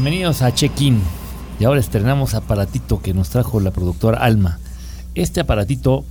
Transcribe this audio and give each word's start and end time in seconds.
Bienvenidos 0.00 0.42
a 0.42 0.54
Check-in. 0.54 1.00
Y 1.58 1.64
ahora 1.64 1.80
estrenamos 1.80 2.34
aparatito 2.34 3.02
que 3.02 3.12
nos 3.12 3.30
trajo 3.30 3.58
la 3.58 3.72
productora 3.72 4.18
Alma. 4.18 4.60
Este 5.16 5.40
aparatito 5.40 6.04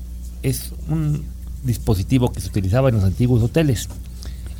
es 0.43 0.73
un 0.89 1.23
dispositivo 1.63 2.33
que 2.33 2.41
se 2.41 2.49
utilizaba 2.49 2.89
en 2.89 2.95
los 2.95 3.05
antiguos 3.05 3.41
hoteles. 3.41 3.87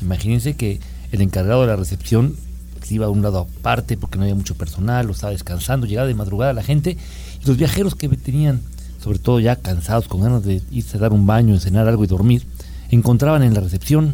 Imagínense 0.01 0.55
que 0.55 0.79
el 1.11 1.21
encargado 1.21 1.59
de 1.59 1.67
la 1.67 1.75
recepción 1.75 2.37
se 2.81 2.93
iba 2.93 3.07
a 3.07 3.09
un 3.09 3.21
lado 3.21 3.49
aparte 3.59 3.97
porque 3.97 4.17
no 4.17 4.23
había 4.23 4.33
mucho 4.33 4.55
personal, 4.55 5.05
lo 5.07 5.11
estaba 5.11 5.33
descansando, 5.33 5.87
llegaba 5.87 6.07
de 6.07 6.13
madrugada 6.13 6.53
la 6.53 6.63
gente 6.63 6.95
y 7.43 7.45
los 7.45 7.57
viajeros 7.57 7.95
que 7.95 8.07
tenían, 8.07 8.61
sobre 9.03 9.19
todo 9.19 9.41
ya 9.41 9.57
cansados, 9.57 10.07
con 10.07 10.21
ganas 10.21 10.45
de 10.45 10.61
irse 10.71 10.95
a 10.95 11.01
dar 11.01 11.11
un 11.11 11.27
baño, 11.27 11.59
cenar 11.59 11.89
algo 11.89 12.05
y 12.05 12.07
dormir, 12.07 12.47
encontraban 12.91 13.43
en 13.43 13.53
la 13.53 13.59
recepción 13.59 14.13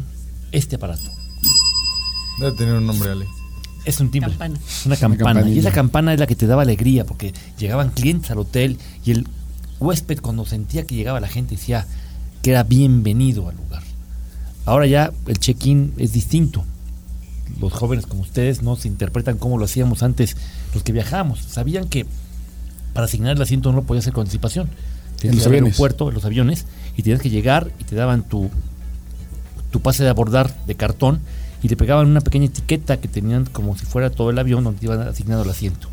este 0.51 0.77
aparato. 0.77 1.11
Debe 2.39 2.57
tener 2.57 2.73
un 2.73 2.87
nombre, 2.87 3.11
Ale. 3.11 3.42
Es 3.85 3.99
un 3.99 4.11
timbre. 4.11 4.31
Campana. 4.31 4.59
Una 4.85 4.95
campana. 4.95 5.49
y 5.49 5.59
esa 5.59 5.71
campana 5.71 6.13
es 6.13 6.19
la 6.19 6.27
que 6.27 6.35
te 6.35 6.47
daba 6.47 6.61
alegría 6.61 7.05
porque 7.05 7.33
llegaban 7.57 7.89
clientes 7.89 8.31
al 8.31 8.39
hotel 8.39 8.77
y 9.05 9.11
el 9.11 9.27
huésped 9.79 10.19
cuando 10.19 10.45
sentía 10.45 10.85
que 10.85 10.95
llegaba 10.95 11.19
la 11.19 11.27
gente 11.27 11.55
decía 11.55 11.85
que 12.41 12.51
era 12.51 12.63
bienvenido 12.63 13.49
al 13.49 13.55
lugar. 13.55 13.83
Ahora 14.65 14.87
ya 14.87 15.11
el 15.27 15.39
check-in 15.39 15.93
es 15.97 16.13
distinto. 16.13 16.63
Los 17.59 17.73
jóvenes 17.73 18.05
como 18.05 18.21
ustedes 18.21 18.61
no 18.61 18.75
se 18.75 18.87
interpretan 18.87 19.37
como 19.37 19.57
lo 19.57 19.65
hacíamos 19.65 20.03
antes 20.03 20.37
los 20.73 20.83
que 20.83 20.93
viajábamos. 20.93 21.39
Sabían 21.39 21.87
que 21.87 22.05
para 22.93 23.05
asignar 23.05 23.35
el 23.35 23.41
asiento 23.41 23.71
no 23.71 23.77
lo 23.77 23.83
podía 23.83 23.99
hacer 23.99 24.13
con 24.13 24.21
anticipación. 24.21 24.69
Tenías 25.19 25.43
que 25.43 25.49
ir 25.49 25.57
al 25.57 25.65
aeropuerto, 25.65 26.09
en 26.09 26.15
los 26.15 26.25
aviones, 26.25 26.65
y 26.97 27.03
tenías 27.03 27.21
que 27.21 27.29
llegar 27.29 27.71
y 27.79 27.83
te 27.83 27.95
daban 27.95 28.23
tu, 28.23 28.49
tu 29.71 29.81
pase 29.81 30.03
de 30.03 30.09
abordar 30.09 30.53
de 30.65 30.75
cartón 30.75 31.19
y 31.63 31.69
le 31.69 31.75
pegaban 31.77 32.07
una 32.07 32.21
pequeña 32.21 32.45
etiqueta 32.45 32.97
que 32.99 33.07
tenían 33.07 33.45
como 33.45 33.75
si 33.77 33.85
fuera 33.85 34.09
todo 34.11 34.29
el 34.29 34.37
avión 34.37 34.63
donde 34.63 34.79
te 34.81 34.85
iban 34.85 35.01
asignado 35.01 35.43
el 35.43 35.49
asiento. 35.49 35.87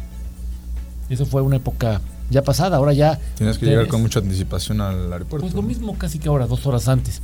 Eso 1.09 1.25
fue 1.27 1.41
una 1.43 1.57
época 1.57 2.01
ya 2.29 2.43
pasada, 2.43 2.77
ahora 2.77 2.93
ya... 2.93 3.19
Tienes 3.37 3.59
que 3.59 3.67
llegar 3.67 3.87
con 3.89 4.03
mucha 4.03 4.19
anticipación 4.21 4.81
al 4.81 5.13
aeropuerto. 5.13 5.45
Pues 5.47 5.55
lo 5.55 5.63
mismo 5.63 5.97
casi 5.97 6.19
que 6.19 6.29
ahora, 6.29 6.47
dos 6.47 6.65
horas 6.67 6.87
antes. 6.89 7.21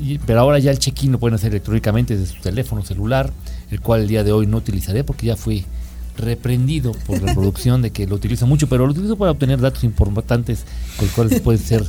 Y- 0.00 0.18
pero 0.18 0.40
ahora 0.40 0.58
ya 0.58 0.70
el 0.70 0.78
check-in 0.78 1.12
lo 1.12 1.18
pueden 1.18 1.34
hacer 1.34 1.50
electrónicamente 1.50 2.16
desde 2.16 2.34
su 2.34 2.40
teléfono 2.40 2.82
celular, 2.82 3.30
el 3.70 3.80
cual 3.80 4.02
el 4.02 4.08
día 4.08 4.24
de 4.24 4.32
hoy 4.32 4.46
no 4.46 4.56
utilizaré 4.58 5.04
porque 5.04 5.26
ya 5.26 5.36
fui 5.36 5.64
reprendido 6.16 6.92
por 7.06 7.22
la 7.22 7.34
producción 7.34 7.82
de 7.82 7.90
que 7.90 8.06
lo 8.06 8.16
utilizo 8.16 8.46
mucho, 8.46 8.68
pero 8.68 8.86
lo 8.86 8.92
utilizo 8.92 9.16
para 9.16 9.32
obtener 9.32 9.60
datos 9.60 9.84
importantes 9.84 10.64
con 10.96 11.06
los 11.06 11.14
cuales 11.14 11.40
pueden 11.40 11.60
ser 11.60 11.84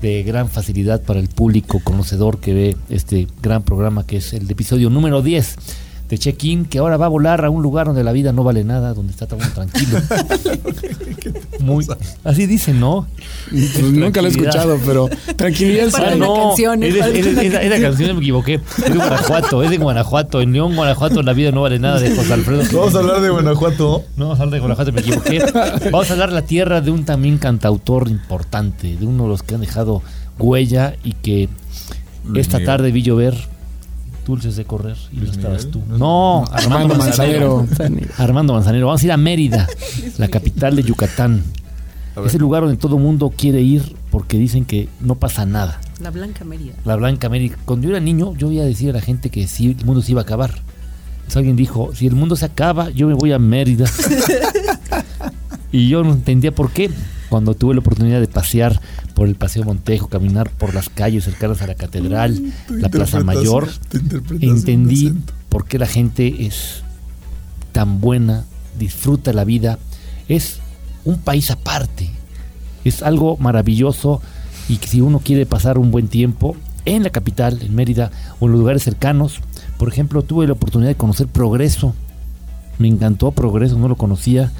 de 0.00 0.22
gran 0.22 0.48
facilidad 0.48 1.02
para 1.02 1.20
el 1.20 1.28
público 1.28 1.80
conocedor 1.82 2.38
que 2.38 2.54
ve 2.54 2.76
este 2.88 3.26
gran 3.42 3.62
programa 3.62 4.06
que 4.06 4.18
es 4.18 4.32
el 4.32 4.50
episodio 4.50 4.90
número 4.90 5.22
10 5.22 5.56
de 6.10 6.18
Check-in, 6.18 6.64
que 6.64 6.78
ahora 6.80 6.96
va 6.96 7.06
a 7.06 7.08
volar 7.08 7.44
a 7.44 7.50
un 7.50 7.62
lugar 7.62 7.86
donde 7.86 8.02
la 8.02 8.10
vida 8.12 8.32
no 8.32 8.42
vale 8.44 8.64
nada, 8.64 8.92
donde 8.94 9.12
está 9.12 9.26
todo 9.28 9.38
tranquilo. 9.54 9.98
Muy, 11.60 11.86
así 12.24 12.46
dicen, 12.46 12.80
¿no? 12.80 13.06
Pues 13.50 13.82
nunca 13.92 14.20
lo 14.22 14.28
he 14.28 14.30
escuchado, 14.30 14.78
pero 14.84 15.08
tranquilidad 15.36 15.86
Es 15.86 15.92
para 15.92 16.16
una 16.16 16.26
no, 16.26 16.48
canción, 16.48 16.82
es 16.82 16.94
es- 16.94 17.00
para 17.00 17.12
es- 17.12 17.26
una 17.26 17.42
esa, 17.42 17.62
esa 17.62 17.80
canción 17.80 18.16
me 18.16 18.20
equivoqué. 18.22 18.54
Es 18.54 18.84
de 18.92 18.96
Guanajuato, 18.98 19.62
es 19.62 19.70
de 19.70 19.76
Guanajuato. 19.78 20.40
En 20.40 20.52
León, 20.52 20.74
Guanajuato, 20.74 21.22
la 21.22 21.32
vida 21.32 21.52
no 21.52 21.62
vale 21.62 21.78
nada 21.78 22.00
de 22.00 22.14
José 22.16 22.32
Alfredo. 22.32 22.62
Vamos 22.72 22.94
a 22.94 22.98
hablar 22.98 23.20
de 23.20 23.28
Guanajuato. 23.30 24.04
No, 24.16 24.24
vamos 24.24 24.40
a 24.40 24.42
hablar 24.42 24.54
de 24.54 24.60
Guanajuato, 24.60 24.92
me 24.92 25.00
equivoqué. 25.00 25.38
Vamos 25.92 26.10
a 26.10 26.12
hablar 26.14 26.30
de 26.30 26.34
la 26.34 26.42
tierra 26.42 26.80
de 26.80 26.90
un 26.90 27.04
también 27.04 27.38
cantautor 27.38 28.08
importante, 28.08 28.96
de 28.96 29.06
uno 29.06 29.24
de 29.24 29.28
los 29.28 29.42
que 29.42 29.54
han 29.54 29.60
dejado 29.60 30.02
huella 30.38 30.94
y 31.04 31.12
que 31.12 31.48
esta 32.34 32.62
tarde 32.64 32.90
vi 32.90 33.02
llover 33.02 33.34
dulces 34.30 34.56
de 34.56 34.64
correr 34.64 34.96
y 35.12 35.16
no 35.16 35.30
estabas 35.30 35.66
Miguel, 35.66 35.70
tú. 35.70 35.82
¿no? 35.88 35.98
No, 35.98 36.44
Armando 36.46 36.76
Armando 36.76 36.94
Manzanero. 36.94 37.56
Manzanero. 37.58 38.12
Armando 38.16 38.52
Manzanero. 38.54 38.86
Vamos 38.86 39.02
a 39.02 39.04
ir 39.04 39.12
a 39.12 39.16
Mérida, 39.16 39.68
la 40.18 40.28
capital 40.28 40.76
de 40.76 40.82
Yucatán. 40.82 41.42
Es 42.24 42.34
el 42.34 42.40
lugar 42.40 42.62
donde 42.62 42.76
todo 42.76 42.98
mundo 42.98 43.32
quiere 43.36 43.60
ir 43.60 43.96
porque 44.10 44.38
dicen 44.38 44.64
que 44.64 44.88
no 45.00 45.14
pasa 45.14 45.46
nada. 45.46 45.80
La 46.00 46.10
Blanca 46.10 46.44
Mérida. 46.44 46.74
La 46.84 46.96
Blanca 46.96 47.26
América. 47.26 47.58
Cuando 47.64 47.84
yo 47.84 47.90
era 47.90 48.00
niño, 48.00 48.34
yo 48.36 48.50
iba 48.50 48.62
a 48.62 48.66
decir 48.66 48.90
a 48.90 48.92
la 48.94 49.00
gente 49.00 49.30
que 49.30 49.46
sí, 49.46 49.76
el 49.78 49.84
mundo 49.84 50.02
se 50.02 50.12
iba 50.12 50.20
a 50.20 50.24
acabar. 50.24 50.50
Entonces 51.18 51.36
alguien 51.36 51.56
dijo, 51.56 51.90
si 51.94 52.06
el 52.06 52.14
mundo 52.14 52.36
se 52.36 52.46
acaba, 52.46 52.90
yo 52.90 53.06
me 53.06 53.14
voy 53.14 53.32
a 53.32 53.38
Mérida. 53.38 53.86
y 55.72 55.88
yo 55.88 56.02
no 56.02 56.12
entendía 56.12 56.52
por 56.52 56.70
qué. 56.70 56.90
Cuando 57.30 57.54
tuve 57.54 57.74
la 57.74 57.80
oportunidad 57.80 58.20
de 58.20 58.26
pasear 58.26 58.80
por 59.14 59.28
el 59.28 59.36
Paseo 59.36 59.64
Montejo, 59.64 60.08
caminar 60.08 60.50
por 60.50 60.74
las 60.74 60.88
calles 60.88 61.24
cercanas 61.24 61.62
a 61.62 61.68
la 61.68 61.76
catedral, 61.76 62.52
Tu 62.66 62.74
la 62.74 62.88
Plaza 62.88 63.20
Mayor, 63.20 63.68
entendí 64.40 65.14
por 65.48 65.64
qué 65.64 65.78
la 65.78 65.86
gente 65.86 66.44
es 66.46 66.82
tan 67.72 68.00
buena, 68.00 68.44
disfruta 68.78 69.32
la 69.32 69.44
vida. 69.44 69.78
Es 70.28 70.58
un 71.04 71.18
país 71.18 71.50
aparte. 71.50 72.10
Es 72.84 73.02
algo 73.02 73.36
maravilloso 73.36 74.20
y 74.68 74.78
que 74.78 74.88
si 74.88 75.00
uno 75.00 75.20
quiere 75.20 75.46
pasar 75.46 75.78
un 75.78 75.90
buen 75.90 76.08
tiempo 76.08 76.56
en 76.84 77.02
la 77.02 77.10
capital, 77.10 77.60
en 77.62 77.74
Mérida 77.74 78.10
o 78.40 78.46
en 78.46 78.52
los 78.52 78.60
lugares 78.60 78.82
cercanos, 78.82 79.40
por 79.78 79.88
ejemplo, 79.88 80.22
tuve 80.22 80.46
la 80.46 80.54
oportunidad 80.54 80.90
de 80.90 80.96
conocer 80.96 81.28
Progreso. 81.28 81.94
Me 82.78 82.88
encantó 82.88 83.30
Progreso, 83.30 83.78
no 83.78 83.88
lo 83.88 83.96
conocía. 83.96 84.50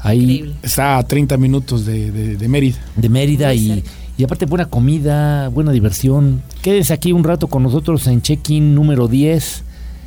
Ahí 0.00 0.20
Increíble. 0.22 0.54
Está 0.62 0.98
a 0.98 1.02
30 1.02 1.36
minutos 1.36 1.84
de, 1.86 2.10
de- 2.10 2.36
de 2.36 2.48
Mérida. 2.48 2.78
de 2.96 3.08
Mérida 3.08 3.52
y, 3.54 3.82
y 4.16 4.24
aparte 4.24 4.46
buena 4.46 4.66
comida, 4.66 5.48
buena 5.48 5.72
diversión. 5.72 6.42
Quédense 6.62 6.92
aquí 6.92 7.12
un 7.12 7.24
rato 7.24 7.48
con 7.48 7.62
nosotros 7.62 8.06
en 8.06 8.22
check-in 8.22 8.74
número 8.74 9.08
10, 9.08 9.64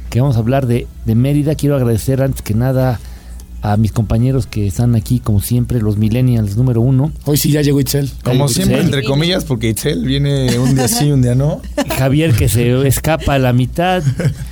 que 0.09 0.21
vamos 0.21 0.35
a 0.37 0.39
hablar 0.39 0.65
de, 0.67 0.87
de 1.05 1.15
Mérida. 1.15 1.55
Quiero 1.55 1.75
agradecer 1.75 2.21
antes 2.21 2.41
que 2.41 2.53
nada 2.53 2.99
a 3.61 3.77
mis 3.77 3.91
compañeros 3.91 4.47
que 4.47 4.65
están 4.65 4.95
aquí, 4.95 5.19
como 5.19 5.39
siempre, 5.39 5.81
los 5.81 5.97
millennials 5.97 6.57
número 6.57 6.81
uno. 6.81 7.11
Hoy 7.25 7.37
sí 7.37 7.51
ya 7.51 7.61
llegó 7.61 7.79
Itzel. 7.79 8.09
Como 8.23 8.47
siempre, 8.47 8.81
entre 8.81 9.03
comillas, 9.03 9.45
porque 9.45 9.69
Itzel 9.69 10.03
viene 10.03 10.57
un 10.57 10.75
día 10.75 10.87
sí, 10.87 11.11
un 11.11 11.21
día 11.21 11.35
no. 11.35 11.61
Javier 11.97 12.33
que 12.33 12.49
se 12.49 12.87
escapa 12.87 13.35
a 13.35 13.39
la 13.39 13.53
mitad. 13.53 14.03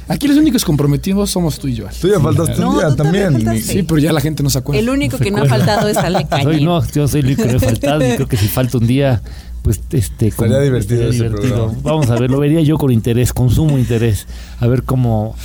Aquí 0.08 0.28
los 0.28 0.38
únicos 0.38 0.64
comprometidos 0.64 1.32
somos 1.32 1.60
tú 1.60 1.68
y 1.68 1.76
yo. 1.76 1.86
Tú 2.00 2.08
ya 2.08 2.20
faltaste 2.20 2.60
No, 2.62 2.72
un 2.72 2.78
día 2.78 2.90
tú 2.90 2.96
también. 2.98 3.62
Sí, 3.62 3.84
pero 3.84 3.98
ya 3.98 4.14
la 4.14 4.22
gente 4.22 4.44
no 4.44 4.50
se 4.50 4.60
acuerda. 4.60 4.80
El 4.80 4.90
único 4.90 5.18
que 5.18 5.32
no 5.32 5.42
ha 5.42 5.46
faltado 5.46 5.88
es 5.88 5.98
Ale 5.98 6.28
Cañé. 6.28 6.62
no, 6.62 6.86
yo 6.92 7.08
soy 7.08 7.22
el 7.22 7.28
único 7.28 7.44
que 7.44 7.52
no 7.52 7.58
he 7.58 7.60
faltado 7.60 8.08
y 8.08 8.16
creo 8.16 8.28
que 8.28 8.38
si 8.38 8.48
falta 8.48 8.78
un 8.78 8.86
día, 8.86 9.24
pues 9.64 9.82
este... 9.92 10.28
Estaría 10.28 10.60
divertido 10.60 11.10
ese 11.10 11.30
programa. 11.30 11.74
Vamos 11.82 12.10
a 12.12 12.16
ver, 12.16 12.30
lo 12.30 12.40
vería 12.40 12.62
yo 12.62 12.78
con 12.78 12.92
interés, 12.92 13.34
con 13.34 13.50
sumo 13.50 13.80
interés. 13.80 14.28
A 14.60 14.68
ver 14.68 14.84
cómo... 14.84 15.36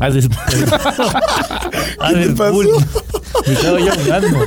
Haces... 0.00 0.28
Haces 2.00 2.28
pasó? 2.36 2.52
bull. 2.52 2.68
Me 3.46 3.52
estaba 3.52 3.80
ya 3.80 3.92
ahogando. 3.92 4.38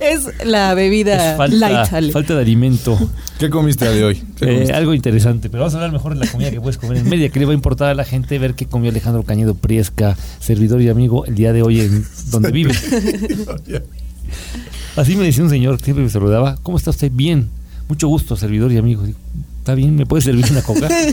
Es 0.00 0.46
la 0.46 0.74
bebida 0.74 1.32
Es 1.32 1.36
falta, 1.36 1.56
light, 1.56 1.92
Ale. 1.92 2.12
falta 2.12 2.34
de 2.34 2.40
alimento. 2.42 2.98
¿Qué 3.38 3.50
comiste 3.50 3.84
el 3.86 3.92
día 3.92 4.00
de 4.00 4.06
hoy? 4.06 4.14
¿Qué 4.36 4.44
Eh, 4.44 4.52
comiste? 4.54 4.72
algo 4.74 4.94
interesante, 4.94 5.50
pero 5.50 5.62
vamos 5.62 5.74
a 5.74 5.78
hablar 5.78 5.92
mejor 5.92 6.14
de 6.16 6.24
la 6.24 6.30
comida 6.30 6.50
que 6.50 6.60
puedes 6.60 6.78
comer 6.78 6.98
en 6.98 7.08
media, 7.08 7.28
que 7.28 7.38
le 7.40 7.46
va 7.46 7.52
a 7.52 7.54
importar 7.54 7.88
a 7.88 7.94
la 7.94 8.04
gente 8.04 8.38
ver 8.38 8.54
qué 8.54 8.66
comió 8.66 8.90
Alejandro 8.90 9.22
Cañedo 9.24 9.54
Priesca, 9.54 10.16
servidor 10.40 10.80
y 10.82 10.88
amigo, 10.88 11.24
el 11.26 11.34
día 11.34 11.52
de 11.52 11.62
hoy 11.62 11.80
en 11.80 12.06
donde 12.30 12.52
vive. 12.52 12.72
Así 14.96 15.16
me 15.16 15.24
decía 15.24 15.44
un 15.44 15.50
señor, 15.50 15.80
siempre 15.80 16.04
me 16.04 16.10
saludaba, 16.10 16.56
¿cómo 16.62 16.76
está 16.76 16.90
usted? 16.90 17.10
Bien, 17.12 17.48
mucho 17.88 18.08
gusto, 18.08 18.36
servidor 18.36 18.72
y 18.72 18.78
amigo. 18.78 19.02
Digo, 19.02 19.18
Está 19.68 19.74
bien, 19.74 19.96
¿me 19.96 20.06
puede 20.06 20.22
servir 20.22 20.46
una 20.50 20.62
coca? 20.62 20.88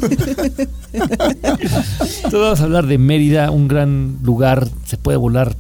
Entonces 0.94 2.32
vamos 2.32 2.62
a 2.62 2.64
hablar 2.64 2.88
de 2.88 2.98
Mérida, 2.98 3.52
un 3.52 3.68
gran 3.68 4.20
lugar, 4.24 4.70
se 4.86 4.96
puede 4.96 5.18
volar 5.18 5.58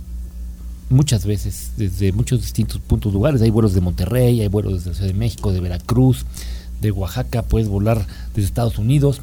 muchas 0.89 1.25
veces 1.25 1.71
desde 1.75 2.13
muchos 2.13 2.39
distintos 2.39 2.79
puntos 2.79 3.11
lugares. 3.11 3.41
Hay 3.41 3.49
vuelos 3.49 3.73
de 3.73 3.81
Monterrey, 3.81 4.39
hay 4.39 4.47
vuelos 4.47 4.75
desde 4.75 4.91
la 4.91 4.95
Ciudad 4.95 5.09
de 5.09 5.19
México, 5.19 5.51
de 5.51 5.59
Veracruz, 5.59 6.25
de 6.79 6.91
Oaxaca, 6.91 7.41
puedes 7.41 7.67
volar 7.67 8.07
desde 8.33 8.47
Estados 8.47 8.77
Unidos. 8.77 9.21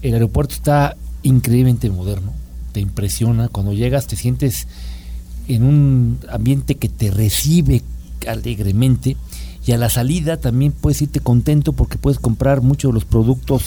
El 0.00 0.14
aeropuerto 0.14 0.54
está 0.54 0.94
increíblemente 1.24 1.90
moderno, 1.90 2.32
te 2.70 2.78
impresiona. 2.78 3.48
Cuando 3.48 3.72
llegas 3.72 4.06
te 4.06 4.14
sientes 4.14 4.68
en 5.48 5.64
un 5.64 6.20
ambiente 6.30 6.76
que 6.76 6.88
te 6.88 7.10
recibe 7.10 7.82
alegremente 8.28 9.16
y 9.66 9.72
a 9.72 9.78
la 9.78 9.88
salida 9.90 10.36
también 10.38 10.72
puedes 10.72 11.00
irte 11.02 11.20
contento 11.20 11.72
porque 11.72 11.98
puedes 11.98 12.18
comprar 12.18 12.62
muchos 12.62 12.90
de 12.90 12.94
los 12.94 13.04
productos 13.04 13.62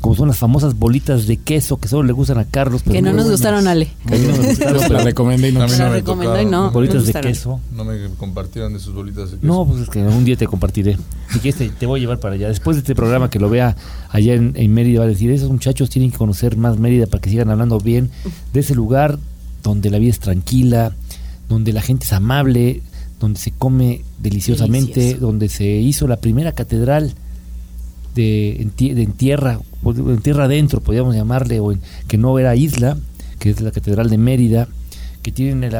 como 0.00 0.14
son 0.14 0.28
las 0.28 0.36
famosas 0.36 0.78
bolitas 0.78 1.26
de 1.26 1.38
queso 1.38 1.78
que 1.78 1.88
solo 1.88 2.02
le 2.02 2.12
gustan 2.12 2.36
a 2.38 2.44
Carlos. 2.44 2.82
pero 2.84 2.92
Que 2.94 3.00
no 3.02 3.08
nos 3.12 3.24
buenas. 3.24 3.30
gustaron, 3.32 3.66
Ale. 3.66 3.88
Que 4.06 4.18
no 4.18 4.36
me 4.36 4.48
gustaron, 4.48 4.92
la 4.92 5.02
recomendé 5.04 5.48
y 5.48 5.52
no. 5.52 5.62
A 5.62 5.64
mí 5.64 5.70
Se 5.70 5.78
no 5.78 5.84
la 5.84 5.90
me 5.90 5.96
recomendó 5.96 6.40
y 6.42 6.44
no. 6.44 6.70
bolitas 6.70 7.06
me 7.06 7.12
de 7.12 7.20
queso. 7.22 7.60
No 7.74 7.84
me 7.84 7.96
compartieron 8.18 8.74
de 8.74 8.78
sus 8.78 8.92
bolitas 8.94 9.30
de 9.30 9.38
queso. 9.38 9.46
No, 9.46 9.64
pues 9.66 9.80
es 9.82 9.88
que 9.88 10.00
un 10.00 10.24
día 10.26 10.36
te 10.36 10.46
compartiré. 10.46 10.98
Si 11.32 11.38
quieres, 11.40 11.56
te, 11.58 11.70
te 11.70 11.86
voy 11.86 11.98
a 11.98 12.02
llevar 12.02 12.20
para 12.20 12.34
allá. 12.34 12.48
Después 12.48 12.76
de 12.76 12.80
este 12.80 12.94
programa 12.94 13.30
que 13.30 13.38
lo 13.40 13.48
vea 13.48 13.74
allá 14.10 14.34
en, 14.34 14.52
en 14.54 14.74
Mérida, 14.74 14.98
va 15.00 15.06
a 15.06 15.08
decir: 15.08 15.30
esos 15.30 15.50
muchachos 15.50 15.88
tienen 15.88 16.10
que 16.10 16.18
conocer 16.18 16.56
más 16.58 16.78
Mérida 16.78 17.06
para 17.06 17.22
que 17.22 17.30
sigan 17.30 17.48
hablando 17.48 17.78
bien 17.80 18.10
de 18.52 18.60
ese 18.60 18.74
lugar 18.74 19.18
donde 19.62 19.88
la 19.90 19.98
vida 19.98 20.10
es 20.10 20.20
tranquila, 20.20 20.92
donde 21.48 21.72
la 21.72 21.80
gente 21.80 22.04
es 22.04 22.12
amable, 22.12 22.82
donde 23.20 23.38
se 23.40 23.50
come 23.52 24.02
deliciosamente, 24.18 25.00
Delicioso. 25.00 25.26
donde 25.26 25.48
se 25.48 25.66
hizo 25.66 26.06
la 26.06 26.16
primera 26.16 26.52
catedral 26.52 27.14
de 28.14 28.62
en, 28.62 28.72
de 28.76 29.02
en 29.02 29.12
tierra, 29.12 29.60
o 29.82 29.92
en 29.92 30.18
tierra 30.22 30.44
adentro, 30.44 30.80
podríamos 30.80 31.14
llamarle, 31.14 31.60
o 31.60 31.72
en, 31.72 31.80
que 32.08 32.16
no 32.18 32.38
era 32.38 32.56
isla, 32.56 32.96
que 33.38 33.50
es 33.50 33.60
la 33.60 33.70
catedral 33.70 34.08
de 34.10 34.18
Mérida, 34.18 34.68
que 35.22 35.32
tienen 35.32 35.64
el, 35.64 35.74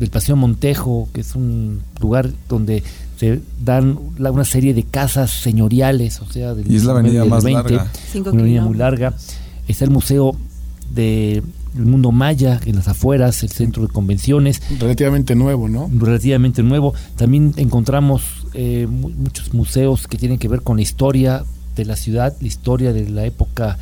el 0.00 0.10
Paseo 0.10 0.36
Montejo, 0.36 1.08
que 1.12 1.22
es 1.22 1.34
un 1.34 1.80
lugar 2.00 2.30
donde 2.48 2.82
se 3.18 3.40
dan 3.64 3.98
la- 4.18 4.30
una 4.30 4.44
serie 4.44 4.74
de 4.74 4.82
casas 4.82 5.30
señoriales, 5.30 6.20
o 6.20 6.30
sea, 6.30 6.54
del 6.54 6.70
Y 6.70 6.76
es 6.76 6.84
la 6.84 6.92
avenida 6.92 7.20
del 7.20 7.30
más 7.30 7.44
larga. 7.44 7.90
Cinco 8.12 8.30
una 8.30 8.40
avenida 8.42 8.62
muy 8.64 8.76
larga. 8.76 9.14
Está 9.66 9.84
el 9.84 9.90
Museo 9.90 10.36
de- 10.94 11.42
del 11.78 11.86
Mundo 11.86 12.12
Maya 12.12 12.60
en 12.66 12.76
las 12.76 12.88
afueras, 12.88 13.42
el 13.42 13.50
centro 13.50 13.82
de 13.86 13.92
convenciones, 13.92 14.60
Relativamente 14.78 15.34
nuevo, 15.34 15.68
¿no? 15.68 15.90
relativamente 15.96 16.62
nuevo. 16.62 16.92
También 17.16 17.54
encontramos 17.56 18.22
eh, 18.54 18.86
mu- 18.90 19.10
muchos 19.10 19.54
museos 19.54 20.06
que 20.06 20.18
tienen 20.18 20.38
que 20.38 20.48
ver 20.48 20.62
con 20.62 20.76
la 20.76 20.82
historia 20.82 21.44
de 21.76 21.84
la 21.84 21.96
ciudad, 21.96 22.34
la 22.40 22.46
historia 22.48 22.92
de 22.92 23.08
la 23.08 23.24
época 23.24 23.78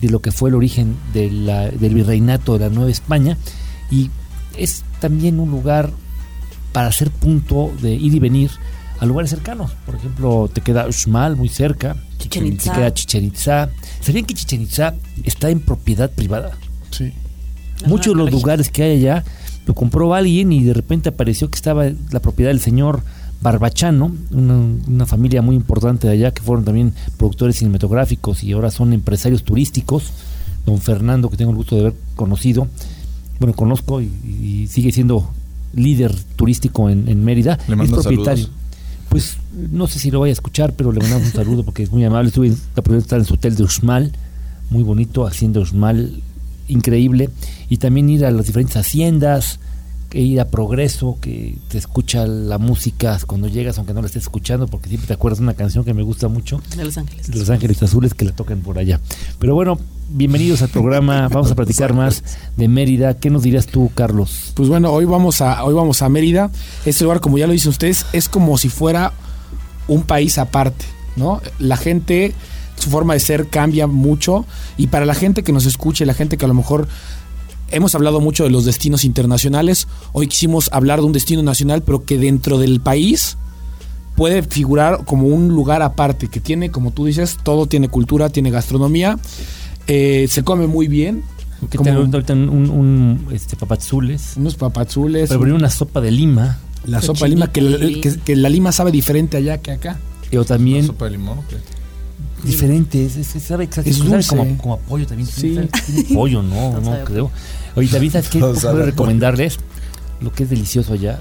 de 0.00 0.10
lo 0.10 0.20
que 0.20 0.30
fue 0.32 0.50
el 0.50 0.54
origen 0.56 0.94
de 1.14 1.30
la- 1.30 1.70
del 1.70 1.94
virreinato 1.94 2.58
de 2.58 2.68
la 2.68 2.74
Nueva 2.74 2.90
España 2.90 3.38
y 3.90 4.10
es 4.58 4.84
también 5.00 5.40
un 5.40 5.50
lugar 5.50 5.90
para 6.72 6.88
hacer 6.88 7.10
punto 7.10 7.72
de 7.80 7.94
ir 7.94 8.14
y 8.14 8.18
venir 8.18 8.50
a 9.00 9.06
lugares 9.06 9.30
cercanos. 9.30 9.70
Por 9.86 9.94
ejemplo, 9.94 10.50
te 10.52 10.60
queda 10.60 10.86
Uxmal 10.86 11.36
muy 11.36 11.48
cerca, 11.48 11.96
Chichén 12.18 12.46
Itzá. 12.46 12.72
te 12.72 12.78
queda 12.78 12.94
Chichen 12.94 13.24
Itzá. 13.24 13.70
¿Sabían 14.00 14.24
que 14.26 14.34
Chichen 14.34 14.62
Itzá 14.62 14.94
está 15.24 15.48
en 15.50 15.60
propiedad 15.60 16.10
privada? 16.10 16.52
Sí. 16.90 17.12
Muchos 17.86 18.14
de 18.14 18.18
los 18.18 18.30
lugares 18.30 18.70
que 18.70 18.82
hay 18.82 18.98
allá 18.98 19.24
lo 19.66 19.74
compró 19.74 20.14
alguien 20.14 20.52
y 20.52 20.64
de 20.64 20.72
repente 20.72 21.08
apareció 21.08 21.50
que 21.50 21.56
estaba 21.56 21.86
la 22.10 22.20
propiedad 22.20 22.50
del 22.50 22.60
señor 22.60 23.02
Barbachano, 23.42 24.12
una, 24.30 24.54
una 24.88 25.06
familia 25.06 25.42
muy 25.42 25.56
importante 25.56 26.06
de 26.06 26.14
allá 26.14 26.30
que 26.30 26.42
fueron 26.42 26.64
también 26.64 26.94
productores 27.18 27.56
cinematográficos 27.56 28.42
y 28.42 28.52
ahora 28.52 28.70
son 28.70 28.92
empresarios 28.92 29.42
turísticos. 29.42 30.12
Don 30.64 30.80
Fernando, 30.80 31.30
que 31.30 31.36
tengo 31.36 31.52
el 31.52 31.56
gusto 31.56 31.76
de 31.76 31.82
haber 31.82 31.94
conocido, 32.16 32.66
bueno, 33.38 33.54
conozco 33.54 34.00
y, 34.00 34.06
y 34.24 34.66
sigue 34.68 34.90
siendo 34.90 35.30
líder 35.74 36.14
turístico 36.36 36.90
en, 36.90 37.08
en 37.08 37.24
Mérida. 37.24 37.58
Le 37.68 37.74
es 37.74 37.78
mando 37.78 38.00
propietario. 38.00 38.44
saludos. 38.44 38.62
Pues 39.08 39.36
no 39.70 39.86
sé 39.86 39.98
si 39.98 40.10
lo 40.10 40.20
vaya 40.20 40.32
a 40.32 40.32
escuchar, 40.32 40.72
pero 40.72 40.90
le 40.90 41.00
mandamos 41.00 41.28
un 41.28 41.32
saludo 41.32 41.64
porque 41.64 41.82
es 41.84 41.92
muy 41.92 42.04
amable. 42.04 42.28
Estuve 42.28 42.48
la 42.48 42.54
oportunidad 42.72 42.98
de 42.98 43.04
estar 43.04 43.18
en 43.20 43.24
su 43.24 43.34
hotel 43.34 43.54
de 43.54 43.62
Uxmal, 43.62 44.12
muy 44.70 44.82
bonito, 44.82 45.26
hacienda 45.26 45.60
Uxmal, 45.60 46.20
increíble. 46.68 47.30
Y 47.68 47.78
también 47.78 48.08
ir 48.08 48.24
a 48.24 48.30
las 48.30 48.46
diferentes 48.46 48.76
haciendas, 48.76 49.60
e 50.12 50.20
ir 50.20 50.40
a 50.40 50.48
Progreso, 50.48 51.18
que 51.20 51.58
te 51.68 51.78
escucha 51.78 52.26
la 52.26 52.58
música 52.58 53.18
cuando 53.26 53.48
llegas, 53.48 53.76
aunque 53.78 53.92
no 53.92 54.00
la 54.00 54.06
estés 54.06 54.22
escuchando, 54.22 54.66
porque 54.66 54.88
siempre 54.88 55.08
te 55.08 55.12
acuerdas 55.12 55.38
de 55.38 55.44
una 55.44 55.54
canción 55.54 55.84
que 55.84 55.94
me 55.94 56.02
gusta 56.02 56.28
mucho, 56.28 56.62
De 56.76 56.84
Los 56.84 56.96
Ángeles. 56.96 57.30
de 57.30 57.38
Los 57.38 57.50
Ángeles 57.50 57.82
Azules, 57.82 58.14
que 58.14 58.24
la 58.24 58.32
tocan 58.32 58.60
por 58.60 58.78
allá. 58.78 59.00
Pero 59.38 59.54
bueno, 59.54 59.78
bienvenidos 60.08 60.62
al 60.62 60.68
programa. 60.68 61.28
Vamos 61.32 61.50
a 61.50 61.54
platicar 61.54 61.92
más 61.92 62.22
de 62.56 62.68
Mérida. 62.68 63.14
¿Qué 63.14 63.30
nos 63.30 63.42
dirías 63.42 63.66
tú, 63.66 63.90
Carlos? 63.94 64.52
Pues 64.54 64.68
bueno, 64.68 64.90
hoy 64.90 65.04
vamos 65.04 65.40
a, 65.40 65.62
hoy 65.64 65.74
vamos 65.74 66.00
a 66.02 66.08
Mérida. 66.08 66.50
Este 66.84 67.04
lugar, 67.04 67.20
como 67.20 67.36
ya 67.36 67.46
lo 67.46 67.52
dicen 67.52 67.70
ustedes, 67.70 68.06
es 68.12 68.28
como 68.28 68.56
si 68.58 68.68
fuera 68.68 69.12
un 69.88 70.02
país 70.02 70.38
aparte, 70.38 70.84
¿no? 71.16 71.42
La 71.58 71.76
gente, 71.76 72.32
su 72.76 72.90
forma 72.90 73.14
de 73.14 73.20
ser 73.20 73.48
cambia 73.48 73.86
mucho. 73.86 74.44
Y 74.76 74.86
para 74.88 75.04
la 75.04 75.14
gente 75.14 75.42
que 75.42 75.52
nos 75.52 75.66
escuche, 75.66 76.06
la 76.06 76.14
gente 76.14 76.36
que 76.36 76.44
a 76.44 76.48
lo 76.48 76.54
mejor 76.54 76.88
hemos 77.70 77.94
hablado 77.94 78.20
mucho 78.20 78.44
de 78.44 78.50
los 78.50 78.64
destinos 78.64 79.04
internacionales, 79.04 79.88
hoy 80.12 80.28
quisimos 80.28 80.70
hablar 80.72 81.00
de 81.00 81.06
un 81.06 81.12
destino 81.12 81.42
nacional, 81.42 81.82
pero 81.82 82.04
que 82.04 82.18
dentro 82.18 82.58
del 82.58 82.80
país 82.80 83.36
puede 84.14 84.42
figurar 84.42 85.04
como 85.04 85.26
un 85.26 85.48
lugar 85.48 85.82
aparte, 85.82 86.28
que 86.28 86.40
tiene, 86.40 86.70
como 86.70 86.90
tú 86.92 87.06
dices, 87.06 87.36
todo 87.42 87.66
tiene 87.66 87.88
cultura, 87.88 88.30
tiene 88.30 88.50
gastronomía, 88.50 89.18
eh, 89.86 90.26
se 90.30 90.42
come 90.42 90.66
muy 90.66 90.88
bien. 90.88 91.22
¿Qué 91.70 91.78
como 91.78 91.90
tal 91.90 92.14
ahorita 92.14 92.32
un, 92.34 92.48
un, 92.48 92.70
un, 92.70 93.26
este, 93.32 93.56
papazules? 93.56 94.34
unos 94.36 94.56
papazules, 94.56 95.28
Pero 95.28 95.54
una 95.54 95.70
sopa 95.70 96.00
de 96.00 96.10
lima. 96.10 96.58
la 96.84 97.00
sopa 97.00 97.24
de 97.24 97.30
lima, 97.30 97.50
que 97.50 97.60
la, 97.62 97.78
que, 97.78 98.18
que 98.24 98.36
la 98.36 98.48
lima 98.48 98.72
sabe 98.72 98.90
diferente 98.90 99.36
allá 99.36 99.58
que 99.58 99.72
acá. 99.72 99.98
O 100.36 100.44
también 100.44 100.86
¿Sopa 100.86 101.06
de 101.06 101.12
limón 101.12 101.38
o 101.38 101.44
qué? 101.48 101.56
Diferente, 102.44 103.04
es, 103.04 103.16
es- 103.16 103.42
sabe, 103.42 103.64
exacto, 103.64 103.90
Es 103.90 103.98
como, 104.28 104.56
como 104.58 104.78
pollo 104.80 105.06
también. 105.06 105.28
Sí. 105.28 105.54
sabe- 105.54 105.68
tiene 105.86 106.14
pollo, 106.14 106.42
no, 106.42 106.80
No 106.80 107.04
creo. 107.04 107.30
Oye, 107.74 107.88
también 107.88 108.12
sabes 108.12 108.28
qué 108.28 108.38
No 108.40 108.52
puedo 108.52 108.68
a 108.68 108.72
pollo. 108.72 108.84
recomendarles 108.86 109.58
lo 110.20 110.32
que 110.32 110.44
es 110.44 110.50
delicioso 110.50 110.92
allá, 110.94 111.20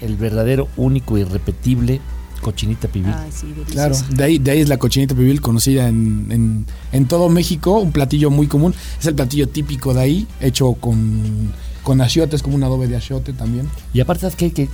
el 0.00 0.16
verdadero, 0.16 0.68
único, 0.76 1.16
irrepetible 1.18 2.00
cochinita 2.42 2.88
pibil. 2.88 3.10
Ay, 3.16 3.30
sí, 3.32 3.46
delicioso. 3.46 3.72
Claro, 3.72 3.96
de 4.10 4.22
ahí, 4.24 4.38
de 4.38 4.50
ahí 4.50 4.60
es 4.60 4.68
la 4.68 4.76
cochinita 4.76 5.14
pibil 5.14 5.40
conocida 5.40 5.88
en, 5.88 6.26
en, 6.30 6.66
en 6.92 7.06
todo 7.06 7.30
México, 7.30 7.78
un 7.78 7.90
platillo 7.90 8.30
muy 8.30 8.48
común. 8.48 8.74
Es 9.00 9.06
el 9.06 9.14
platillo 9.14 9.48
típico 9.48 9.94
de 9.94 10.00
ahí, 10.02 10.26
hecho 10.42 10.74
con, 10.74 11.52
con 11.82 12.02
achiote, 12.02 12.36
es 12.36 12.42
como 12.42 12.56
un 12.56 12.62
adobe 12.64 12.86
de 12.86 12.96
achiote 12.96 13.32
también. 13.32 13.70
Y 13.94 14.00
aparte, 14.00 14.22
¿sabes 14.22 14.36
qué? 14.36 14.52
Que 14.52 14.68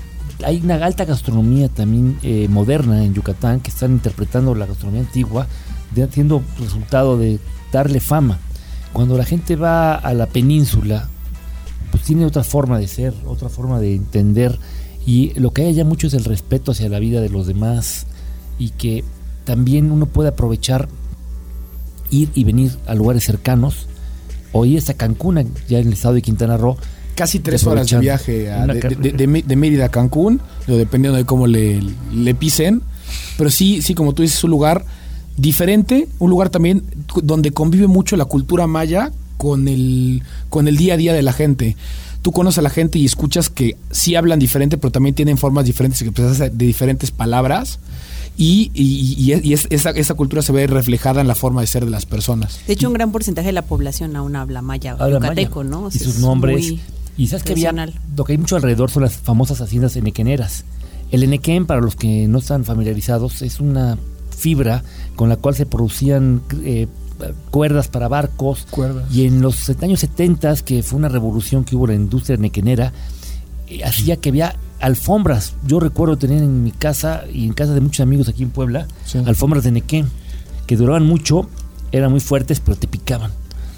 hay 0.44 0.60
una 0.64 0.84
alta 0.84 1.04
gastronomía 1.04 1.68
también 1.68 2.18
eh, 2.24 2.48
moderna 2.50 3.04
en 3.04 3.14
Yucatán 3.14 3.60
que 3.60 3.70
están 3.70 3.92
interpretando 3.92 4.52
la 4.56 4.66
gastronomía 4.66 5.02
antigua, 5.02 5.46
de, 5.94 6.06
siendo 6.10 6.42
resultado 6.58 7.16
de 7.18 7.38
darle 7.72 8.00
fama. 8.00 8.38
Cuando 8.92 9.16
la 9.16 9.24
gente 9.24 9.56
va 9.56 9.94
a 9.94 10.14
la 10.14 10.26
península, 10.26 11.08
pues 11.90 12.02
tiene 12.04 12.24
otra 12.24 12.42
forma 12.44 12.78
de 12.78 12.88
ser, 12.88 13.14
otra 13.26 13.48
forma 13.48 13.78
de 13.80 13.94
entender. 13.94 14.58
Y 15.06 15.32
lo 15.38 15.52
que 15.52 15.62
hay 15.62 15.68
allá 15.68 15.84
mucho 15.84 16.06
es 16.08 16.14
el 16.14 16.24
respeto 16.24 16.72
hacia 16.72 16.88
la 16.88 16.98
vida 16.98 17.20
de 17.20 17.28
los 17.30 17.46
demás 17.46 18.06
y 18.58 18.70
que 18.70 19.04
también 19.44 19.90
uno 19.90 20.06
puede 20.06 20.28
aprovechar 20.28 20.88
ir 22.10 22.30
y 22.34 22.44
venir 22.44 22.72
a 22.86 22.94
lugares 22.94 23.24
cercanos 23.24 23.86
o 24.52 24.64
ir 24.66 24.78
hasta 24.78 24.94
Cancún, 24.94 25.52
ya 25.68 25.78
en 25.78 25.86
el 25.86 25.92
estado 25.92 26.14
de 26.14 26.22
Quintana 26.22 26.56
Roo, 26.56 26.76
Casi 27.14 27.38
tres 27.38 27.66
horas 27.66 27.86
de 27.88 27.98
viaje 27.98 28.50
a- 28.50 28.66
de, 28.66 29.56
Mérida 29.56 29.86
a 29.86 29.88
Cancún, 29.90 30.40
dependiendo 30.66 31.18
de 31.18 31.24
cómo 31.26 31.46
le, 31.46 31.80
le 32.14 32.34
pisen. 32.34 32.82
Pero 33.36 33.50
sí, 33.50 33.82
sí, 33.82 33.94
como 33.94 34.14
tú 34.14 34.22
dices, 34.22 34.38
es 34.38 34.44
un 34.44 34.50
lugar 34.50 34.84
diferente, 35.36 36.08
un 36.18 36.30
lugar 36.30 36.50
también 36.50 36.82
donde 37.22 37.50
convive 37.52 37.86
mucho 37.86 38.16
la 38.16 38.24
cultura 38.24 38.66
maya 38.66 39.10
con 39.36 39.68
el, 39.68 40.22
con 40.48 40.68
el 40.68 40.76
día 40.76 40.94
a 40.94 40.96
día 40.96 41.12
de 41.14 41.22
la 41.22 41.32
gente. 41.32 41.76
Tú 42.22 42.32
conoces 42.32 42.58
a 42.58 42.62
la 42.62 42.70
gente 42.70 42.98
y 42.98 43.06
escuchas 43.06 43.48
que 43.48 43.76
sí 43.90 44.14
hablan 44.14 44.38
diferente, 44.38 44.76
pero 44.76 44.90
también 44.92 45.14
tienen 45.14 45.38
formas 45.38 45.64
diferentes 45.64 46.02
y 46.02 46.04
expresarse 46.04 46.50
de 46.50 46.66
diferentes 46.66 47.10
palabras. 47.10 47.78
Y, 48.36 48.70
y- 48.74 49.16
y- 49.32 49.40
y 49.48 49.52
es- 49.54 49.66
esa, 49.70 49.90
esa 49.90 50.14
cultura 50.14 50.42
se 50.42 50.52
ve 50.52 50.66
reflejada 50.66 51.20
en 51.20 51.28
la 51.28 51.34
forma 51.34 51.62
de 51.62 51.66
ser 51.66 51.84
de 51.84 51.90
las 51.90 52.06
personas. 52.06 52.60
De 52.66 52.74
hecho, 52.74 52.88
un 52.88 52.94
gran 52.94 53.10
porcentaje 53.12 53.46
de 53.48 53.52
la 53.52 53.62
población 53.62 54.16
aún 54.16 54.36
habla 54.36 54.60
maya 54.62 54.94
o 54.94 55.02
Habla 55.02 55.16
yucateco, 55.18 55.60
maya. 55.64 55.70
¿no? 55.70 55.84
O 55.86 55.88
Y 55.88 55.92
sus 55.98 56.16
es 56.16 56.18
nombres. 56.20 56.74
Y 57.16 57.26
sabes 57.26 57.42
que 57.42 57.52
había, 57.52 57.72
lo 58.16 58.24
que 58.24 58.32
hay 58.32 58.38
mucho 58.38 58.56
alrededor 58.56 58.90
son 58.90 59.02
las 59.02 59.14
famosas 59.14 59.60
haciendas 59.60 59.96
enequeneras. 59.96 60.64
El 61.10 61.22
enequén, 61.22 61.66
para 61.66 61.80
los 61.80 61.96
que 61.96 62.28
no 62.28 62.38
están 62.38 62.64
familiarizados, 62.64 63.42
es 63.42 63.60
una 63.60 63.98
fibra 64.40 64.82
con 65.16 65.28
la 65.28 65.36
cual 65.36 65.54
se 65.54 65.66
producían 65.66 66.40
eh, 66.64 66.86
cuerdas 67.50 67.88
para 67.88 68.08
barcos. 68.08 68.66
Cuerdas. 68.70 69.04
Y 69.14 69.26
en 69.26 69.42
los 69.42 69.68
años 69.82 70.00
70, 70.00 70.56
que 70.64 70.82
fue 70.82 70.98
una 70.98 71.08
revolución 71.08 71.64
que 71.64 71.76
hubo 71.76 71.84
en 71.86 71.90
la 71.90 71.96
industria 71.96 72.36
enequenera, 72.36 72.92
eh, 73.68 73.84
hacía 73.84 74.16
que 74.16 74.30
había 74.30 74.56
alfombras. 74.80 75.52
Yo 75.66 75.78
recuerdo 75.80 76.16
tener 76.16 76.42
en 76.42 76.64
mi 76.64 76.72
casa 76.72 77.24
y 77.32 77.44
en 77.46 77.52
casa 77.52 77.74
de 77.74 77.80
muchos 77.82 78.00
amigos 78.00 78.28
aquí 78.28 78.42
en 78.42 78.50
Puebla, 78.50 78.86
Sí. 79.04 79.18
alfombras 79.18 79.62
de 79.64 79.72
nequén, 79.72 80.06
que 80.66 80.76
duraban 80.76 81.04
mucho, 81.04 81.48
eran 81.92 82.10
muy 82.10 82.20
fuertes, 82.20 82.60
pero 82.60 82.76
te 82.78 82.88
picaban. 82.88 83.30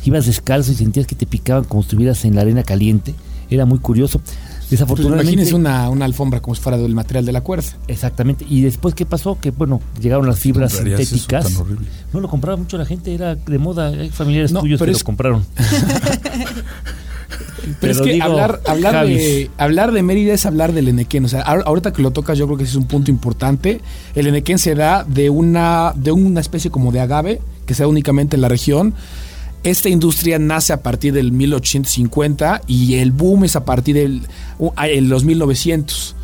Ibas 0.04 0.26
descalzo 0.26 0.70
y 0.72 0.74
sentías 0.76 1.06
que 1.06 1.14
te 1.16 1.26
picaban 1.26 1.64
como 1.64 1.82
si 1.82 1.86
estuvieras 1.86 2.24
en 2.24 2.34
la 2.36 2.42
arena 2.42 2.62
caliente. 2.62 3.14
Era 3.50 3.66
muy 3.66 3.78
curioso. 3.78 4.20
Pues 4.72 4.80
Desafortunadamente. 4.80 5.32
imagínense 5.32 5.54
una, 5.54 5.90
una 5.90 6.04
alfombra 6.06 6.40
como 6.40 6.54
si 6.54 6.62
fuera 6.62 6.78
del 6.78 6.94
material 6.94 7.26
de 7.26 7.32
la 7.32 7.42
cuerda. 7.42 7.64
Exactamente. 7.88 8.46
¿Y 8.48 8.62
después 8.62 8.94
qué 8.94 9.04
pasó? 9.04 9.38
Que 9.38 9.50
bueno, 9.50 9.80
llegaron 10.00 10.26
las 10.26 10.38
fibras 10.38 10.72
¿Comprarías 10.72 11.00
eso 11.00 11.10
sintéticas. 11.16 11.44
tan 11.44 11.56
horrible? 11.62 11.86
No 12.12 12.20
lo 12.20 12.28
compraba 12.28 12.56
mucho 12.56 12.78
la 12.78 12.86
gente, 12.86 13.12
era 13.14 13.34
de 13.34 13.58
moda. 13.58 13.88
Hay 13.88 14.08
familiares 14.08 14.50
No, 14.52 14.60
tuyos 14.60 14.78
que 14.78 14.82
pero 14.84 14.92
lo 14.92 14.96
es- 14.96 15.04
compraron. 15.04 15.44
Pero, 17.80 17.92
es 17.92 18.00
que 18.00 18.12
digo, 18.14 18.24
hablar, 18.24 18.60
hablar, 18.66 18.92
Javis, 18.94 19.18
de, 19.18 19.50
hablar 19.56 19.92
de 19.92 20.02
Mérida 20.02 20.34
es 20.34 20.46
hablar 20.46 20.72
del 20.72 20.88
Enequén. 20.88 21.24
O 21.24 21.28
sea, 21.28 21.44
ahor- 21.44 21.62
ahorita 21.64 21.92
que 21.92 22.02
lo 22.02 22.10
tocas, 22.10 22.36
yo 22.36 22.46
creo 22.46 22.56
que 22.58 22.64
ese 22.64 22.72
es 22.72 22.76
un 22.76 22.86
punto 22.86 23.10
importante. 23.10 23.80
El 24.16 24.26
Enequén 24.26 24.58
se 24.58 24.74
da 24.74 25.04
de 25.04 25.30
una, 25.30 25.92
de 25.94 26.10
una 26.12 26.40
especie 26.40 26.70
como 26.70 26.90
de 26.92 27.00
agave 27.00 27.40
que 27.66 27.74
se 27.74 27.84
da 27.84 27.88
únicamente 27.88 28.36
en 28.36 28.42
la 28.42 28.48
región. 28.48 28.94
Esta 29.64 29.88
industria 29.88 30.40
nace 30.40 30.72
a 30.72 30.82
partir 30.82 31.12
del 31.12 31.30
1850 31.30 32.62
y 32.66 32.94
el 32.94 33.12
boom 33.12 33.44
es 33.44 33.54
a 33.54 33.64
partir 33.64 33.94
del 33.94 34.22
los 35.08 35.24
1900. 35.24 36.16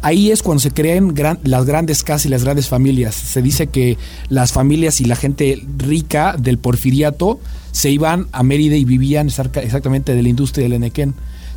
Ahí 0.00 0.30
es 0.30 0.42
cuando 0.42 0.60
se 0.60 0.70
crean 0.70 1.14
las 1.42 1.66
grandes 1.66 2.02
casas 2.02 2.26
y 2.26 2.28
las 2.28 2.44
grandes 2.44 2.68
familias. 2.68 3.14
Se 3.14 3.42
dice 3.42 3.66
que 3.66 3.98
las 4.28 4.52
familias 4.52 5.00
y 5.00 5.04
la 5.04 5.16
gente 5.16 5.62
rica 5.76 6.36
del 6.38 6.56
porfiriato 6.56 7.40
se 7.72 7.90
iban 7.90 8.26
a 8.32 8.42
Mérida 8.42 8.76
y 8.76 8.84
vivían 8.84 9.26
exactamente 9.26 10.14
de 10.14 10.22
la 10.22 10.28
industria 10.28 10.62
del 10.64 10.74
Enequén. 10.74 11.14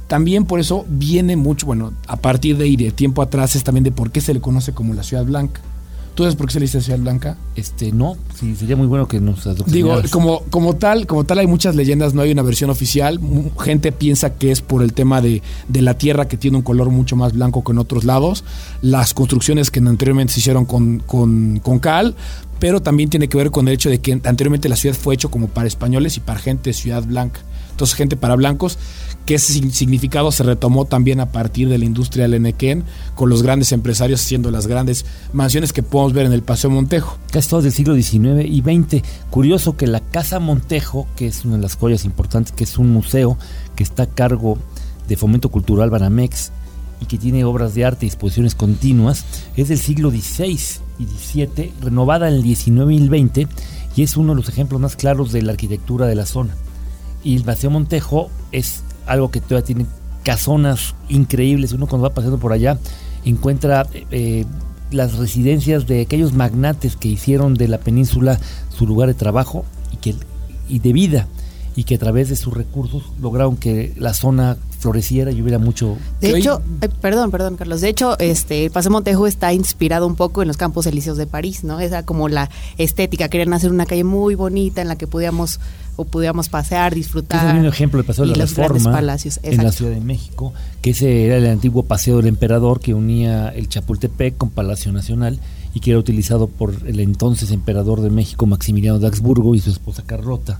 También 0.07 0.43
por 0.43 0.59
eso 0.59 0.85
viene 0.89 1.37
mucho, 1.37 1.65
bueno, 1.65 1.93
a 2.07 2.17
partir 2.17 2.57
de 2.57 2.65
ahí, 2.65 2.75
de 2.75 2.91
tiempo 2.91 3.21
atrás, 3.21 3.55
es 3.55 3.63
también 3.63 3.85
de 3.85 3.93
por 3.93 4.11
qué 4.11 4.19
se 4.19 4.33
le 4.33 4.41
conoce 4.41 4.73
como 4.73 4.93
la 4.93 5.03
Ciudad 5.03 5.23
Blanca. 5.23 5.61
¿Tú 6.21 6.25
sabes 6.25 6.35
por 6.35 6.45
qué 6.45 6.53
saliste 6.53 6.77
a 6.77 6.81
Ciudad 6.81 6.99
Blanca? 6.99 7.35
Este, 7.55 7.91
no, 7.91 8.15
sí, 8.39 8.55
sería 8.55 8.75
muy 8.75 8.85
bueno 8.85 9.07
que 9.07 9.19
nos 9.19 9.43
Digo, 9.65 9.99
como, 10.11 10.43
como 10.51 10.75
tal, 10.75 11.07
como 11.07 11.23
tal 11.23 11.39
hay 11.39 11.47
muchas 11.47 11.75
leyendas, 11.75 12.13
no 12.13 12.21
hay 12.21 12.31
una 12.31 12.43
versión 12.43 12.69
oficial. 12.69 13.19
Gente 13.59 13.91
piensa 13.91 14.35
que 14.35 14.51
es 14.51 14.61
por 14.61 14.83
el 14.83 14.93
tema 14.93 15.19
de, 15.19 15.41
de 15.67 15.81
la 15.81 15.95
tierra 15.95 16.27
que 16.27 16.37
tiene 16.37 16.57
un 16.57 16.61
color 16.61 16.91
mucho 16.91 17.15
más 17.15 17.33
blanco 17.33 17.63
que 17.63 17.71
en 17.71 17.79
otros 17.79 18.03
lados. 18.03 18.43
Las 18.83 19.15
construcciones 19.15 19.71
que 19.71 19.79
anteriormente 19.79 20.31
se 20.33 20.41
hicieron 20.41 20.65
con, 20.65 20.99
con, 20.99 21.57
con 21.57 21.79
cal, 21.79 22.13
pero 22.59 22.83
también 22.83 23.09
tiene 23.09 23.27
que 23.27 23.37
ver 23.37 23.49
con 23.49 23.67
el 23.67 23.73
hecho 23.73 23.89
de 23.89 23.99
que 23.99 24.11
anteriormente 24.11 24.69
la 24.69 24.75
ciudad 24.75 24.95
fue 24.95 25.15
hecho 25.15 25.31
como 25.31 25.47
para 25.47 25.67
españoles 25.67 26.17
y 26.17 26.19
para 26.19 26.39
gente 26.39 26.69
de 26.69 26.73
ciudad 26.75 27.03
blanca. 27.03 27.41
Entonces, 27.71 27.95
gente 27.95 28.15
para 28.15 28.35
blancos, 28.35 28.77
que 29.25 29.35
ese 29.35 29.53
sig- 29.53 29.71
significado 29.71 30.31
se 30.31 30.43
retomó 30.43 30.85
también 30.85 31.19
a 31.19 31.31
partir 31.31 31.69
de 31.69 31.77
la 31.77 31.85
industria 31.85 32.23
del 32.23 32.33
Enequén, 32.35 32.83
con 33.15 33.29
los 33.29 33.43
grandes 33.43 33.71
empresarios 33.71 34.21
haciendo 34.21 34.49
las 34.51 34.67
grandes 34.67 35.05
mansiones 35.33 35.73
que 35.73 35.83
podemos 35.83 36.13
ver 36.13 36.25
en 36.25 36.33
el 36.33 36.41
Paseo 36.41 36.69
Montejo. 36.69 37.17
Casi 37.31 37.49
todos 37.49 37.63
del 37.63 37.73
siglo 37.73 37.95
XIX 37.95 38.45
y 38.45 38.61
XX. 38.61 39.03
Curioso 39.29 39.77
que 39.77 39.87
la 39.87 39.99
Casa 39.99 40.39
Montejo, 40.39 41.07
que 41.15 41.27
es 41.27 41.45
una 41.45 41.57
de 41.57 41.61
las 41.61 41.75
joyas 41.75 42.03
importantes, 42.05 42.51
que 42.51 42.63
es 42.63 42.77
un 42.77 42.91
museo 42.91 43.37
que 43.75 43.83
está 43.83 44.03
a 44.03 44.07
cargo 44.07 44.57
de 45.07 45.17
Fomento 45.17 45.49
Cultural 45.49 45.89
Banamex 45.89 46.51
y 47.01 47.05
que 47.05 47.17
tiene 47.17 47.43
obras 47.45 47.73
de 47.73 47.83
arte 47.85 48.05
y 48.05 48.09
exposiciones 48.09 48.53
continuas, 48.55 49.25
es 49.55 49.69
del 49.69 49.79
siglo 49.79 50.11
XVI 50.11 50.59
y 50.99 51.05
XVII, 51.05 51.73
renovada 51.81 52.27
en 52.27 52.35
el 52.35 52.43
XIX 52.43 52.91
y 52.91 52.97
el 52.97 53.07
XX, 53.07 53.47
y 53.95 54.03
es 54.03 54.17
uno 54.17 54.33
de 54.33 54.37
los 54.37 54.49
ejemplos 54.49 54.79
más 54.79 54.95
claros 54.95 55.31
de 55.31 55.41
la 55.41 55.51
arquitectura 55.53 56.05
de 56.05 56.15
la 56.15 56.25
zona. 56.25 56.55
Y 57.23 57.35
el 57.35 57.43
Paseo 57.43 57.69
Montejo 57.71 58.29
es 58.51 58.83
algo 59.05 59.31
que 59.31 59.41
todavía 59.41 59.65
tiene 59.65 59.85
casonas 60.23 60.95
increíbles. 61.09 61.73
Uno 61.73 61.87
cuando 61.87 62.07
va 62.07 62.13
pasando 62.13 62.37
por 62.37 62.53
allá 62.53 62.77
encuentra 63.25 63.87
eh, 64.11 64.45
las 64.91 65.17
residencias 65.17 65.87
de 65.87 66.01
aquellos 66.01 66.33
magnates 66.33 66.95
que 66.95 67.07
hicieron 67.07 67.53
de 67.53 67.67
la 67.67 67.79
península 67.79 68.39
su 68.69 68.85
lugar 68.87 69.07
de 69.07 69.13
trabajo 69.13 69.65
y, 69.91 69.97
que, 69.97 70.15
y 70.67 70.79
de 70.79 70.93
vida 70.93 71.27
y 71.75 71.85
que 71.85 71.95
a 71.95 71.99
través 71.99 72.29
de 72.29 72.35
sus 72.35 72.53
recursos 72.53 73.03
lograron 73.19 73.57
que 73.57 73.93
la 73.97 74.13
zona 74.13 74.57
floreciera 74.81 75.31
y 75.31 75.41
hubiera 75.41 75.59
mucho... 75.59 75.95
De 76.19 76.37
hecho, 76.37 76.61
eh, 76.81 76.89
perdón, 76.99 77.31
perdón, 77.31 77.55
Carlos. 77.55 77.81
De 77.81 77.89
hecho, 77.89 78.17
este, 78.19 78.65
el 78.65 78.71
Paseo 78.71 78.91
Montejo 78.91 79.27
está 79.27 79.53
inspirado 79.53 80.07
un 80.07 80.15
poco 80.15 80.41
en 80.41 80.47
los 80.47 80.57
Campos 80.57 80.87
Elíseos 80.87 81.17
de 81.17 81.27
París, 81.27 81.63
¿no? 81.63 81.79
Esa 81.79 82.03
como 82.03 82.27
la 82.27 82.49
estética. 82.77 83.29
Querían 83.29 83.53
hacer 83.53 83.71
una 83.71 83.85
calle 83.85 84.03
muy 84.03 84.35
bonita 84.35 84.81
en 84.81 84.87
la 84.87 84.95
que 84.95 85.07
pudiéramos 85.07 85.59
o 85.95 86.05
pudiéramos 86.05 86.49
pasear, 86.49 86.93
que 86.93 86.99
es 86.99 87.05
disfrutar. 87.05 87.53
mismo 87.53 87.69
ejemplo 87.69 87.97
del 87.97 88.05
Paseo 88.05 88.25
de 88.25 88.35
la 88.35 88.45
Reforma 88.45 88.91
palacios, 88.91 89.39
en 89.43 89.63
la. 89.63 89.71
Ciudad 89.71 89.91
de 89.91 90.01
México, 90.01 90.53
que 90.81 90.91
ese 90.91 91.25
era 91.25 91.37
el 91.37 91.47
antiguo 91.47 91.83
Paseo 91.83 92.17
del 92.17 92.27
Emperador 92.27 92.79
que 92.79 92.93
unía 92.93 93.49
el 93.49 93.69
Chapultepec 93.69 94.37
con 94.37 94.49
Palacio 94.49 94.91
Nacional 94.91 95.39
y 95.73 95.79
que 95.79 95.91
era 95.91 95.99
utilizado 95.99 96.47
por 96.47 96.75
el 96.85 96.99
entonces 96.99 97.51
emperador 97.51 98.01
de 98.01 98.09
México, 98.09 98.45
Maximiliano 98.45 98.99
de 98.99 99.07
Habsburgo, 99.07 99.55
y 99.55 99.59
su 99.59 99.69
esposa 99.69 100.03
Carlota. 100.05 100.59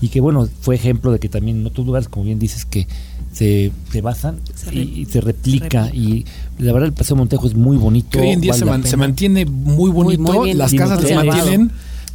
Y 0.00 0.08
que 0.08 0.20
bueno, 0.20 0.48
fue 0.60 0.74
ejemplo 0.74 1.12
de 1.12 1.18
que 1.18 1.28
también 1.28 1.58
en 1.60 1.66
otros 1.66 1.86
lugares, 1.86 2.08
como 2.08 2.24
bien 2.24 2.38
dices, 2.38 2.64
que 2.64 2.88
se, 3.32 3.70
se 3.92 4.00
basan 4.00 4.38
Se 4.54 4.74
y, 4.74 4.78
re- 4.78 4.82
y 5.00 5.04
se 5.06 5.20
replica. 5.20 5.84
replica. 5.84 5.90
Y 5.94 6.24
la 6.58 6.72
verdad 6.72 6.88
el 6.88 6.92
Paseo 6.94 7.16
Montejo 7.16 7.46
es 7.46 7.54
muy 7.54 7.76
bonito. 7.76 8.10
que 8.10 8.20
hoy 8.20 8.28
en 8.30 8.40
día 8.40 8.52
vale 8.52 8.58
se, 8.88 8.96
man- 8.96 9.08
mantiene 9.08 9.44
muy 9.46 9.90
bonito, 9.90 10.22
muy 10.22 10.46
bien 10.46 10.58
las 10.58 10.72
casas 10.74 11.00
se 11.02 11.14
mantienen, 11.14 11.70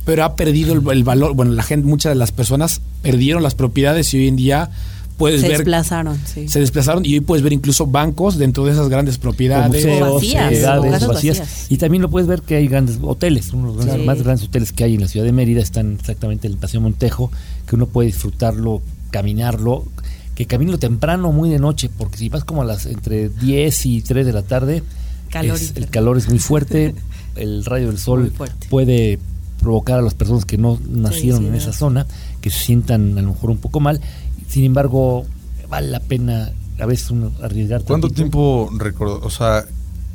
pero 0.06 0.24
ha 0.24 0.36
perdido 0.36 0.74
el, 0.74 0.88
el 0.92 1.04
valor. 1.04 1.34
Bueno, 1.34 1.54
la 1.54 1.64
gente, 1.64 1.88
muchas 1.88 2.12
de 2.12 2.16
las 2.16 2.32
personas 2.32 2.82
perdieron 3.02 3.42
las 3.44 3.56
propiedades 3.56 4.14
y 4.14 4.18
hoy 4.18 4.28
en 4.28 4.36
día 4.36 4.70
puedes 5.18 5.40
Se 5.42 5.48
ver 5.48 5.60
desplazaron, 5.60 6.20
sí. 6.26 6.50
se 6.50 6.60
desplazaron 6.60 7.06
y 7.06 7.14
hoy 7.14 7.22
puedes 7.22 7.42
ver 7.42 7.54
incluso 7.54 7.88
bancos 7.88 8.38
dentro 8.38 8.66
de 8.66 8.74
esas 8.74 8.90
grandes 8.90 9.18
propiedades. 9.18 9.68
museos, 9.86 10.14
vacías, 10.16 10.50
ciudades 10.54 10.80
o 10.86 10.92
casas 10.92 11.08
vacías. 11.08 11.40
vacías. 11.40 11.72
Y 11.72 11.78
también 11.78 12.02
lo 12.02 12.10
puedes 12.10 12.28
ver 12.28 12.42
que 12.42 12.58
hay 12.58 12.68
grandes 12.68 13.00
hoteles, 13.02 13.54
uno 13.54 13.72
de 13.72 13.78
los 13.78 13.86
grandes- 13.86 14.02
Sí. 14.04 14.08
más 14.08 14.22
grandes 14.22 14.46
hoteles 14.50 14.74
que 14.74 14.84
hay 14.84 14.96
en 14.96 15.02
la 15.02 15.08
ciudad 15.08 15.26
de 15.26 15.32
Mérida 15.32 15.62
están 15.62 15.94
exactamente 15.98 16.48
en 16.48 16.54
el 16.54 16.60
Paseo 16.60 16.82
Montejo, 16.82 17.32
que 17.66 17.76
uno 17.78 17.86
puede 17.86 18.08
disfrutarlo, 18.08 18.82
caminarlo, 19.12 19.86
que 20.36 20.46
camino 20.46 20.78
temprano, 20.78 21.32
muy 21.32 21.50
de 21.50 21.60
noche, 21.60 21.90
porque 21.98 22.18
si 22.18 22.30
vas 22.30 22.44
como 22.44 22.62
a 22.62 22.66
las 22.66 22.86
entre 22.86 23.30
10 23.30 23.86
y 23.86 24.02
3 24.02 24.26
de 24.26 24.34
la 24.34 24.44
tarde, 24.44 24.84
Calor 25.32 25.56
es- 25.56 25.74
y 25.76 25.80
el 25.80 25.90
calor 25.90 26.18
es 26.18 26.30
muy 26.30 26.40
fuerte, 26.40 26.94
el 27.36 27.66
rayo 27.66 27.88
del 27.88 27.98
sol 27.98 28.32
puede 28.70 29.20
provocar 29.62 30.00
a 30.00 30.02
las 30.02 30.14
personas 30.14 30.46
que 30.46 30.58
no 30.58 30.80
nacieron 30.88 31.42
sí, 31.42 31.48
en 31.48 31.56
esa 31.56 31.74
zona, 31.74 32.06
que 32.42 32.50
se 32.52 32.60
sientan 32.60 33.18
a 33.18 33.22
lo 33.22 33.30
mejor 33.30 33.50
un 33.50 33.58
poco 33.58 33.80
mal. 33.80 34.00
Sin 34.48 34.64
embargo, 34.66 35.26
vale 35.70 35.88
la 35.90 36.00
pena 36.02 36.52
a 36.80 36.86
veces 36.86 37.10
uno 37.12 37.32
arriesgar. 37.42 37.82
¿Cuánto 37.84 38.10
tiempo 38.10 38.70
recor- 38.74 39.20
o 39.24 39.30
sea, 39.30 39.66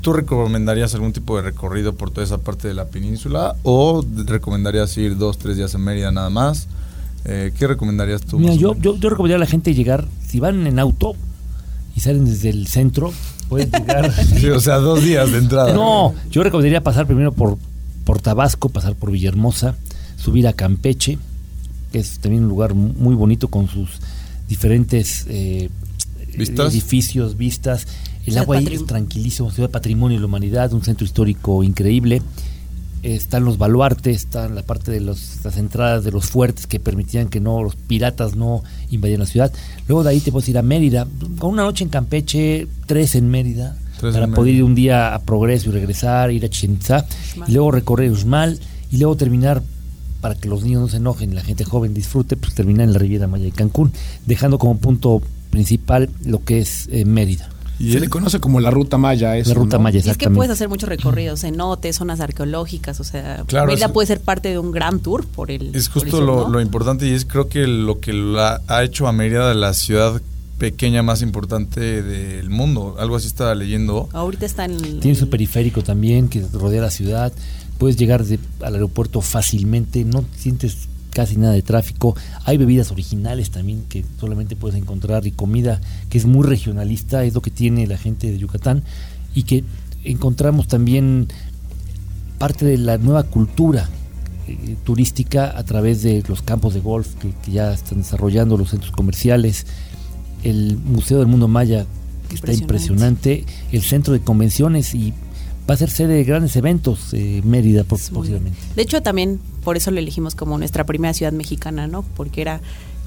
tú 0.03 0.13
recomendarías 0.13 0.95
algún 0.95 1.13
tipo 1.13 1.37
de 1.37 1.43
recorrido 1.43 1.95
por 1.95 2.11
toda 2.11 2.25
esa 2.25 2.39
parte 2.39 2.69
de 2.69 2.75
la 2.75 2.87
península 2.87 3.57
o 3.65 4.05
recomendarías 4.27 4.97
ir 4.99 5.17
dos, 5.19 5.39
tres 5.39 5.57
días 5.57 5.75
en 5.75 5.81
Mérida 5.83 6.13
nada 6.13 6.31
más? 6.31 6.69
Eh, 7.25 7.53
¿Qué 7.59 7.67
recomendarías 7.67 8.23
tú? 8.23 8.39
Mira, 8.39 8.55
yo, 8.55 8.71
menos? 8.71 8.83
yo, 8.83 8.97
yo 8.97 9.11
recomendaría 9.11 9.37
a 9.37 9.41
la 9.41 9.51
gente 9.51 9.75
llegar, 9.75 10.07
si 10.27 10.41
van 10.41 10.67
en 10.67 10.79
auto 10.79 11.15
y 11.95 12.01
salen 12.01 12.25
desde 12.25 12.49
el 12.51 12.67
centro, 12.67 13.13
pueden 13.49 13.71
llegar. 13.71 14.11
Sí, 14.41 14.49
o 14.49 14.61
sea, 14.61 14.77
dos 14.77 15.03
días 15.03 15.31
de 15.31 15.39
entrada. 15.39 15.73
no, 15.75 16.15
yo 16.31 16.43
recomendaría 16.43 16.83
pasar 16.83 17.07
primero 17.07 17.33
por, 17.33 17.59
por 18.05 18.21
Tabasco, 18.21 18.69
pasar 18.71 18.95
por 18.95 19.11
Villahermosa, 19.11 19.75
subir 20.17 20.47
a 20.49 20.53
Campeche, 20.55 21.19
que 21.93 21.99
es 21.99 22.21
también 22.21 22.45
un 22.45 22.49
lugar 22.49 22.75
mu- 22.75 22.93
muy 22.95 23.15
bonito 23.15 23.49
con 23.49 23.69
sus 23.69 23.91
diferentes 24.49 25.27
eh, 25.29 25.69
¿Vistas? 26.37 26.73
edificios, 26.73 27.37
vistas. 27.37 27.87
El 28.27 28.39
agua 28.39 28.59
ahí 28.59 28.67
es 28.71 28.87
tranquilísimo, 28.87 29.51
ciudad 29.51 29.71
patrimonio 29.71 30.17
de 30.17 30.21
la 30.21 30.27
humanidad, 30.27 30.73
un 30.73 30.83
centro 30.83 31.05
histórico 31.05 31.63
increíble. 31.65 32.23
Están 33.03 33.45
los 33.45 33.57
baluartes, 33.57 34.17
están 34.17 34.55
la 34.55 34.63
parte 34.63 34.91
de 34.93 35.01
los- 35.01 35.39
las 35.43 35.57
entradas 35.57 36.05
de 36.05 36.11
los 36.13 36.27
fuertes 36.27 36.67
que 36.67 36.79
permitían 36.81 37.29
que 37.29 37.41
no 37.41 37.63
los 37.63 37.75
piratas 37.77 38.37
no 38.37 38.63
invadieran 38.91 39.21
la 39.21 39.27
ciudad. 39.31 39.53
Luego 39.89 40.03
de 40.05 40.11
ahí 40.11 40.21
te 40.21 40.31
puedes 40.33 40.49
ir 40.51 40.59
a 40.59 40.63
Mérida, 40.63 41.07
con 41.39 41.53
una 41.53 41.63
noche 41.63 41.85
en 41.85 41.91
Campeche, 41.91 42.67
tres 42.87 43.15
en 43.15 43.29
Mérida, 43.31 43.77
Tres 43.99 44.13
para 44.15 44.25
en 44.27 44.33
poder 44.33 44.47
Mérida. 44.53 44.59
ir 44.59 44.65
un 44.65 44.75
día 44.75 45.15
a 45.15 45.19
Progreso 45.21 45.71
y 45.71 45.73
regresar, 45.73 46.31
ir 46.31 46.45
a 46.45 46.49
Chichen 46.49 46.75
Itzá, 46.75 47.07
y 47.47 47.53
luego 47.53 47.71
recorrer 47.71 48.11
Uxmal 48.11 48.59
y 48.91 48.97
luego 48.99 49.17
terminar 49.17 49.63
para 50.21 50.35
que 50.35 50.49
los 50.49 50.63
niños 50.65 50.83
no 50.83 50.89
se 50.89 50.97
enojen 50.99 51.33
y 51.33 51.35
la 51.35 51.43
gente 51.43 51.65
joven 51.65 51.95
disfrute, 51.95 52.37
pues 52.37 52.55
terminar 52.55 52.85
en 52.87 52.93
la 52.93 52.99
Riviera 52.99 53.27
Maya 53.27 53.47
y 53.47 53.53
Cancún, 53.53 53.93
dejando 54.27 54.59
como 54.59 54.77
punto 54.79 55.23
principal 55.51 56.09
lo 56.25 56.45
que 56.45 56.59
es 56.61 56.89
eh, 56.93 57.05
Mérida, 57.05 57.49
Y 57.81 57.93
Se 57.93 58.01
le 58.01 58.09
conoce 58.09 58.39
como 58.41 58.61
la 58.61 58.71
ruta 58.71 58.99
maya. 58.99 59.37
Eso, 59.39 59.49
la 59.51 59.55
ruta 59.55 59.79
¿no? 59.79 59.85
Maya 59.85 59.97
Y 59.97 59.99
es 60.01 60.05
que 60.05 60.11
exactamente. 60.11 60.37
puedes 60.37 60.53
hacer 60.53 60.69
muchos 60.69 60.89
recorridos, 60.89 61.41
cenotes, 61.41 61.97
zonas 61.97 62.21
arqueológicas, 62.21 63.01
o 63.01 63.05
sea, 63.05 63.43
Claro, 63.47 63.69
Mérida 63.69 63.87
es- 63.87 63.93
puede 63.93 64.07
ser 64.07 64.21
parte 64.21 64.51
de 64.51 64.59
un 64.59 64.71
gran 64.71 65.01
tour 65.01 65.27
por 65.27 65.51
el 65.51 65.75
Es 65.75 65.87
el 65.87 65.93
justo 65.93 66.11
sur, 66.19 66.23
lo, 66.23 66.37
¿no? 66.43 66.49
lo 66.51 66.61
importante 66.61 67.09
y 67.09 67.13
es 67.13 67.25
creo 67.25 67.49
que 67.49 67.67
lo 67.67 67.99
que 67.99 68.13
la, 68.13 68.61
ha 68.69 68.85
hecho 68.85 69.09
a 69.09 69.13
Mérida 69.13 69.53
la 69.55 69.73
ciudad 69.73 70.21
pequeña 70.59 71.03
más 71.03 71.23
importante 71.23 72.03
del 72.03 72.51
mundo. 72.51 72.97
Algo 72.99 73.17
así 73.17 73.27
estaba 73.29 73.55
leyendo. 73.55 74.11
Ahorita 74.13 74.45
está 74.45 74.67
en 74.67 74.73
el- 74.73 75.01
Tiene 75.01 75.17
su 75.19 75.31
periférico 75.31 75.83
también 75.83 76.29
que 76.29 76.45
rodea 76.53 76.83
la 76.83 76.91
ciudad. 76.91 77.33
Puedes 77.79 77.97
llegar 77.97 78.25
de- 78.27 78.39
al 78.61 78.75
aeropuerto 78.75 79.23
fácilmente, 79.23 80.05
no 80.05 80.23
sientes 80.37 80.77
casi 81.11 81.37
nada 81.37 81.53
de 81.53 81.63
tráfico. 81.63 82.17
Hay 82.45 82.57
bebidas 82.57 82.91
originales 82.91 83.51
también 83.51 83.85
que 83.89 84.05
solamente 84.19 84.57
puedes 84.57 84.79
encontrar 84.79 85.27
y 85.27 85.33
comida 85.33 85.81
que 86.09 86.19
es 86.19 86.27
muy 86.27 86.47
regionalista, 86.47 87.25
es 87.25 87.35
lo 87.35 87.43
que 87.43 87.51
tiene 87.51 87.87
la 87.87 87.99
gente 87.99 88.31
de 88.31 88.39
Yucatán 88.39 88.83
y 89.35 89.45
que 89.45 89.65
encontramos 90.05 90.67
también 90.67 91.29
parte 92.39 92.65
de 92.65 92.79
la 92.79 92.99
nueva 92.99 93.25
cultura 93.25 93.89
eh, 94.49 94.77
turística 94.85 95.57
a 95.57 95.63
través 95.65 96.03
de 96.03 96.23
los 96.27 96.43
campos 96.43 96.75
de 96.75 96.81
golf 96.81 97.15
que, 97.17 97.33
que 97.45 97.53
ya 97.53 97.73
están 97.73 97.99
desarrollando, 97.99 98.57
los 98.57 98.71
centros 98.71 98.93
comerciales, 98.93 99.67
el 100.43 100.79
Museo 100.79 101.19
del 101.19 101.27
Mundo 101.27 101.49
Maya 101.49 101.87
que 102.31 102.37
está 102.37 102.53
Impresionante. 102.53 103.45
el 103.73 103.83
centro 103.83 104.13
de 104.13 104.21
convenciones 104.21 104.95
y 104.95 105.13
va 105.69 105.75
a 105.75 105.77
ser 105.77 105.91
sede 105.91 106.15
de 106.15 106.25
grandes 106.25 106.57
eventos 106.57 107.13
eh, 107.13 107.43
Mérida 107.45 107.85
posiblemente. 107.85 108.59
De 108.75 108.83
hecho, 108.83 109.03
también 109.03 109.41
por 109.65 109.77
eso 109.77 109.91
lo 109.91 109.99
elegimos 109.99 110.35
como 110.35 110.57
nuestra 110.59 110.85
primera 110.85 111.15
ciudad 111.15 111.33
mexicana, 111.33 111.87
¿no? 111.87 112.03
Porque 112.17 112.41
era 112.43 112.61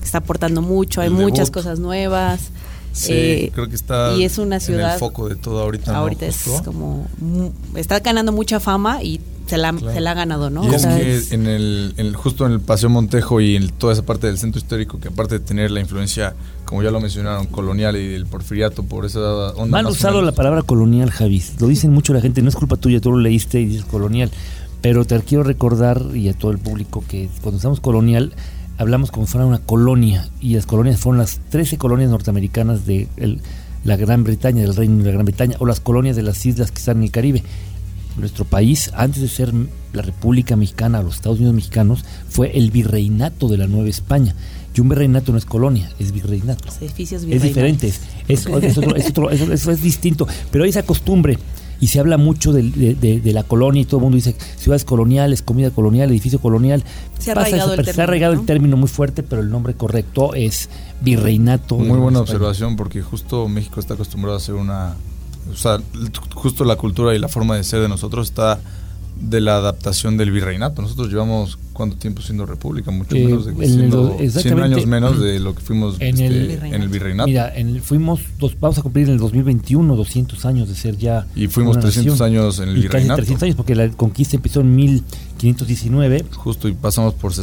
está 0.04 0.18
aportando 0.20 0.62
mucho, 0.62 1.00
hay 1.02 1.08
El 1.08 1.14
muchas 1.14 1.48
debut. 1.48 1.54
cosas 1.54 1.80
nuevas. 1.80 2.50
Sí, 2.92 3.12
eh, 3.14 3.52
creo 3.54 3.68
que 3.70 3.76
está 3.76 4.14
y 4.16 4.24
es 4.24 4.38
una 4.38 4.56
en 4.56 4.62
ciudad 4.62 4.94
el 4.94 5.00
foco 5.00 5.28
de 5.30 5.36
todo 5.36 5.62
ahorita. 5.62 5.92
¿no? 5.94 5.98
ahorita 6.00 6.26
es 6.28 6.44
Justo. 6.44 6.64
como 6.72 7.08
mu- 7.20 7.52
está 7.76 8.00
ganando 8.02 8.32
mucha 8.32 8.60
fama 8.60 9.02
y 9.02 9.20
se 9.48 9.58
la, 9.58 9.74
Claro. 9.74 9.94
se 9.96 10.00
la 10.00 10.12
ha 10.12 10.14
ganado, 10.14 10.50
¿no? 10.52 10.64
Y 10.72 10.76
es 10.76 10.86
que 10.86 11.36
en 11.36 11.48
el, 11.48 11.94
en 11.98 12.06
el- 12.06 12.16
justo 12.16 12.46
en 12.46 12.52
el 12.52 12.60
Paseo 12.60 12.90
Montejo 12.90 13.42
y 13.42 13.56
en 13.56 13.70
toda 13.70 13.94
esa 13.94 14.04
parte 14.06 14.28
del 14.28 14.38
centro 14.38 14.60
histórico, 14.60 15.00
que 15.00 15.08
aparte 15.08 15.40
de 15.40 15.46
tener 15.46 15.72
la 15.72 15.80
influencia, 15.80 16.36
como 16.66 16.84
ya 16.84 16.92
lo 16.92 17.00
mencionaron, 17.02 17.48
colonial 17.48 17.96
y 17.98 18.14
el 18.14 18.26
porfiriato, 18.28 18.84
por 18.84 19.06
esa 19.06 19.20
onda. 19.54 19.66
Mal 19.82 19.88
usado 19.88 20.16
menos. 20.18 20.26
la 20.28 20.36
palabra 20.36 20.62
colonial, 20.62 21.10
Javis. 21.10 21.54
Lo 21.60 21.68
dicen 21.68 21.92
mucho 21.92 22.14
la 22.14 22.22
gente, 22.22 22.42
no 22.44 22.50
es 22.50 22.56
culpa 22.56 22.76
tuya, 22.78 23.02
tú 23.02 23.12
lo 23.12 23.18
leíste 23.18 23.60
y 23.60 23.66
dices 23.66 23.86
colonial. 23.86 24.30
Pero 24.84 25.04
te 25.06 25.20
quiero 25.22 25.44
recordar 25.44 26.04
y 26.13 26.30
a 26.30 26.34
todo 26.34 26.52
el 26.52 26.60
público 26.60 27.04
que 27.08 27.28
cuando 27.42 27.58
estamos 27.58 27.80
colonial 27.80 28.34
hablamos 28.78 29.10
como 29.12 29.25
si 29.25 29.32
fuera 29.32 29.48
una 29.48 29.60
colonia 29.60 30.30
y 30.42 30.54
las 30.56 30.66
colonias 30.68 31.00
fueron 31.00 31.18
las 31.20 31.40
13 31.50 31.78
colonias 31.80 32.10
norteamericanas 32.12 32.86
de 32.86 33.08
el- 33.18 33.40
la 33.84 33.96
Gran 33.98 34.24
Bretaña, 34.24 34.62
del 34.62 34.75
Reino 34.75 34.98
de 35.00 35.06
la 35.06 35.12
Gran 35.12 35.25
Bretaña 35.25 35.56
o 35.60 35.66
las 35.66 35.80
colonias 35.80 36.16
de 36.16 36.22
las 36.24 36.46
islas 36.46 36.72
que 36.72 36.78
están 36.80 36.98
en 36.98 37.04
el 37.04 37.12
Caribe. 37.12 37.42
nuestro 38.16 38.46
país, 38.46 38.92
antes 38.94 39.24
de 39.24 39.28
ser 39.28 39.52
la 39.92 40.04
República 40.04 40.56
Mexicana, 40.56 41.02
los 41.02 41.16
Estados 41.16 41.40
Unidos 41.40 41.56
mexicanos, 41.56 42.06
fue 42.30 42.56
el 42.56 42.70
virreinato 42.70 43.48
de 43.48 43.58
la 43.58 43.66
Nueva 43.66 43.90
España. 43.90 44.36
Y 44.75 44.82
un 44.82 44.90
virreinato 44.90 45.32
no 45.32 45.40
es 45.40 45.46
colonia, 45.46 45.90
es 45.98 46.12
virreinato. 46.12 46.66
Los 46.66 46.78
edificios 46.80 47.24
Es 47.24 47.42
diferente, 47.42 47.88
es, 47.88 48.02
es, 48.28 48.42
es 48.46 48.78
otro- 48.78 48.96
es 48.96 49.10
otro- 49.10 49.32
es 49.32 49.82
distinto. 49.82 50.28
Pero 50.52 50.63
hay 50.63 50.70
esa 50.70 50.84
costumbre 50.84 51.40
y 51.80 51.88
se 51.88 52.00
habla 52.00 52.18
mucho 52.18 52.53
del- 52.53 52.72
de, 52.74 52.96
de- 52.96 53.20
de 53.20 53.34
la 53.34 53.44
colonia 53.44 53.82
y 53.82 53.86
todo 53.86 53.98
el 53.98 54.03
mundo 54.03 54.15
dice 54.15 54.36
ciudades 54.58 54.86
coloniales, 54.86 55.42
comida 55.42 55.72
colonial, 55.72 56.10
edificio 56.10 56.39
colonial. 56.39 56.84
Se 57.20 57.32
ha 57.32 57.36
Pasa 57.36 57.48
arraigado 57.48 57.72
eso, 57.74 57.74
el 57.74 57.75
pero 57.77 57.86
se 57.86 57.92
ha 57.92 57.94
término, 57.94 58.03
arraigado 58.10 58.34
¿no? 58.36 58.39
el 58.42 58.46
término 58.46 58.77
muy 58.77 58.88
fuerte, 58.89 59.24
pero 59.24 59.42
el 59.42 59.50
nombre 59.50 59.74
correcto 59.74 60.34
es 60.34 60.70
virreinato. 61.01 61.77
de 61.77 61.84
Muy 61.84 61.98
buena 62.00 62.20
España. 62.20 62.22
observación 62.22 62.75
porque 62.75 63.01
justo 63.01 63.48
México 63.48 63.80
está 63.80 63.94
acostumbrado 63.96 64.36
a 64.36 64.38
hacer 64.38 64.56
una... 64.56 64.96
O 65.51 65.56
sea, 65.58 65.80
justo 66.36 66.63
la 66.63 66.77
cultura 66.77 67.13
y 67.13 67.20
la 67.20 67.27
forma 67.27 67.58
de 67.58 67.63
ser 67.65 67.82
de 67.82 67.89
nosotros 67.89 68.27
está 68.30 68.60
de 69.20 69.39
la 69.41 69.55
adaptación 69.58 70.17
del 70.17 70.32
virreinato. 70.32 70.82
Nosotros 70.82 71.10
llevamos 71.10 71.58
cuánto 71.72 71.96
tiempo 71.98 72.22
siendo 72.22 72.46
república, 72.46 72.91
mucho 72.91 73.15
Eh, 73.15 73.25
menos 73.25 73.46
de 73.46 73.51
en 73.53 73.62
el 73.62 73.70
siendo 73.70 73.98
do- 74.03 74.08
100 74.17 74.25
exactamente. 74.25 74.75
años 74.75 74.86
menos 74.88 75.20
de 75.22 75.39
lo 75.39 75.55
que 75.55 75.62
fuimos 75.62 75.96
En 76.00 76.10
este, 76.10 76.27
el- 76.27 76.51
en 76.74 76.82
el 76.82 76.89
virreinato. 76.89 77.27
Mira, 77.27 77.55
en 77.55 77.70
el- 77.70 77.82
fuimos, 77.82 78.20
dos, 78.39 78.55
vamos 78.60 78.77
a 78.77 78.82
cumplir 78.82 79.08
en 79.08 79.13
el 79.13 79.20
2021 79.20 79.96
200 79.96 80.46
años 80.46 80.67
de 80.67 80.75
ser 80.75 80.98
ya. 80.98 81.25
Y 81.36 81.48
fuimos 81.48 81.74
una 81.77 81.84
300 81.84 82.20
nación. 82.20 82.38
años 82.39 82.60
en 82.60 82.63
el 82.70 82.72
Y 82.72 82.82
casi 82.82 82.88
virreinato. 82.88 83.15
300 83.17 83.43
años 83.43 83.55
porque 83.55 83.75
la 83.75 83.89
conquista 83.89 84.36
empezó 84.36 84.62
en 84.62 84.75
1519 84.75 86.25
Justo 86.36 86.67
y 86.67 86.74
pasamos 86.74 87.13
por 87.13 87.34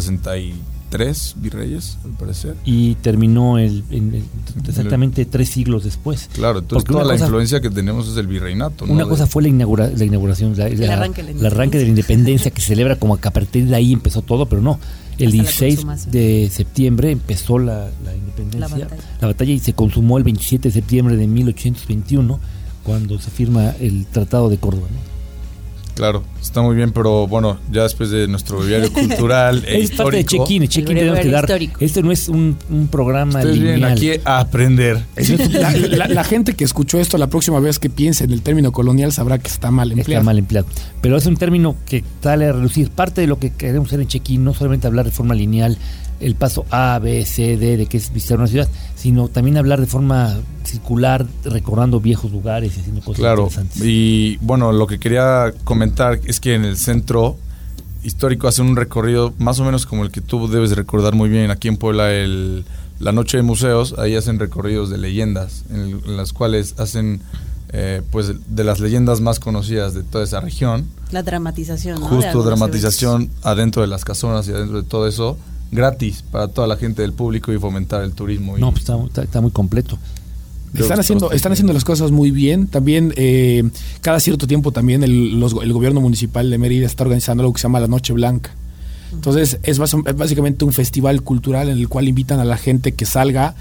63 0.90 1.34
virreyes, 1.40 1.98
al 2.04 2.10
parecer. 2.12 2.56
y 2.64 2.94
terminó 2.96 3.58
el, 3.58 3.84
en- 3.90 4.14
en- 4.14 4.24
exactamente 4.68 5.24
tres 5.24 5.48
siglos 5.50 5.84
después. 5.84 6.28
Claro, 6.32 6.58
entonces 6.60 6.84
Porque 6.84 6.92
toda 6.92 7.04
la 7.04 7.14
cosa- 7.14 7.24
influencia 7.26 7.60
que 7.60 7.70
tenemos 7.70 8.08
es 8.08 8.14
del 8.14 8.26
virreinato. 8.26 8.86
¿no? 8.86 8.92
Una 8.92 9.06
cosa 9.06 9.26
fue 9.26 9.42
la, 9.42 9.48
inaugura, 9.48 9.88
la 9.94 10.04
inauguración, 10.04 10.56
la- 10.56 10.68
la- 10.68 10.92
arranque 10.94 11.22
de 11.22 11.34
la 11.34 11.40
el 11.40 11.46
arranque 11.46 11.78
de 11.78 11.84
la 11.84 11.90
independencia 11.90 12.50
que 12.50 12.60
se 12.60 12.68
celebra 12.68 12.96
como 12.96 13.16
que 13.18 13.28
a 13.28 13.30
partir 13.32 13.66
de 13.66 13.74
ahí 13.76 13.92
empezó 13.92 14.22
todo, 14.22 14.46
pero 14.46 14.60
no. 14.62 14.78
El 15.18 15.26
Hasta 15.28 15.36
la 15.36 15.42
16 15.42 15.74
consumación. 15.76 16.12
de 16.12 16.50
septiembre 16.50 17.10
empezó 17.10 17.58
la, 17.58 17.90
la 18.04 18.16
independencia, 18.16 18.60
La 18.60 18.68
batalla. 18.68 19.02
la 19.20 19.26
batalla 19.28 19.52
y 19.52 19.58
se 19.58 19.72
consumó 19.74 20.16
el 20.18 20.24
27 20.24 20.68
de 20.68 20.72
septiembre 20.72 21.16
de 21.16 21.26
1821 21.26 22.40
cuando 22.82 23.18
se 23.20 23.30
firma 23.30 23.70
el 23.80 24.06
Tratado 24.06 24.48
de 24.48 24.56
Córdoba. 24.56 24.86
¿no? 24.90 25.09
Claro, 25.94 26.22
está 26.40 26.62
muy 26.62 26.74
bien, 26.76 26.92
pero 26.92 27.26
bueno, 27.26 27.58
ya 27.70 27.82
después 27.82 28.10
de 28.10 28.26
nuestro 28.28 28.64
diario 28.64 28.90
cultural 28.92 29.64
e 29.66 29.80
es 29.82 29.90
parte 29.90 30.18
de 30.18 30.24
check-in, 30.24 30.62
el 30.62 30.68
check-in 30.68 30.96
tenemos 30.96 31.18
que 31.20 31.30
dar. 31.30 31.44
histórico. 31.44 31.76
Este 31.84 32.02
no 32.02 32.10
es 32.12 32.28
un, 32.28 32.56
un 32.70 32.88
programa 32.88 33.38
ustedes 33.40 33.58
vienen 33.58 33.74
lineal. 33.74 33.92
aquí 33.92 34.10
a 34.24 34.40
aprender. 34.40 35.04
La, 35.50 35.72
la- 35.72 36.08
la 36.08 36.24
gente 36.24 36.54
que 36.54 36.64
escuchó 36.64 36.98
esto 37.00 37.18
la 37.18 37.26
próxima 37.26 37.60
vez 37.60 37.78
que 37.78 37.90
piense 37.90 38.24
en 38.24 38.30
el 38.32 38.42
término 38.42 38.72
colonial 38.72 39.12
sabrá 39.12 39.38
que 39.38 39.48
está 39.48 39.70
mal 39.70 39.88
Está 39.90 40.00
empleado. 40.00 40.24
mal 40.24 40.38
empleado. 40.38 40.66
Pero 41.00 41.16
es 41.16 41.26
un 41.26 41.36
término 41.36 41.76
que 41.86 42.02
sale 42.22 42.46
a 42.46 42.52
relucir. 42.52 42.90
Parte 42.90 43.20
de 43.20 43.26
lo 43.26 43.38
que 43.38 43.50
queremos 43.50 43.88
hacer 43.88 44.00
en 44.00 44.08
check-in, 44.08 44.42
no 44.44 44.54
solamente 44.54 44.86
hablar 44.86 45.04
de 45.04 45.10
forma 45.12 45.34
lineal, 45.34 45.76
el 46.20 46.34
paso 46.34 46.64
A, 46.70 46.98
B, 46.98 47.24
C, 47.24 47.56
D, 47.56 47.76
de 47.76 47.86
que 47.86 47.96
es 47.96 48.12
visitar 48.12 48.38
una 48.38 48.46
ciudad, 48.46 48.68
sino 48.94 49.28
también 49.28 49.56
hablar 49.56 49.80
de 49.80 49.86
forma 49.86 50.36
circular, 50.64 51.26
recordando 51.44 51.98
viejos 52.00 52.30
lugares 52.30 52.76
y 52.76 52.80
haciendo 52.80 53.00
cosas 53.00 53.20
Claro, 53.20 53.42
interesantes. 53.44 53.82
y 53.84 54.36
bueno, 54.42 54.70
lo 54.72 54.86
que 54.86 54.98
quería 54.98 55.52
comentar 55.64 56.20
es 56.24 56.38
que 56.40 56.54
en 56.54 56.64
el 56.64 56.76
centro 56.76 57.36
histórico 58.02 58.48
hacen 58.48 58.66
un 58.66 58.76
recorrido 58.76 59.32
más 59.38 59.60
o 59.60 59.64
menos 59.64 59.86
como 59.86 60.04
el 60.04 60.10
que 60.10 60.20
tú 60.20 60.48
debes 60.48 60.72
recordar 60.76 61.14
muy 61.14 61.28
bien. 61.28 61.50
Aquí 61.50 61.68
en 61.68 61.76
Puebla, 61.76 62.12
el, 62.12 62.64
la 62.98 63.12
noche 63.12 63.36
de 63.38 63.42
museos, 63.42 63.94
ahí 63.98 64.14
hacen 64.16 64.38
recorridos 64.38 64.90
de 64.90 64.98
leyendas, 64.98 65.64
en, 65.70 65.80
el- 65.80 66.00
en 66.06 66.16
las 66.16 66.32
cuales 66.32 66.74
hacen 66.78 67.20
eh, 67.72 68.02
pues 68.10 68.32
de 68.48 68.64
las 68.64 68.80
leyendas 68.80 69.20
más 69.20 69.38
conocidas 69.38 69.94
de 69.94 70.02
toda 70.02 70.24
esa 70.24 70.40
región, 70.40 70.86
La 71.12 71.22
dramatización, 71.22 72.00
justo 72.00 72.42
dramatización 72.42 73.30
adentro 73.42 73.80
de 73.82 73.88
las 73.88 74.04
casonas 74.04 74.48
y 74.48 74.52
adentro 74.52 74.82
de 74.82 74.88
todo 74.88 75.06
eso, 75.06 75.36
gratis 75.70 76.24
para 76.30 76.48
toda 76.48 76.66
la 76.66 76.76
gente 76.76 77.02
del 77.02 77.12
público 77.12 77.52
y 77.52 77.58
fomentar 77.58 78.02
el 78.02 78.12
turismo. 78.12 78.56
y- 78.56 78.60
No, 78.60 78.70
pues 78.70 78.82
está, 78.82 78.96
está- 79.04 79.22
está 79.22 79.40
muy 79.40 79.50
completo. 79.50 79.98
Creo 80.72 80.84
Están 80.84 81.00
haciendo, 81.00 81.26
está 81.26 81.36
están 81.36 81.52
haciendo 81.52 81.72
las 81.72 81.84
cosas 81.84 82.12
muy 82.12 82.30
bien. 82.30 82.68
También 82.68 83.12
eh, 83.16 83.68
cada 84.02 84.20
cierto 84.20 84.46
tiempo 84.46 84.70
también 84.72 85.02
el, 85.02 85.40
los- 85.40 85.56
el 85.62 85.72
gobierno 85.72 86.00
municipal 86.00 86.48
de 86.48 86.58
Mérida 86.58 86.86
está 86.86 87.02
organizando 87.04 87.42
algo 87.42 87.52
que 87.52 87.58
se 87.60 87.64
llama 87.64 87.80
la 87.80 87.88
Noche 87.88 88.12
Blanca. 88.12 88.50
Entonces 89.12 89.58
es 89.64 89.78
básicamente 89.78 90.64
un 90.64 90.72
festival 90.72 91.22
cultural 91.22 91.68
en 91.68 91.78
el 91.78 91.88
cual 91.88 92.06
invitan 92.06 92.38
a 92.38 92.44
la 92.44 92.56
gente 92.56 92.92
que 92.92 93.04
salga 93.06 93.56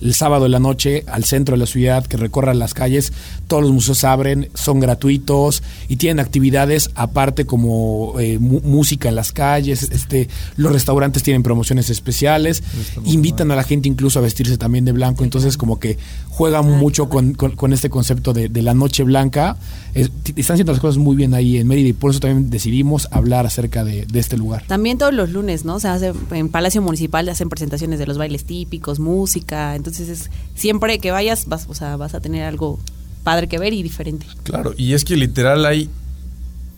el 0.00 0.14
sábado 0.14 0.46
en 0.46 0.52
la 0.52 0.58
noche 0.58 1.04
al 1.06 1.24
centro 1.24 1.54
de 1.54 1.60
la 1.60 1.66
ciudad, 1.66 2.06
que 2.06 2.16
recorra 2.16 2.54
las 2.54 2.74
calles. 2.74 3.12
Todos 3.48 3.62
los 3.62 3.72
museos 3.72 4.04
abren, 4.04 4.48
son 4.54 4.80
gratuitos 4.80 5.62
y 5.88 5.96
tienen 5.96 6.20
actividades 6.20 6.90
aparte 6.94 7.44
como 7.46 8.14
eh, 8.20 8.38
música 8.38 9.08
en 9.08 9.14
las 9.14 9.32
calles. 9.32 9.82
Este, 9.90 10.28
los 10.56 10.72
restaurantes 10.72 11.22
tienen 11.22 11.42
promociones 11.42 11.90
especiales. 11.90 12.62
Invitan 13.04 13.50
a 13.50 13.56
la 13.56 13.62
gente 13.64 13.88
incluso 13.88 14.18
a 14.18 14.22
vestirse 14.22 14.56
también 14.58 14.84
de 14.84 14.92
blanco. 14.92 15.24
Entonces 15.24 15.56
como 15.56 15.78
que 15.78 15.98
juegan 16.28 16.70
mucho 16.78 17.08
con, 17.08 17.34
con- 17.34 17.52
con 17.56 17.72
este 17.72 17.90
concepto 17.90 18.32
de, 18.32 18.48
de 18.48 18.62
la 18.62 18.74
noche 18.74 19.02
blanca. 19.04 19.56
Es- 19.94 20.10
están 20.36 20.54
haciendo 20.54 20.72
las 20.72 20.80
cosas 20.80 20.98
muy 20.98 21.16
bien 21.16 21.34
ahí 21.34 21.56
en 21.58 21.66
Mérida 21.68 21.88
y 21.88 21.92
por 21.92 22.10
eso 22.10 22.20
también 22.20 22.50
decidimos 22.50 23.08
hablar 23.10 23.46
acerca 23.46 23.84
de, 23.84 24.06
de 24.06 24.18
este 24.18 24.36
lugar. 24.36 24.64
También 24.66 24.98
todos 24.98 25.14
los 25.14 25.30
lunes, 25.30 25.64
¿no? 25.64 25.78
Se 25.80 25.88
hace 25.88 26.12
en 26.32 26.48
Palacio 26.48 26.82
Municipal 26.82 27.28
hacen 27.28 27.48
presentaciones 27.48 27.98
de 27.98 28.06
los 28.06 28.18
bailes 28.18 28.44
típicos, 28.44 28.98
música, 28.98 29.74
entonces 29.84 30.08
es 30.08 30.30
siempre 30.54 30.98
que 30.98 31.10
vayas 31.10 31.44
vas, 31.46 31.66
o 31.68 31.74
sea, 31.74 31.96
vas 31.96 32.14
a 32.14 32.20
tener 32.20 32.44
algo 32.44 32.80
padre 33.22 33.48
que 33.48 33.58
ver 33.58 33.74
y 33.74 33.82
diferente. 33.82 34.26
Claro, 34.42 34.72
y 34.76 34.94
es 34.94 35.04
que 35.04 35.16
literal 35.16 35.66
hay 35.66 35.90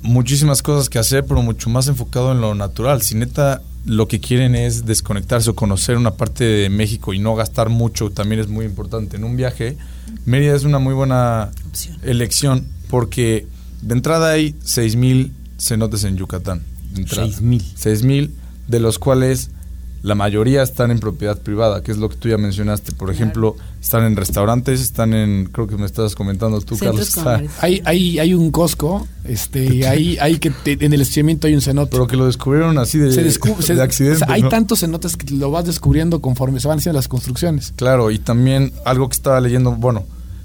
muchísimas 0.03 0.63
cosas 0.63 0.89
que 0.89 0.99
hacer, 0.99 1.25
pero 1.25 1.41
mucho 1.43 1.71
más 1.71 1.87
enfocado 1.87 2.33
en 2.33 2.41
lo 2.41 2.55
natural. 2.55 3.03
Si 3.03 3.15
neta 3.15 3.63
lo 3.85 4.09
que 4.09 4.19
quieren 4.19 4.57
es 4.57 4.85
desconectarse 4.85 5.51
o 5.51 5.55
conocer 5.55 5.97
una 5.97 6.15
parte 6.15 6.43
de 6.45 6.69
México 6.69 7.15
y 7.15 7.21
no 7.21 7.37
gastar 7.37 7.69
mucho, 7.69 8.11
también 8.11 8.41
es 8.41 8.49
muy 8.49 8.67
importante. 8.67 9.17
En 9.17 9.25
un 9.25 9.37
viaje, 9.37 9.77
Mérida 10.25 10.57
es 10.57 10.65
una 10.65 10.81
muy 10.81 10.95
buena 10.95 11.51
Opción. 11.69 11.97
elección 12.03 12.67
porque 12.91 13.47
de 13.83 13.95
entrada 13.95 14.31
hay 14.31 14.53
6.000 14.65 15.31
cenotes 15.59 16.03
en 16.03 16.17
Yucatán. 16.17 16.63
De 16.93 17.03
entrada. 17.03 17.29
6,000. 17.29 17.63
6.000, 17.77 18.31
de 18.67 18.81
los 18.81 18.99
cuales 18.99 19.51
la 20.07 20.15
mayoría 20.15 20.63
están 20.63 20.93
en 20.93 21.01
propiedad 21.01 21.37
privada, 21.43 21.83
que 21.83 21.91
es 21.91 21.99
lo 21.99 22.09
que 22.09 22.15
tú 22.15 22.29
ya 22.29 22.39
mencionaste. 22.39 22.93
Por 22.93 23.09
Claro. 23.09 23.13
ejemplo, 23.13 23.57
están 23.83 24.05
en 24.05 24.15
restaurantes, 24.15 24.81
están 24.81 25.13
en, 25.13 25.47
creo 25.51 25.67
que 25.67 25.77
me 25.77 25.85
estabas 25.85 26.15
comentando 26.15 26.61
tú, 26.61 26.77
Centros 26.77 27.11
Carlos. 27.17 27.51
Hay, 27.61 27.83
hay, 27.85 28.21
hay 28.21 28.33
un 28.33 28.53
Costco, 28.53 29.09
este, 29.25 29.85
hay, 29.89 30.17
hay 30.19 30.39
que 30.39 30.51
te- 30.51 30.79
en 30.85 30.93
el 30.93 31.01
estacionamiento 31.01 31.49
hay 31.49 31.55
un 31.57 31.61
cenote. 31.61 31.91
Pero 31.91 32.07
que 32.07 32.17
lo 32.17 32.27
descubrieron 32.27 32.79
así 32.79 32.99
de, 33.01 33.11
se 33.11 33.75
de 33.75 33.83
accidente. 33.83 34.23
o 34.23 34.27
sea, 34.27 34.33
hay 34.35 34.43
¿no? 34.43 34.49
tantos 34.49 34.79
cenotes 34.79 35.17
que 35.17 35.35
lo 35.35 35.51
vas 35.51 35.65
descubriendo 35.67 36.21
conforme 36.21 36.61
se 36.61 36.69
van 36.69 36.79
haciendo 36.79 36.99
las 36.99 37.09
construcciones. 37.09 37.73
Claro, 37.75 38.13
y 38.13 38.21
también 38.21 38.73
algo 38.85 39.09
que 39.09 39.15
estaba 39.15 39.41
leyendo, 39.41 39.73
bueno, 39.73 40.05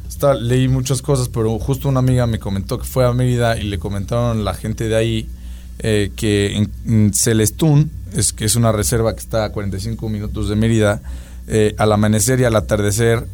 está, 0.10 0.34
leí 0.34 0.68
muchas 0.70 1.04
cosas, 1.04 1.30
pero 1.30 1.60
justo 1.60 1.88
una 1.88 2.00
amiga 2.00 2.26
me 2.26 2.40
comentó 2.40 2.80
que 2.80 2.86
fue 2.86 3.06
a 3.06 3.14
Mérida 3.14 3.60
y 3.60 3.64
le 3.66 3.78
comentaron 3.78 4.44
la 4.44 4.56
gente 4.56 4.88
de 4.88 4.96
ahí 4.96 5.30
eh, 5.84 6.12
que 6.16 6.56
en, 6.58 6.72
en 6.86 7.14
Celestún, 7.14 7.92
es, 8.16 8.34
que 8.34 8.46
es 8.46 8.56
una 8.56 8.72
reserva 8.72 9.14
que 9.14 9.20
está 9.20 9.46
a 9.46 9.52
45 9.52 10.08
minutos 10.10 10.48
de 10.50 10.56
Mérida, 10.56 11.02
eh, 11.48 11.74
al 11.78 11.92
amanecer 11.92 12.40
y 12.40 12.44
al 12.46 12.56
atardecer, 12.56 13.26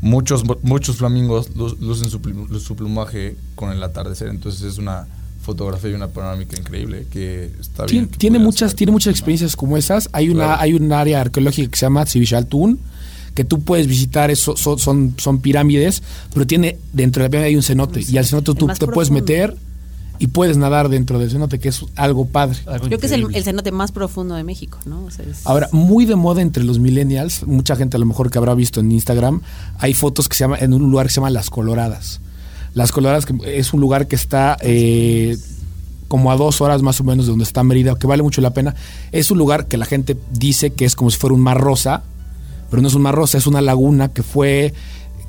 muchos, 0.00 0.44
muchos 0.62 0.96
flamingos 0.96 1.54
lu- 1.56 1.76
lucen 1.80 2.10
su, 2.10 2.20
plu- 2.20 2.58
su 2.60 2.76
plumaje 2.76 3.36
con 3.54 3.72
el 3.72 3.82
atardecer, 3.82 4.28
entonces 4.28 4.62
es 4.62 4.78
una 4.78 5.06
fotografía 5.42 5.90
y 5.90 5.94
una 5.94 6.08
panorámica 6.08 6.58
increíble 6.58 7.06
que 7.10 7.50
está 7.60 7.84
bien. 7.86 7.88
Tiene, 8.06 8.08
que 8.08 8.16
tiene 8.18 8.34
pudiera 8.38 8.44
muchas, 8.44 8.74
tiene 8.74 8.92
muchas 8.92 9.12
experiencias 9.12 9.56
como 9.56 9.76
esas. 9.78 10.08
Hay 10.12 10.28
una, 10.28 10.44
Claro. 10.44 10.60
hay 10.62 10.74
un 10.74 10.92
área 10.92 11.20
arqueológica 11.22 11.70
que 11.70 11.76
se 11.78 11.86
llama 11.86 12.04
Tun 12.48 12.78
que 13.34 13.44
tú 13.44 13.62
puedes 13.62 13.86
visitar, 13.86 14.30
eso, 14.32 14.56
son, 14.56 14.78
son, 14.80 15.14
son 15.16 15.40
pirámides, 15.40 16.02
pero 16.34 16.44
tiene 16.46 16.76
dentro 16.92 17.22
de 17.22 17.28
la 17.28 17.30
pirámide 17.30 17.48
hay 17.50 17.56
un 17.56 17.62
cenote, 17.62 18.00
y 18.06 18.18
al 18.18 18.26
cenote 18.26 18.52
tú 18.54 18.66
te 18.66 18.86
puedes 18.88 19.10
meter 19.12 19.56
y 20.18 20.26
puedes 20.28 20.56
nadar 20.56 20.88
dentro 20.88 21.18
del 21.18 21.30
cenote, 21.30 21.58
que 21.58 21.68
es 21.68 21.84
algo 21.96 22.26
padre. 22.26 22.58
Algo 22.66 22.86
Creo 22.86 22.98
que 22.98 23.06
es 23.06 23.12
el, 23.12 23.26
cenote 23.44 23.70
más 23.72 23.92
profundo 23.92 24.34
de 24.34 24.44
México, 24.44 24.78
¿no? 24.84 25.04
O 25.04 25.10
sea, 25.10 25.24
es- 25.24 25.46
Ahora, 25.46 25.68
muy 25.72 26.04
de 26.06 26.16
moda 26.16 26.42
entre 26.42 26.64
los 26.64 26.78
millennials, 26.78 27.46
mucha 27.46 27.76
gente 27.76 27.96
a 27.96 28.00
lo 28.00 28.06
mejor 28.06 28.30
que 28.30 28.38
habrá 28.38 28.54
visto 28.54 28.80
en 28.80 28.90
Instagram, 28.92 29.42
hay 29.78 29.94
fotos 29.94 30.28
que 30.28 30.36
se 30.36 30.44
llama 30.44 30.58
en 30.58 30.72
un 30.72 30.90
lugar 30.90 31.06
que 31.06 31.12
se 31.12 31.16
llama 31.16 31.30
Las 31.30 31.50
Coloradas. 31.50 32.20
Las 32.74 32.92
Coloradas 32.92 33.26
que 33.26 33.34
es 33.58 33.72
un 33.72 33.80
lugar 33.80 34.06
que 34.08 34.16
está 34.16 34.56
eh, 34.60 35.36
como 36.08 36.30
a 36.32 36.36
dos 36.36 36.60
horas 36.60 36.82
más 36.82 37.00
o 37.00 37.04
menos 37.04 37.26
de 37.26 37.30
donde 37.30 37.44
está 37.44 37.62
Mérida, 37.62 37.94
que 37.98 38.06
vale 38.06 38.22
mucho 38.22 38.40
la 38.40 38.50
pena. 38.54 38.74
Es 39.12 39.30
un 39.30 39.38
lugar 39.38 39.66
que 39.66 39.76
la 39.76 39.84
gente 39.86 40.16
dice 40.32 40.70
que 40.70 40.84
es 40.84 40.96
como 40.96 41.10
si 41.10 41.18
fuera 41.18 41.34
un 41.34 41.40
mar 41.40 41.58
rosa, 41.60 42.02
pero 42.70 42.82
no 42.82 42.88
es 42.88 42.94
un 42.94 43.02
mar 43.02 43.14
rosa, 43.14 43.38
es 43.38 43.46
una 43.46 43.60
laguna 43.60 44.08
que 44.08 44.22
fue 44.22 44.72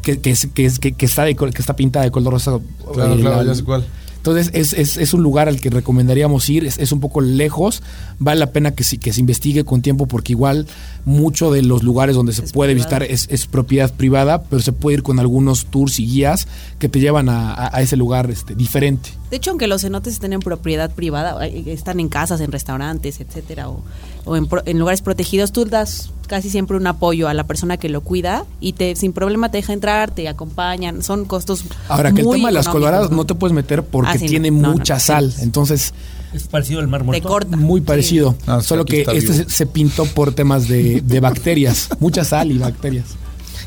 que, 0.02 0.20
que, 0.20 0.32
es- 0.32 0.48
que, 0.54 0.66
es- 0.66 0.80
que- 0.80 0.94
que 0.94 1.06
está 1.06 1.24
de 1.26 1.36
que 1.36 1.46
está 1.60 1.76
pintada 1.76 2.06
de 2.06 2.12
color 2.12 2.34
rosa. 2.34 2.58
Claro, 2.94 3.16
Eh, 3.16 3.20
claro, 3.20 3.38
la- 3.38 3.44
ya 3.46 3.56
sé 3.56 3.64
cuál. 3.64 3.86
Entonces 4.20 4.52
es, 4.54 4.74
es, 4.74 4.98
es 4.98 5.14
un 5.14 5.24
lugar 5.24 5.48
al 5.48 5.62
que 5.62 5.70
recomendaríamos 5.70 6.50
ir, 6.50 6.66
es, 6.66 6.78
es 6.78 6.92
un 6.92 7.00
poco 7.00 7.22
lejos, 7.22 7.82
vale 8.20 8.38
la 8.40 8.52
pena 8.52 8.72
que, 8.72 8.84
se- 8.84 8.98
que 8.98 9.14
se 9.14 9.22
investigue 9.22 9.64
con 9.64 9.82
tiempo 9.82 10.08
porque 10.08 10.34
igual 10.34 10.68
mucho 11.06 11.52
de 11.52 11.62
los 11.64 11.84
lugares 11.84 12.16
donde 12.18 12.34
se 12.34 12.42
puede 12.44 12.74
privado. 12.74 13.00
visitar 13.00 13.04
es, 13.04 13.28
es 13.32 13.48
propiedad 13.48 13.92
privada, 13.94 14.44
pero 14.44 14.62
se 14.62 14.74
puede 14.74 14.98
ir 14.98 15.04
con 15.04 15.20
algunos 15.20 15.66
tours 15.68 16.00
y 16.02 16.06
guías 16.06 16.48
que 16.80 16.90
te 16.90 17.00
llevan 17.00 17.30
a, 17.30 17.54
a- 17.54 17.78
a 17.78 17.82
ese 17.82 17.96
lugar 17.96 18.30
este, 18.30 18.56
diferente. 18.56 19.10
De 19.30 19.38
hecho, 19.38 19.52
aunque 19.52 19.68
los 19.68 19.82
cenotes 19.82 20.14
estén 20.14 20.34
en 20.34 20.40
propiedad 20.40 20.90
privada, 20.94 21.46
eh, 21.46 21.64
están 21.68 22.00
en 22.00 22.10
casas, 22.10 22.42
en 22.42 22.52
restaurantes, 22.52 23.20
etcétera, 23.20 23.70
o, 23.70 23.84
o 24.26 24.36
en, 24.36 24.48
pro- 24.48 24.64
en 24.66 24.80
lugares 24.80 25.02
protegidos, 25.02 25.52
tú 25.52 25.66
das 25.66 26.10
casi 26.28 26.50
siempre 26.50 26.78
un 26.78 26.88
apoyo 26.88 27.28
a 27.28 27.34
la 27.34 27.46
persona 27.46 27.78
que 27.78 27.90
lo 27.90 28.02
cuida 28.02 28.46
y 28.60 28.74
te 28.74 28.96
sin 28.96 29.14
problema 29.14 29.50
te 29.52 29.58
deja 29.58 29.74
entrar, 29.74 30.12
te 30.12 30.28
acompañan, 30.28 31.02
son 31.04 31.26
costos 31.26 31.64
Ahora 31.88 32.12
que 32.12 32.22
el 32.22 32.28
muy 32.28 32.38
tema 32.38 32.50
de 32.50 32.54
las 32.56 32.68
coloradas 32.68 33.12
no 33.12 33.26
te 33.26 33.34
puedes 33.36 33.54
meter 33.54 33.84
porque 33.84 34.12
Ah, 34.12 34.18
sí, 34.18 34.26
tiene 34.28 34.50
No, 34.52 34.72
mucha 34.74 34.96
no. 34.96 35.00
sal, 35.00 35.32
Sí. 35.32 35.42
entonces 35.44 35.94
Es 36.34 36.48
parecido 36.48 36.80
al 36.80 36.88
mar 36.88 37.04
Te 37.12 37.22
corta. 37.22 37.56
muy 37.58 37.82
parecido, 37.82 38.36
Ah, 38.48 38.62
solo 38.62 38.86
que 38.86 39.02
este 39.02 39.22
se, 39.22 39.50
se 39.50 39.66
pintó 39.68 40.06
por 40.06 40.34
temas 40.34 40.68
de, 40.68 41.02
de 41.02 41.20
bacterias, 41.20 41.90
mucha 42.00 42.24
sal 42.24 42.52
y 42.52 42.58
bacterias. 42.58 43.06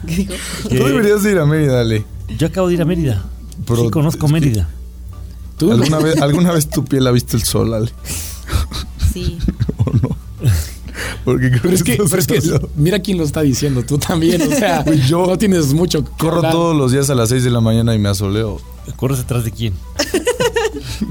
¿Qué 0.07 0.15
digo? 0.17 0.35
Tú 0.69 0.75
deberías 0.75 1.23
de 1.23 1.33
ir 1.33 1.39
a 1.39 1.47
Mérida, 1.47 1.81
Ale. 1.81 2.05
Yo 2.37 2.47
acabo 2.49 2.67
de 2.69 2.75
ir 2.75 2.83
a 2.83 2.85
Mérida. 2.85 3.25
Pero 3.67 3.83
sí, 3.85 3.91
conozco 3.91 4.27
Mérida. 4.29 4.69
¿Tú? 5.63 5.73
¿Alguna 5.73 5.99
vez, 6.01 6.21
¿Alguna 6.21 6.53
vez 6.53 6.69
tu 6.69 6.85
piel 6.85 7.07
ha 7.07 7.11
visto 7.13 7.37
el 7.37 7.43
sol, 7.45 7.73
Ale? 7.75 7.91
Sí. 9.13 9.39
¿O 9.79 9.91
no? 9.93 10.17
Porque 11.25 11.51
creo 11.51 11.63
Pero 11.63 11.75
es 11.75 11.83
que, 11.85 11.97
pero 11.97 12.19
es 12.19 12.27
que 12.27 12.61
mira 12.77 12.99
quién 12.99 13.17
lo 13.19 13.25
está 13.25 13.43
diciendo, 13.43 13.83
tú 13.85 13.97
también, 13.99 14.43
o 14.43 14.47
sea, 14.57 14.83
Pues 14.85 15.09
yo 15.09 15.25
no 15.27 15.39
tienes 15.39 15.73
mucho 15.73 16.05
que 16.05 16.11
Corro 16.19 16.37
hablar. 16.39 16.53
todos 16.53 16.77
los 16.77 16.91
días 16.91 17.09
a 17.11 17.15
las 17.15 17.29
6 17.29 17.45
de 17.45 17.51
la 17.51 17.61
mañana 17.61 17.95
y 17.95 17.99
me 18.01 18.09
asoleo. 18.09 18.61
¿Corres 18.97 19.21
atrás 19.21 19.45
de 19.45 19.53
quién? 19.53 19.75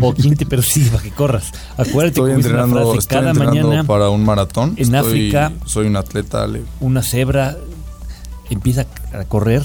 ¿O 0.01 0.13
quién 0.13 0.35
te 0.35 0.45
persigue 0.45 0.89
para 0.89 1.03
que 1.03 1.11
corras? 1.11 1.51
Acuérdate 1.77 2.07
Estoy 2.19 2.25
que 2.31 2.35
una 2.35 2.35
entrenando, 2.35 2.75
frase, 2.75 2.97
estoy 2.99 3.17
cada 3.17 3.29
entrenando 3.31 3.67
mañana 3.69 3.83
para 3.85 4.09
un 4.09 4.25
maratón. 4.25 4.73
en 4.77 4.83
Estoy- 4.95 4.97
África- 5.31 5.53
Soy 5.65 5.87
un 5.87 5.95
atleta, 5.95 6.43
Ale. 6.43 6.63
una 6.81 7.01
cebra 7.03 7.57
empieza 8.49 8.85
a 9.13 9.23
correr 9.25 9.63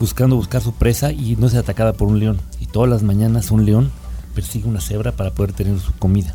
buscando 0.00 0.36
buscar 0.36 0.62
su 0.62 0.72
presa 0.72 1.12
y 1.12 1.36
no 1.36 1.46
es 1.46 1.54
atacada 1.54 1.92
por 1.92 2.08
un 2.08 2.18
león. 2.20 2.40
Y 2.60 2.66
todas 2.66 2.88
las 2.88 3.02
mañanas 3.02 3.50
un 3.50 3.66
león 3.66 3.90
persigue 4.38 4.68
una 4.68 4.80
cebra 4.80 5.10
para 5.10 5.32
poder 5.32 5.52
tener 5.52 5.80
su 5.80 5.92
comida. 5.94 6.32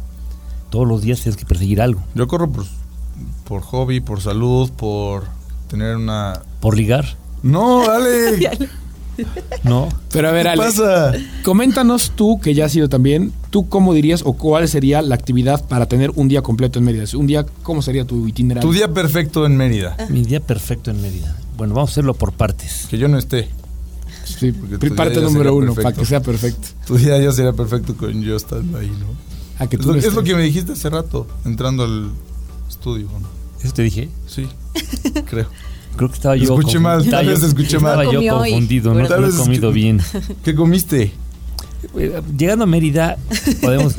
Todos 0.69 0.85
los 0.85 1.01
días 1.01 1.21
tienes 1.21 1.37
que 1.37 1.45
perseguir 1.45 1.81
algo. 1.81 2.01
Yo 2.15 2.27
corro 2.27 2.51
por, 2.51 2.65
por 3.45 3.61
hobby, 3.61 4.01
por 4.01 4.19
salud, 4.19 4.69
por 4.71 5.23
tener 5.69 5.95
una... 5.95 6.41
Por 6.59 6.75
ligar, 6.75 7.05
No, 7.43 7.89
Ale. 7.89 8.59
¿no? 9.63 9.87
Pero 10.11 10.27
a 10.27 10.31
ver, 10.33 10.43
¿Qué 10.43 10.49
Ale, 10.49 10.63
pasa? 10.63 11.13
coméntanos 11.45 12.11
tú, 12.13 12.41
que 12.41 12.53
ya 12.53 12.65
has 12.65 12.75
ido 12.75 12.89
también, 12.89 13.31
tú 13.51 13.69
cómo 13.69 13.93
dirías 13.93 14.21
o 14.25 14.33
cuál 14.33 14.67
sería 14.67 15.01
la 15.01 15.15
actividad 15.15 15.63
para 15.65 15.85
tener 15.85 16.11
un 16.15 16.27
día 16.27 16.41
completo 16.41 16.79
en 16.79 16.85
Mérida. 16.85 17.05
Un 17.17 17.27
día, 17.27 17.45
¿cómo 17.61 17.81
sería 17.81 18.03
tu 18.03 18.27
itinerario? 18.27 18.67
Tu 18.69 18.75
día 18.75 18.93
perfecto 18.93 19.45
en 19.45 19.55
Mérida. 19.55 19.95
Mi 20.09 20.23
día 20.23 20.41
perfecto 20.41 20.91
en 20.91 21.01
Mérida. 21.01 21.37
Bueno, 21.55 21.73
vamos 21.73 21.91
a 21.91 21.93
hacerlo 21.93 22.15
por 22.15 22.33
partes. 22.33 22.85
Que 22.89 22.97
yo 22.97 23.07
no 23.07 23.17
esté. 23.17 23.47
Sí, 24.23 24.51
Porque 24.51 24.77
tu 24.77 24.85
día 24.87 24.95
parte 24.95 25.15
ya 25.15 25.21
número 25.21 25.43
sería 25.43 25.51
uno, 25.53 25.65
perfecto. 25.75 25.83
para 25.83 25.95
que 25.97 26.05
sea 26.05 26.21
perfecto. 26.21 26.67
Tu 26.87 26.97
día 26.97 27.17
ya 27.19 27.31
sería 27.31 27.53
perfecto 27.53 27.95
con 27.95 28.21
yo 28.21 28.35
estando 28.35 28.77
ahí, 28.77 28.87
¿no? 28.89 29.07
A 29.63 29.67
que 29.67 29.75
Es 29.75 29.85
lo, 29.85 29.95
es 29.95 30.07
que 30.07 30.35
me 30.35 30.41
dijiste 30.43 30.71
hace 30.73 30.89
rato, 30.89 31.27
entrando 31.45 31.83
al 31.83 32.09
estudio. 32.69 33.07
¿no? 33.07 33.27
¿Eso 33.63 33.73
te 33.73 33.83
dije? 33.83 34.09
Sí, 34.27 34.47
creo. 35.29 35.47
Creo 35.95 36.09
que 36.09 36.15
estaba 36.15 36.35
yo. 36.35 36.43
Escuché 36.57 36.79
mal, 36.79 37.01
estaba 37.03 37.17
tal 37.21 37.25
yo- 37.27 37.31
vez 37.35 37.43
escuché 37.43 37.79
mal. 37.79 38.01
Estaba 38.01 38.21
yo 38.23 38.37
confundido, 38.39 38.93
no, 38.93 39.07
Tal 39.07 39.25
he 39.25 39.35
comido 39.37 39.71
bien. 39.71 40.01
¿Qué 40.43 40.55
comiste? 40.55 41.11
Eh, 41.95 42.21
Llegando 42.37 42.63
a 42.63 42.67
Mérida, 42.67 43.17
podemos 43.61 43.93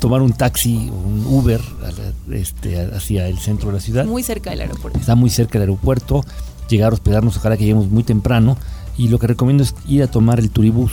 tomar 0.00 0.22
un 0.22 0.32
taxi 0.32 0.88
o 0.90 0.94
un 0.94 1.24
Uber 1.26 1.60
este, 2.32 2.80
hacia 2.80 3.28
el 3.28 3.38
centro 3.38 3.68
de 3.68 3.74
la 3.74 3.80
ciudad. 3.80 4.04
Muy 4.06 4.22
cerca 4.22 4.50
del 4.50 4.62
aeropuerto. 4.62 4.98
Está 4.98 5.14
muy 5.14 5.30
cerca 5.30 5.58
del 5.58 5.68
aeropuerto. 5.70 6.24
Llegar 6.68 6.90
a 6.90 6.94
hospedarnos, 6.94 7.36
ojalá 7.36 7.56
que 7.56 7.62
lleguemos 7.64 7.88
muy 7.88 8.02
temprano. 8.02 8.58
Y 8.98 9.08
lo 9.08 9.18
que 9.18 9.26
recomiendo 9.26 9.62
es 9.62 9.74
ir 9.86 10.02
a 10.02 10.10
tomar 10.10 10.38
el 10.38 10.50
turibús, 10.50 10.92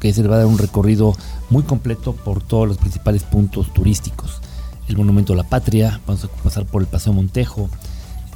que 0.00 0.12
se 0.12 0.22
le 0.22 0.28
va 0.28 0.36
a 0.36 0.38
dar 0.38 0.46
un 0.46 0.58
recorrido 0.58 1.14
muy 1.50 1.62
completo 1.62 2.12
por 2.12 2.42
todos 2.42 2.68
los 2.68 2.78
principales 2.78 3.22
puntos 3.22 3.72
turísticos. 3.72 4.40
El 4.88 4.96
Monumento 4.96 5.32
a 5.32 5.36
la 5.36 5.44
Patria, 5.44 6.00
vamos 6.06 6.24
a 6.24 6.28
pasar 6.28 6.66
por 6.66 6.82
el 6.82 6.88
Paseo 6.88 7.12
Montejo, 7.12 7.70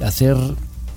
hacer 0.03 0.37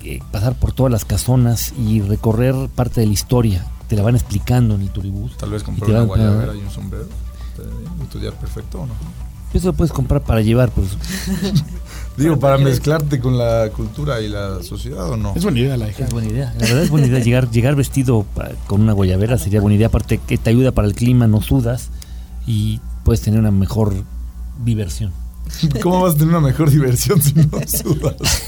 eh, 0.03 0.21
pasar 0.31 0.55
por 0.55 0.73
todas 0.73 0.91
las 0.91 1.05
casonas 1.05 1.75
y 1.77 2.01
recorrer 2.01 2.55
parte 2.75 3.01
de 3.01 3.07
la 3.07 3.13
historia. 3.13 3.67
Te 3.87 3.97
la 3.97 4.03
van 4.03 4.15
explicando 4.15 4.75
en 4.75 4.83
el 4.83 4.91
turibús. 4.91 5.37
Tal 5.37 5.51
vez 5.51 5.63
comprar 5.63 5.91
una 5.91 6.03
guayabera 6.03 6.55
y 6.55 6.59
un 6.59 6.71
sombrero. 6.71 7.09
¿Estaría 7.51 7.79
bien? 7.79 7.93
¿Y 8.03 8.07
tu 8.07 8.19
día 8.19 8.31
perfecto 8.33 8.81
o 8.81 8.87
no? 8.87 8.95
Eso 9.53 9.67
lo 9.67 9.73
puedes 9.75 9.93
comprar 9.93 10.23
para 10.23 10.41
llevar, 10.41 10.71
pues. 10.71 10.97
Digo, 12.21 12.39
para 12.39 12.59
mezclarte 12.59 13.19
con 13.19 13.39
la 13.39 13.71
cultura 13.75 14.21
y 14.21 14.29
la 14.29 14.63
sociedad 14.63 15.11
o 15.11 15.17
no. 15.17 15.33
Es 15.35 15.43
buena 15.43 15.59
idea 15.59 15.77
la 15.79 15.89
hija. 15.89 16.05
Es 16.05 16.13
buena 16.13 16.29
idea. 16.29 16.53
La 16.59 16.67
verdad 16.67 16.83
es 16.83 16.91
buena 16.91 17.07
idea. 17.07 17.21
Llegar, 17.21 17.51
llegar 17.51 17.75
vestido 17.77 18.27
con 18.67 18.83
una 18.83 18.93
guayabera 18.93 19.39
sería 19.39 19.61
buena 19.61 19.77
idea. 19.77 19.87
Aparte 19.87 20.19
que 20.19 20.37
te 20.37 20.51
ayuda 20.51 20.73
para 20.73 20.87
el 20.87 20.95
clima, 20.95 21.27
no 21.27 21.41
sudas 21.41 21.89
y 22.47 22.81
puedes 23.05 23.23
tener 23.23 23.41
una 23.41 23.51
mejor 23.51 23.95
diversión. 24.63 25.13
¿Cómo 25.83 26.03
vas 26.03 26.15
a 26.15 26.19
tener 26.19 26.29
una 26.29 26.47
mejor 26.47 26.71
diversión 26.71 27.23
si 27.23 27.33
no 27.33 27.49
sudas? 27.67 28.43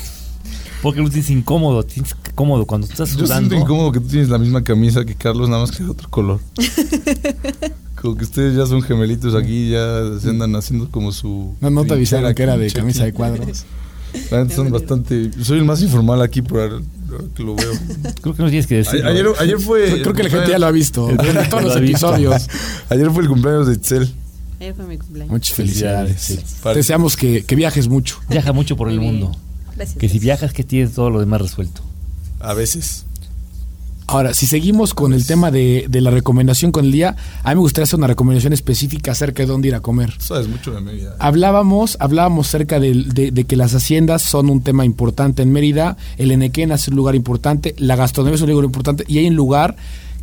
Porque 0.82 1.00
lo 1.00 1.08
tienes 1.08 1.30
incómodo, 1.30 1.82
tienes 1.84 2.14
cómodo 2.34 2.66
cuando 2.66 2.86
estás 2.88 3.12
Yo 3.12 3.24
sudando. 3.26 3.48
siento 3.50 3.64
incómodo 3.64 3.92
que 3.92 4.00
tú 4.00 4.08
tienes 4.08 4.28
la 4.28 4.38
misma 4.38 4.62
camisa 4.64 5.04
que 5.04 5.14
Carlos, 5.14 5.48
nada 5.48 5.62
más 5.62 5.70
que 5.70 5.84
de 5.84 5.90
otro 5.90 6.10
color. 6.10 6.40
Como 8.02 8.16
que 8.16 8.24
ustedes 8.24 8.56
ya 8.56 8.66
son 8.66 8.82
gemelitos 8.82 9.36
aquí, 9.36 9.70
ya 9.70 10.18
se 10.20 10.28
andan 10.30 10.56
haciendo 10.56 10.90
como 10.90 11.12
su. 11.12 11.54
No, 11.60 11.70
no 11.70 11.84
te 11.84 11.92
avisaron 11.92 12.34
que 12.34 12.42
era 12.42 12.58
de 12.58 12.68
camisa 12.72 13.04
de 13.04 13.12
cuadros. 13.12 13.64
La 14.30 14.42
neta 14.42 14.56
son 14.56 14.72
bastante. 14.72 15.30
Soy 15.40 15.58
el 15.58 15.64
más 15.64 15.80
informal 15.82 16.20
aquí 16.20 16.42
por 16.42 16.60
ahora 16.60 16.80
que 17.34 17.42
lo 17.44 17.54
veo. 17.54 17.70
Creo 18.20 18.34
que 18.34 18.42
no 18.42 18.48
tienes 18.48 18.66
que 18.66 18.76
decir. 18.78 19.06
Ayer, 19.06 19.26
ayer 19.38 19.58
fue. 19.60 20.02
Creo 20.02 20.14
que 20.14 20.24
la 20.24 20.30
gente 20.30 20.50
ya 20.50 20.58
lo 20.58 20.66
ha 20.66 20.72
visto. 20.72 21.08
En 21.10 21.16
todos 21.48 21.52
lo 21.62 21.68
los 21.68 21.76
episodios. 21.76 22.48
Ayer 22.88 23.08
fue 23.12 23.22
el 23.22 23.28
cumpleaños 23.28 23.68
de 23.68 23.74
Itzel. 23.74 24.12
Ayer 24.58 24.74
fue 24.74 24.84
mi 24.84 24.98
cumpleaños. 24.98 25.30
Muchas 25.30 25.54
felicidades. 25.54 26.40
Te 26.60 26.74
deseamos 26.74 27.16
que, 27.16 27.44
que 27.44 27.54
viajes 27.54 27.86
mucho. 27.86 28.18
Viaja 28.28 28.52
mucho 28.52 28.76
por 28.76 28.90
el 28.90 28.98
mundo. 29.00 29.30
Gracias. 29.76 29.96
Que 29.96 30.08
si 30.08 30.18
viajas, 30.18 30.52
que 30.52 30.64
tienes 30.64 30.92
todo 30.92 31.08
lo 31.08 31.20
demás 31.20 31.40
resuelto. 31.40 31.82
A 32.40 32.52
veces. 32.52 33.06
Ahora, 34.12 34.34
si 34.34 34.46
seguimos 34.46 34.92
con 34.92 35.14
el 35.14 35.26
tema 35.26 35.50
de, 35.50 35.86
de 35.88 36.00
la 36.02 36.10
recomendación 36.10 36.70
con 36.70 36.84
el 36.84 36.92
día, 36.92 37.16
a 37.42 37.48
mí 37.50 37.54
me 37.54 37.60
gustaría 37.62 37.84
hacer 37.84 37.98
una 37.98 38.06
recomendación 38.08 38.52
específica 38.52 39.12
acerca 39.12 39.42
de 39.42 39.46
dónde 39.46 39.68
ir 39.68 39.74
a 39.74 39.80
comer. 39.80 40.12
Sabes 40.18 40.48
mucho 40.48 40.70
de 40.72 40.80
Mérida. 40.82 41.16
Hablábamos, 41.18 41.96
hablábamos 41.98 42.46
cerca 42.48 42.78
del- 42.78 43.14
de, 43.14 43.30
de 43.30 43.44
que 43.44 43.56
las 43.56 43.74
haciendas 43.74 44.20
son 44.20 44.50
un 44.50 44.60
tema 44.62 44.84
importante 44.84 45.40
en 45.42 45.50
Mérida, 45.50 45.96
el 46.18 46.30
Enequén 46.30 46.72
es 46.72 46.86
un 46.88 46.96
lugar 46.96 47.14
importante, 47.14 47.74
la 47.78 47.96
gastronomía 47.96 48.34
es 48.36 48.42
un 48.42 48.50
lugar 48.50 48.66
importante 48.66 49.04
y 49.08 49.16
hay 49.18 49.28
un 49.28 49.34
lugar 49.36 49.76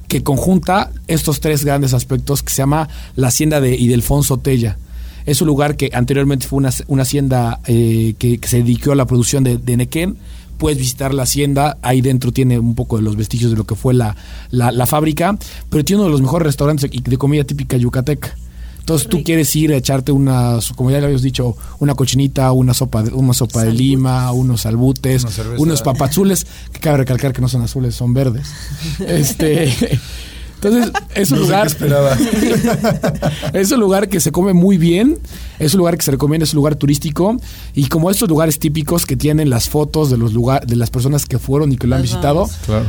que 0.08 0.22
conjunta 0.24 0.92
estos 1.08 1.40
tres 1.40 1.66
grandes 1.66 1.94
aspectos 1.96 2.44
que 2.44 2.52
se 2.52 2.58
llama 2.62 2.90
la 3.16 3.30
hacienda 3.30 3.60
de 3.60 3.76
Idelfonso 3.76 4.38
Tella. 4.38 4.78
Es 5.26 5.42
un 5.42 5.48
lugar 5.48 5.76
que 5.78 5.90
anteriormente 5.94 6.48
fue 6.48 6.58
una, 6.58 6.70
una 6.88 7.02
hacienda 7.04 7.60
eh, 7.68 8.14
que, 8.20 8.38
que 8.38 8.48
se 8.48 8.58
dedicó 8.58 8.92
a 8.92 8.96
la 8.96 9.06
producción 9.06 9.44
de, 9.44 9.58
de 9.58 9.74
Enequén. 9.74 10.18
Puedes 10.60 10.78
visitar 10.78 11.14
la 11.16 11.24
hacienda, 11.24 11.78
ahí 11.82 12.02
dentro 12.02 12.32
tiene 12.32 12.60
un 12.60 12.76
poco 12.76 12.98
de 12.98 13.02
los 13.02 13.16
vestigios 13.16 13.50
de 13.50 13.58
lo 13.58 13.64
que 13.64 13.74
fue 13.74 13.96
la, 13.96 14.16
la, 14.52 14.72
la 14.72 14.86
fábrica, 14.86 15.36
pero 15.72 15.84
tiene 15.84 16.02
uno 16.02 16.08
de 16.10 16.12
los 16.12 16.22
mejores 16.22 16.46
restaurantes 16.46 16.92
de 16.92 17.18
comida 17.18 17.44
típica 17.46 17.76
yucateca. 17.78 18.36
Entonces 18.80 19.08
tú 19.08 19.24
quieres 19.24 19.56
ir 19.56 19.72
a 19.72 19.78
echarte 19.78 20.12
una, 20.12 20.58
como 20.76 20.90
ya 20.90 21.00
le 21.00 21.06
habías 21.06 21.22
dicho, 21.22 21.56
una 21.80 21.94
cochinita, 21.94 22.52
una 22.52 22.74
sopa, 22.74 23.04
de- 23.04 23.12
una 23.14 23.34
sopa 23.34 23.64
de 23.64 23.72
lima, 23.72 24.32
unos 24.32 24.62
salbutes, 24.62 25.24
Una 25.24 25.32
cerveza. 25.32 25.62
unos 25.62 25.82
papazules, 25.84 26.48
que 26.74 26.80
cabe 26.80 26.98
recalcar 26.98 27.32
que 27.32 27.40
no 27.42 27.48
son 27.48 27.62
azules, 27.62 27.94
son 27.96 28.14
verdes. 28.16 28.48
este, 29.08 29.72
entonces 30.62 30.92
es 31.16 31.32
un 31.32 31.40
No 31.40 31.46
lugar, 31.46 31.68
esperaba. 31.68 32.18
es 33.54 33.72
un 33.72 33.80
lugar 33.80 34.10
que 34.10 34.20
se 34.20 34.32
come 34.32 34.54
muy 34.54 34.78
bien, 34.78 35.18
es 35.58 35.74
un 35.74 35.80
lugar 35.80 35.98
que 35.98 36.04
se 36.04 36.12
recomienda, 36.12 36.44
es 36.44 36.54
un 36.54 36.58
lugar 36.58 36.76
turístico 36.76 37.38
y 37.74 37.88
como 37.88 38.12
estos 38.12 38.28
lugares 38.28 38.60
típicos 38.60 39.06
que 39.06 39.16
tienen 39.16 39.50
las 39.50 39.70
fotos 39.70 40.10
de 40.10 40.18
los 40.18 40.34
lugar, 40.34 40.68
de 40.68 40.76
las 40.76 40.90
personas 40.90 41.26
que 41.26 41.40
fueron 41.40 41.72
y 41.72 41.78
que 41.78 41.88
lo 41.88 41.96
han 41.96 42.02
visitado. 42.02 42.50
Claro. 42.66 42.86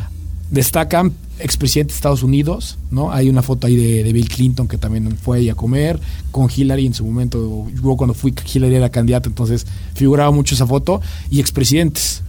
destacan 0.51 1.13
expresidente 1.39 1.93
de 1.93 1.97
Estados 1.97 2.23
Unidos, 2.23 2.77
¿no? 2.91 3.13
Hay 3.13 3.31
una 3.31 3.43
foto 3.43 3.67
ahí 3.67 3.77
de, 3.77 4.03
de 4.03 4.13
Bill 4.13 4.29
Clinton 4.29 4.69
que 4.69 4.77
también 4.77 5.17
fue 5.17 5.39
ahí 5.39 5.49
a 5.49 5.55
comer, 5.55 5.99
con 6.33 6.49
Hillary 6.55 6.87
en 6.87 6.95
su 6.95 7.05
momento, 7.05 7.67
yo 7.71 7.97
cuando 7.97 8.15
fui, 8.15 8.35
Hillary 8.53 8.75
era 8.75 8.91
candidata, 8.91 9.29
entonces 9.29 9.67
figuraba 9.95 10.33
mucho 10.33 10.55
esa 10.55 10.67
foto, 10.67 11.01
y 11.31 11.41
expresidentes. 11.41 12.23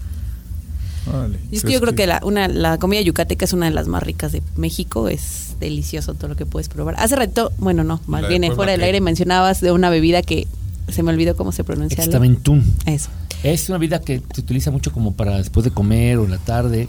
Y 1.52 1.56
es 1.58 1.64
que 1.64 1.74
yo 1.74 1.82
creo 1.82 1.96
que 1.96 2.08
la, 2.08 2.22
una, 2.24 2.48
la 2.48 2.78
comida 2.78 3.02
yucateca 3.02 3.46
es 3.46 3.54
una 3.54 3.66
de 3.66 3.72
las 3.72 3.88
más 3.88 4.04
ricas 4.04 4.32
de 4.32 4.42
México. 4.56 5.10
Es 5.10 5.56
delicioso 5.60 6.14
todo 6.14 6.30
lo 6.30 6.36
que 6.36 6.46
puedes 6.46 6.70
probar. 6.70 6.96
Hace 6.98 7.16
rato, 7.16 7.52
bueno, 7.58 7.84
no, 7.84 8.02
más 8.08 8.24
de 8.24 8.28
bien 8.30 8.56
fuera 8.56 8.72
del 8.72 8.84
aire 8.84 9.02
mencionabas 9.02 9.62
de 9.62 9.72
una 9.72 9.90
bebida 9.90 10.22
que 10.22 10.48
se 10.90 11.04
me 11.04 11.12
olvidó 11.12 11.36
cómo 11.36 11.52
se 11.52 11.64
pronuncia. 11.64 12.04
Extamentún. 12.04 12.64
Eso. 12.86 13.10
Es 13.44 13.70
una 13.70 13.78
bebida 13.78 14.00
que 14.02 14.22
se 14.34 14.42
utiliza 14.42 14.72
mucho 14.72 14.92
como 14.92 15.14
para 15.14 15.38
después 15.38 15.64
de 15.64 15.72
comer 15.72 16.18
o 16.18 16.26
en 16.26 16.32
la 16.32 16.38
tarde, 16.38 16.88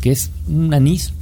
que 0.00 0.12
es 0.12 0.30
un 0.48 0.74
anís 0.74 1.12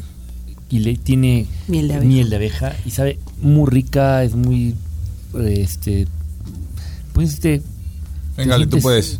y 0.71 0.81
le 0.81 0.97
tiene 0.97 1.47
Miel 1.69 1.89
de 1.89 1.95
abeja. 1.95 2.31
de 2.31 2.37
abeja 2.37 2.77
y 2.87 2.91
sabe 2.91 3.19
muy 3.41 3.71
rica, 3.71 4.25
es 4.25 4.35
muy 4.35 4.75
este 5.39 6.09
pues 7.13 7.35
este 7.35 7.63
Venga, 8.37 8.59
tú 8.67 8.79
puedes. 8.81 9.19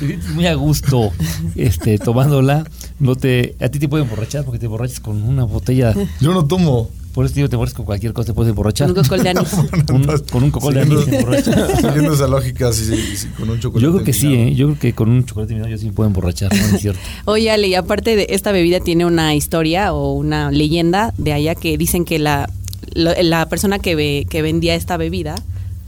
te 0.00 0.06
sientes 0.06 0.30
muy 0.34 0.46
a 0.46 0.54
gusto 0.54 1.12
este 1.54 1.98
tomándola, 1.98 2.64
no 2.98 3.14
te 3.16 3.54
a 3.60 3.68
ti 3.68 3.78
te 3.78 3.88
puede 3.88 4.04
emborrachar 4.04 4.44
porque 4.44 4.58
te 4.58 4.66
emborrachas 4.66 5.00
con 5.00 5.22
una 5.22 5.44
botella, 5.44 5.94
Yo 6.20 6.32
no 6.34 6.44
tomo. 6.46 6.90
por 7.12 7.24
eso 7.24 7.34
te 7.34 7.40
digo, 7.40 7.48
te 7.48 7.54
emborrachas 7.54 7.76
con 7.76 7.86
cualquier 7.86 8.12
cosa, 8.12 8.26
te 8.28 8.34
puedes 8.34 8.50
emborrachar. 8.50 8.88
Un 8.88 8.94
cocol 8.96 9.22
de 9.22 9.28
anís. 9.30 9.52
Un- 9.92 10.22
con 10.30 10.42
un 10.42 10.50
cocol 10.50 10.74
de 10.74 10.80
anís 10.80 11.04
te 11.04 11.16
emborrachas. 11.18 11.70
Siguiendo 11.80 12.12
esa 12.14 12.26
lógica, 12.26 12.72
sí, 12.72 12.84
sí, 12.86 13.16
sí, 13.16 13.28
con 13.38 13.48
un 13.48 13.60
chocolate. 13.60 13.84
Yo 13.86 13.92
creo 13.92 14.04
que 14.04 14.12
sí. 14.12 14.34
¿eh? 14.34 14.54
yo 14.54 14.66
creo 14.66 14.78
que 14.80 14.92
con 14.94 15.08
un 15.10 15.24
chocolate 15.24 15.54
minado 15.54 15.70
yo 15.70 15.78
sí 15.78 15.86
me 15.86 15.92
puedo 15.92 16.08
emborrachar, 16.08 16.52
no 16.52 16.76
es 16.76 16.80
cierto. 16.82 17.00
Oye, 17.26 17.50
Ale, 17.52 17.68
y 17.68 17.74
aparte 17.76 18.16
de 18.16 18.26
esta 18.30 18.50
bebida 18.50 18.80
tiene 18.80 19.06
una 19.06 19.34
historia 19.36 19.92
o 19.94 20.12
una 20.12 20.50
leyenda 20.50 21.14
de 21.18 21.32
allá 21.32 21.54
que 21.54 21.78
dicen 21.78 22.04
que 22.04 22.18
la, 22.18 22.50
lo- 22.94 23.14
la 23.22 23.48
persona 23.48 23.78
que, 23.78 23.94
ve- 23.94 24.26
que 24.28 24.42
vendía 24.42 24.74
esta 24.74 24.96
bebida 24.96 25.36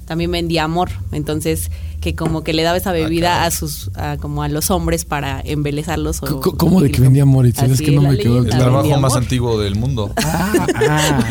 también 0.06 0.30
vendía 0.30 0.64
amor. 0.64 0.90
Entonces, 1.12 1.70
que 2.00 2.14
como 2.14 2.44
que 2.44 2.52
le 2.52 2.62
daba 2.62 2.76
esa 2.76 2.92
bebida 2.92 3.44
a 3.44 3.50
sus 3.50 3.90
a, 3.96 4.16
como 4.18 4.42
a 4.42 4.48
los 4.48 4.70
hombres 4.70 5.04
para 5.04 5.40
embelezarlos. 5.44 6.22
o- 6.22 6.40
Co- 6.40 6.56
¿Cómo 6.56 6.80
de 6.80 6.90
que 6.90 7.00
vendía 7.00 7.22
amor? 7.24 7.46
Y 7.46 7.52
Así 7.56 7.72
es 7.72 7.80
que 7.80 7.90
no 7.92 8.02
me 8.02 8.16
quedó 8.16 8.38
El 8.38 8.48
trabajo 8.48 8.88
más 9.00 9.12
amor. 9.12 9.18
antiguo 9.24 9.60
del 9.60 9.74
mundo. 9.74 10.12
Ah, 10.16 10.66
ah, 10.88 11.24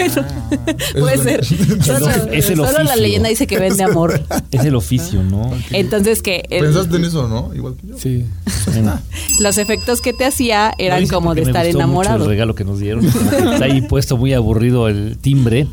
Puede 1.00 1.18
ser. 1.18 1.46
Solo, 1.46 2.08
Es 2.32 2.50
el 2.50 2.58
solo 2.58 2.84
la 2.84 2.96
leyenda 2.96 3.30
dice 3.30 3.48
que 3.48 3.60
vende 3.60 3.84
amor. 3.84 4.22
Es 4.52 4.64
el 4.66 4.76
oficio, 4.76 5.24
¿no? 5.24 5.52
Entonces 5.72 6.22
que 6.22 6.44
el- 6.50 6.66
¿Pensaste 6.66 6.96
en 6.98 7.06
eso, 7.06 7.28
no? 7.28 7.54
Igual 7.56 7.76
que 7.80 7.88
yo. 7.88 7.98
sí. 7.98 8.26
Bueno, 8.68 9.00
los 9.40 9.58
efectos 9.58 10.02
que 10.02 10.12
te 10.14 10.26
hacía 10.26 10.74
eran 10.78 11.08
como 11.08 11.36
de 11.36 11.42
me 11.44 11.48
estar 11.48 11.64
gustó 11.66 11.78
mucho 11.78 11.86
enamorado. 11.88 12.24
El 12.26 12.30
regalo 12.32 12.56
que 12.56 12.66
nos 12.66 12.80
dieron. 12.80 13.02
que 13.02 13.08
Está 13.54 13.66
ahí 13.66 13.82
puesto 13.82 14.18
muy 14.18 14.34
aburrido 14.34 14.88
el 14.90 15.18
timbre 15.20 15.68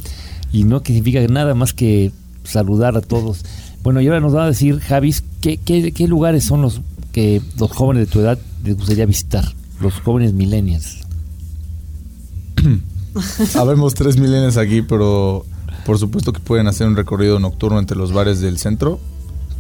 y 0.53 0.65
no 0.65 0.81
significa 0.85 1.21
nada 1.29 1.55
más 1.55 1.73
que 1.73 2.13
saludar 2.45 2.97
a 2.97 3.01
todos. 3.01 3.45
Bueno, 3.83 4.01
y 4.01 4.07
ahora 4.07 4.21
nos 4.21 4.35
va 4.35 4.45
a 4.45 4.49
decir, 4.49 4.79
Javis, 4.81 5.25
¿qué, 5.41 5.57
qué, 5.57 5.93
qué 5.93 6.09
lugares 6.09 6.45
son 6.45 6.63
los 6.63 6.81
que 7.13 7.43
los 7.59 7.71
jóvenes 7.71 8.07
de 8.07 8.13
tu 8.13 8.21
edad 8.21 8.39
les 8.65 8.77
gustaría 8.77 9.07
visitar? 9.07 9.45
Los 9.81 9.95
jóvenes 10.01 10.33
millennials. 10.33 11.01
Habemos 13.57 13.95
tres 13.95 14.17
milenios 14.17 14.57
aquí, 14.57 14.83
pero 14.83 15.45
por 15.85 15.99
supuesto 15.99 16.33
que 16.33 16.41
pueden 16.41 16.69
hacer 16.69 16.87
un 16.87 16.97
recorrido 16.97 17.39
nocturno 17.39 17.79
entre 17.79 17.97
los 17.97 18.13
bares 18.13 18.41
del 18.41 18.59
centro. 18.59 19.01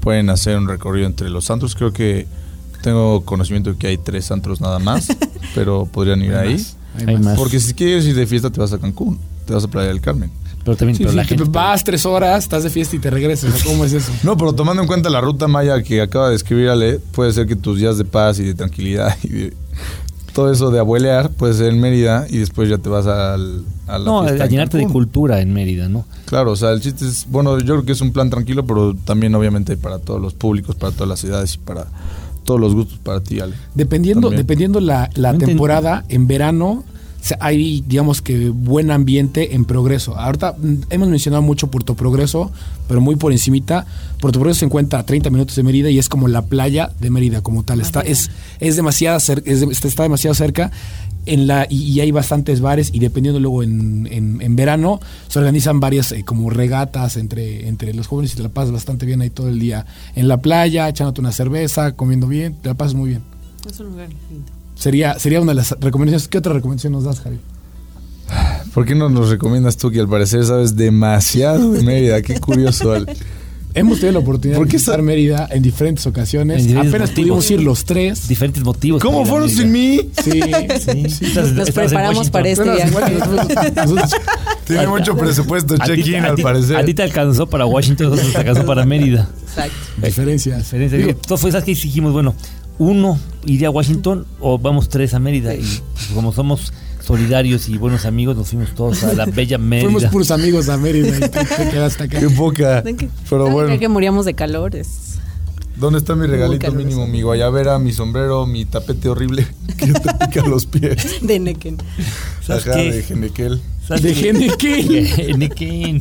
Pueden 0.01 0.31
hacer 0.31 0.57
un 0.57 0.69
recorrido 0.69 1.07
entre 1.07 1.31
los 1.31 1.51
antros. 1.51 1.75
Creo 1.75 1.93
que 1.93 2.27
tengo 2.83 3.25
conocimiento 3.25 3.73
de 3.73 3.79
que 3.79 3.89
hay 3.89 3.99
tres 3.99 4.31
antros 4.31 4.61
nada 4.61 4.79
más, 4.79 5.09
pero 5.55 5.87
podrían 5.87 6.23
ir 6.23 6.35
ahí. 6.35 6.65
Hay 7.07 7.19
más. 7.19 7.37
Porque 7.39 7.61
si 7.61 7.75
quieres 7.75 8.05
ir 8.05 8.15
de 8.15 8.27
fiesta, 8.27 8.51
te 8.51 8.61
vas 8.61 8.73
a 8.73 8.79
Cancún, 8.79 9.19
te 9.47 9.55
vas 9.55 9.65
a 9.65 9.69
Playa 9.69 9.89
del 9.89 10.01
Carmen. 10.01 10.31
Pero 10.65 10.77
también 10.77 10.97
Sí, 10.97 11.03
pero 11.03 11.11
sí, 11.11 11.17
la 11.17 11.25
gente... 11.25 11.45
vas 11.49 11.83
tres 11.85 12.07
horas, 12.07 12.45
estás 12.45 12.63
de 12.63 12.71
fiesta 12.71 12.95
y 12.97 12.99
te 12.99 13.11
regresas. 13.11 13.65
¿o 13.65 13.69
¿Cómo 13.71 13.85
es 13.85 13.93
eso? 13.93 14.13
No, 14.23 14.37
pero 14.37 14.53
tomando 14.53 14.83
en 14.83 14.89
cuenta 14.89 15.11
la 15.11 15.21
ruta 15.21 15.49
maya 15.49 15.83
que 15.83 16.01
acaba 16.01 16.31
de 16.31 16.37
escribir 16.37 16.69
Ale, 16.69 16.99
puede 16.99 17.33
ser 17.33 17.47
que 17.47 17.57
tus 17.57 17.79
días 17.79 17.99
de 17.99 18.05
paz 18.05 18.39
y 18.39 18.45
de 18.45 18.55
tranquilidad 18.55 19.17
y 19.23 19.29
de 19.29 19.53
todo 20.33 20.51
eso 20.51 20.71
de 20.71 20.79
abuelear 20.79 21.31
puede 21.31 21.53
ser 21.53 21.67
en 21.73 21.81
Mérida 21.81 22.27
y 22.31 22.39
después 22.39 22.69
ya 22.69 22.79
te 22.79 22.89
vas 22.89 23.07
al, 23.07 23.65
a 23.87 23.99
la 23.99 24.05
No, 24.05 24.23
fiesta 24.23 24.43
a 24.45 24.47
en 24.47 24.51
llenarte 24.53 24.79
de 24.79 24.87
cultura 24.87 25.41
en 25.41 25.53
Mérida, 25.53 25.89
¿no? 25.91 26.07
Claro, 26.25 26.53
o 26.53 26.57
sea, 26.57 26.71
el 26.71 26.81
chiste 26.81 27.07
es, 27.07 27.27
bueno, 27.29 27.59
yo 27.59 27.75
creo 27.75 27.85
que 27.85 27.93
es 27.93 28.01
un 28.01 28.13
plan 28.13 28.31
tranquilo, 28.31 28.65
pero 28.65 28.95
también 28.95 29.35
obviamente 29.35 29.77
para 29.77 29.99
todos 29.99 30.23
los 30.23 30.33
públicos, 30.33 30.75
para 30.77 30.93
todas 30.93 31.09
las 31.09 31.21
ciudades 31.21 31.55
y 31.55 31.59
para 31.59 31.87
todos 32.45 32.59
los 32.59 32.75
gustos 32.75 32.99
para 33.03 33.21
ti, 33.21 33.41
Ale. 33.41 33.55
Dependiendo, 33.75 34.29
También. 34.29 34.39
dependiendo 34.43 34.81
la, 34.81 35.11
la 35.15 35.33
No 35.35 35.39
temporada, 35.39 36.05
en 36.09 36.27
verano 36.27 36.83
hay, 37.41 37.85
digamos 37.87 38.21
que, 38.23 38.49
buen 38.49 38.91
ambiente 38.91 39.55
en 39.55 39.65
Progreso. 39.65 40.17
Ahorita 40.19 40.57
mm, 40.59 40.75
hemos 40.91 41.09
mencionado 41.09 41.43
mucho 41.43 41.69
Puerto 41.71 41.95
Progreso, 41.95 42.51
pero 42.89 43.01
muy 43.01 43.17
por 43.17 43.33
encimita. 43.33 43.87
Puerto 44.21 44.39
Progreso 44.41 44.61
se 44.61 44.65
encuentra 44.67 44.99
a 44.99 45.07
30 45.07 45.31
minutos 45.31 45.55
de 45.57 45.63
Mérida 45.63 45.91
y 45.91 45.99
es 45.99 46.09
como 46.09 46.27
la 46.29 46.43
playa 46.43 46.91
de 47.01 47.11
Mérida 47.11 47.41
como 47.41 47.63
tal. 47.63 47.81
Está, 47.81 48.01
es, 48.01 48.31
es 48.61 48.77
demasiado 48.77 49.19
cer- 49.19 49.43
es 49.47 49.63
está 49.85 50.03
demasiado 50.03 50.35
cerca. 50.35 50.71
En 51.25 51.47
la, 51.47 51.69
y, 51.71 51.85
y 51.85 52.01
hay 52.01 52.11
bastantes 52.11 52.61
bares 52.61 52.91
y 52.93 52.99
dependiendo 52.99 53.39
luego 53.39 53.63
en, 53.63 54.09
en- 54.11 54.43
en 54.43 54.57
verano 54.57 54.99
se 55.29 55.39
organizan 55.39 55.79
varias 55.79 56.11
eh, 56.11 56.25
como 56.25 56.51
regatas 56.51 57.17
entre, 57.17 57.69
entre 57.69 57.95
los 57.95 58.09
jóvenes 58.09 58.33
y 58.33 58.37
te 58.39 58.43
la 58.43 58.49
pasas 58.49 58.73
bastante 58.73 59.07
bien 59.07 59.21
ahí 59.21 59.31
todo 59.31 59.49
el 59.49 59.61
día 59.61 59.87
en 60.17 60.27
la 60.27 60.39
playa, 60.39 60.89
echándote 60.89 61.21
una 61.21 61.31
cerveza, 61.31 61.93
comiendo 61.93 62.27
bien, 62.27 62.57
te 62.61 62.69
la 62.71 62.75
pasas 62.75 62.95
muy 62.95 63.11
bien. 63.11 63.23
Es 63.71 63.79
un 63.79 63.91
lugar 63.91 64.09
lindo. 64.09 64.51
Sería, 64.75 65.19
sería 65.19 65.41
una 65.41 65.53
de 65.53 65.57
las 65.57 65.71
recomendaciones. 65.81 66.29
¿Qué 66.29 66.39
otra 66.39 66.53
recomendación 66.53 66.93
nos 66.93 67.05
das, 67.05 67.21
Javi? 67.21 67.39
¿Por 68.75 68.87
qué 68.87 68.95
no 68.95 69.09
nos 69.11 69.29
recomiendas 69.29 69.77
tú 69.77 69.91
que 69.91 70.01
al 70.01 70.09
parecer 70.09 70.45
sabes 70.45 70.75
demasiado 70.77 71.73
de 71.73 71.83
Mérida? 71.83 72.23
Qué 72.23 72.41
curioso. 72.41 72.95
Hemos 73.75 74.01
tenido 74.01 74.13
la 74.13 74.19
oportunidad 74.19 74.59
¿Por 74.59 74.67
de 74.67 74.71
qué 74.71 74.77
visitar 74.77 74.97
sa- 74.97 75.03
Mérida 75.03 75.49
en 75.51 75.63
diferentes 75.63 76.07
ocasiones. 76.07 76.59
En 76.61 76.67
diferentes 76.69 76.93
Apenas 76.93 77.11
motivos. 77.11 77.27
pudimos 77.47 77.51
ir 77.51 77.63
los 77.63 77.85
tres. 77.87 78.29
Diferentes 78.29 78.63
motivos. 78.65 79.03
¿Cómo 79.03 79.25
fueron 79.25 79.49
sin 79.49 79.73
mí? 79.73 80.11
Sí, 80.23 80.31
Sí, 81.11 81.25
estás- 81.27 81.53
Nos 81.53 81.71
preparamos 81.71 82.29
para 82.31 82.49
este 82.49 82.65
viaje. 82.65 82.93
Tiene 84.67 84.87
mucho 84.89 85.17
presupuesto, 85.17 85.75
A 85.79 85.85
ti- 85.87 85.97
check-in 86.03 86.17
al 86.25 86.37
parecer. 86.37 86.77
A 86.77 86.85
ti 86.85 86.95
te 86.95 87.03
alcanzó 87.03 87.47
para 87.47 87.67
Washington, 87.67 88.11
nosotros 88.11 88.33
te 88.33 88.39
alcanzó 88.39 88.65
para 88.67 88.85
Mérida. 88.85 89.29
Exacto. 89.49 89.75
diferencias. 90.03 90.59
Diferencia. 90.65 90.99
Digo, 90.99 91.11
Entonces 91.11 91.41
fue 91.41 91.51
esas 91.51 91.65
que 91.65 91.71
dijimos, 91.75 92.13
bueno, 92.13 92.35
uno 92.79 93.19
iría 93.47 93.69
a 93.69 93.71
Washington 93.71 94.27
o 94.41 94.59
vamos 94.59 94.89
tres 94.89 95.15
a 95.15 95.19
Mérida. 95.19 95.55
Y 95.55 95.61
pues, 95.95 96.07
como 96.15 96.33
somos 96.33 96.73
solidarios 97.05 97.69
y 97.69 97.79
buenos 97.79 98.07
amigos, 98.07 98.37
nos 98.37 98.49
fuimos 98.49 98.75
todos 98.75 99.03
a 99.05 99.13
la 99.13 99.27
bella 99.27 99.59
fuimos 99.59 99.93
Mérida. 99.93 100.11
puros 100.11 100.31
amigos 100.31 100.69
a 100.69 100.77
Mérida 100.77 101.17
y 101.17 101.21
te 101.21 101.71
quedaste 101.71 102.05
acá. 102.05 102.21
Qué 102.21 102.31
poca. 102.31 102.81
¿Ven 102.83 102.97
que- 102.97 103.09
Pero 103.29 103.43
¿saben 103.47 103.53
bueno, 103.53 103.79
que 103.79 103.89
moríamos 103.89 104.25
de 104.27 104.35
calor? 104.35 104.77
Es- 104.77 105.19
¿dónde 105.77 105.99
está 105.99 106.15
mi 106.15 106.27
regalito 106.27 106.71
mínimo? 106.73 107.07
Mi 107.07 107.23
guayabera, 107.23 107.79
mi 107.79 107.93
sombrero, 107.93 108.47
mi 108.47 108.65
tapete 108.65 109.09
horrible 109.09 109.47
que 109.79 109.93
te 109.93 110.15
pica 110.27 110.47
los 110.47 110.67
pies. 110.67 111.19
de. 111.23 111.79
¿Sabes 112.47 112.67
Ajá, 112.69 112.77
qué? 112.77 112.93
de 112.93 113.03
Genequel. 113.03 113.61
¿Sabes 113.87 114.03
De 114.03 114.15
Nequén. 115.37 116.01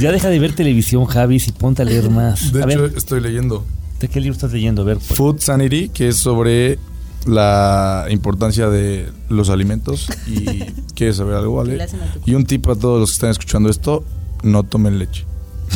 Ya 0.00 0.12
deja 0.12 0.28
de 0.28 0.38
ver 0.38 0.54
televisión, 0.54 1.04
Javi, 1.06 1.36
y 1.36 1.52
ponte 1.52 1.82
a 1.82 1.84
leer 1.84 2.10
más. 2.10 2.52
De 2.52 2.62
a 2.62 2.66
hecho, 2.66 2.82
ver, 2.82 2.92
estoy 2.96 3.20
leyendo 3.20 3.64
¿de 4.00 4.08
qué 4.08 4.20
libro 4.20 4.34
estás 4.34 4.52
leyendo? 4.52 4.82
A 4.82 4.84
ver, 4.84 4.96
pues. 4.98 5.16
Food 5.16 5.40
Sanity, 5.40 5.90
que 5.90 6.08
es 6.08 6.16
sobre 6.16 6.78
la 7.26 8.06
importancia 8.10 8.68
de 8.68 9.10
los 9.28 9.50
alimentos. 9.50 10.08
Y 10.26 10.44
quieres 10.94 11.16
saber 11.16 11.34
algo, 11.34 11.62
Le 11.62 11.76
¿vale? 11.76 11.92
Y 12.26 12.34
un 12.34 12.44
tip 12.44 12.68
a 12.68 12.74
todos 12.74 12.98
los 13.00 13.10
que 13.10 13.14
están 13.14 13.30
escuchando 13.30 13.68
esto: 13.70 14.04
no 14.42 14.64
tomen 14.64 14.98
leche. 14.98 15.24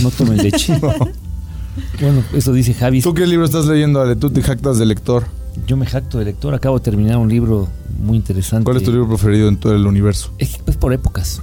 no 0.02 0.10
tomen 0.10 0.38
leche. 0.38 0.78
Bueno, 2.00 2.22
eso 2.32 2.52
dice 2.52 2.72
Javi. 2.72 3.02
¿Tú 3.02 3.14
qué 3.14 3.26
libro 3.26 3.44
estás 3.44 3.66
leyendo, 3.66 4.00
Ale? 4.00 4.14
Tú 4.14 4.30
te 4.30 4.42
jactas 4.42 4.78
de 4.78 4.86
lector. 4.86 5.24
Yo 5.66 5.76
me 5.76 5.86
jacto 5.86 6.18
de 6.18 6.24
lector, 6.24 6.54
acabo 6.54 6.78
de 6.78 6.84
terminar 6.84 7.16
un 7.16 7.28
libro 7.28 7.68
muy 7.98 8.16
interesante. 8.16 8.64
¿Cuál 8.64 8.76
es 8.76 8.84
tu 8.84 8.92
libro 8.92 9.08
preferido 9.08 9.48
en 9.48 9.56
todo 9.56 9.74
el 9.74 9.84
universo? 9.84 10.32
Es, 10.38 10.60
es 10.66 10.76
por 10.76 10.92
épocas. 10.92 11.42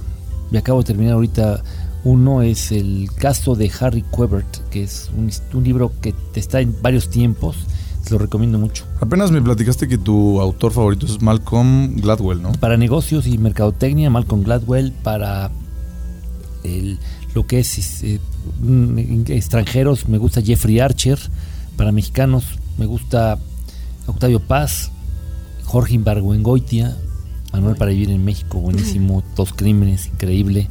Me 0.50 0.56
acabo 0.58 0.78
de 0.80 0.86
terminar 0.86 1.14
ahorita. 1.14 1.62
Uno 2.04 2.42
es 2.42 2.72
el 2.72 3.08
caso 3.16 3.54
de 3.54 3.70
Harry 3.80 4.02
Quebert, 4.16 4.68
que 4.70 4.82
es 4.82 5.10
un, 5.16 5.30
un 5.56 5.64
libro 5.64 5.92
que 6.00 6.12
te 6.32 6.40
está 6.40 6.60
en 6.60 6.74
varios 6.82 7.08
tiempos. 7.10 7.56
Te 8.04 8.10
lo 8.10 8.18
recomiendo 8.18 8.58
mucho. 8.58 8.84
Apenas 9.00 9.30
me 9.30 9.40
platicaste 9.40 9.86
que 9.86 9.96
tu 9.98 10.40
autor 10.40 10.72
favorito 10.72 11.06
es 11.06 11.22
Malcolm 11.22 11.94
Gladwell, 12.00 12.42
¿no? 12.42 12.50
Para 12.52 12.76
negocios 12.76 13.28
y 13.28 13.38
mercadotecnia, 13.38 14.10
Malcolm 14.10 14.42
Gladwell. 14.42 14.90
Para 14.92 15.52
el- 16.64 16.98
lo 17.34 17.46
que 17.46 17.60
es, 17.60 17.78
es, 17.78 18.02
eh, 18.02 18.20
extranjeros, 19.28 20.08
me 20.08 20.18
gusta 20.18 20.42
Jeffrey 20.42 20.80
Archer. 20.80 21.18
Para 21.76 21.92
mexicanos, 21.92 22.44
me 22.78 22.86
gusta 22.86 23.38
Octavio 24.06 24.40
Paz, 24.40 24.90
Jorge 25.64 25.94
Imbargüengoitia, 25.94 26.96
Manuel 27.52 27.76
para 27.76 27.92
vivir 27.92 28.10
en 28.10 28.24
México, 28.24 28.58
buenísimo, 28.58 29.22
Dos 29.36 29.52
Crímenes, 29.52 30.06
increíble. 30.08 30.68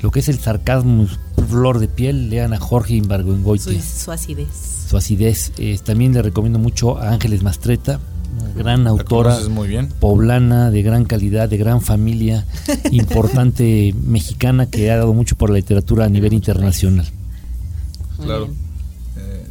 Lo 0.00 0.10
que 0.10 0.20
es 0.20 0.28
el 0.28 0.38
sarcasmo, 0.38 1.06
flor 1.48 1.78
de 1.80 1.88
piel, 1.88 2.30
lean 2.30 2.52
a 2.52 2.58
Jorge 2.60 2.90
Su, 2.90 2.94
Imbargüengoitia. 2.96 3.82
su 3.82 4.12
acidez. 4.12 4.48
Su 4.88 4.96
acidez. 4.96 5.52
Eh, 5.58 5.78
también 5.84 6.14
le 6.14 6.22
recomiendo 6.22 6.58
mucho 6.58 6.98
a 6.98 7.10
Ángeles 7.10 7.42
Mastreta, 7.42 7.98
gran 8.56 8.86
autora 8.86 9.30
conoces 9.30 9.48
muy 9.48 9.66
bien. 9.68 9.88
poblana, 10.00 10.70
de 10.70 10.82
gran 10.82 11.04
calidad, 11.04 11.48
de 11.48 11.56
gran 11.56 11.80
familia, 11.80 12.46
importante 12.92 13.94
mexicana 14.04 14.66
que 14.66 14.90
ha 14.90 14.96
dado 14.98 15.12
mucho 15.14 15.34
por 15.36 15.50
la 15.50 15.56
literatura 15.56 16.04
a 16.04 16.08
nivel 16.08 16.32
internacional. 16.32 17.06
Muy 18.18 18.26
Claro. 18.26 18.46
bien. 18.46 18.67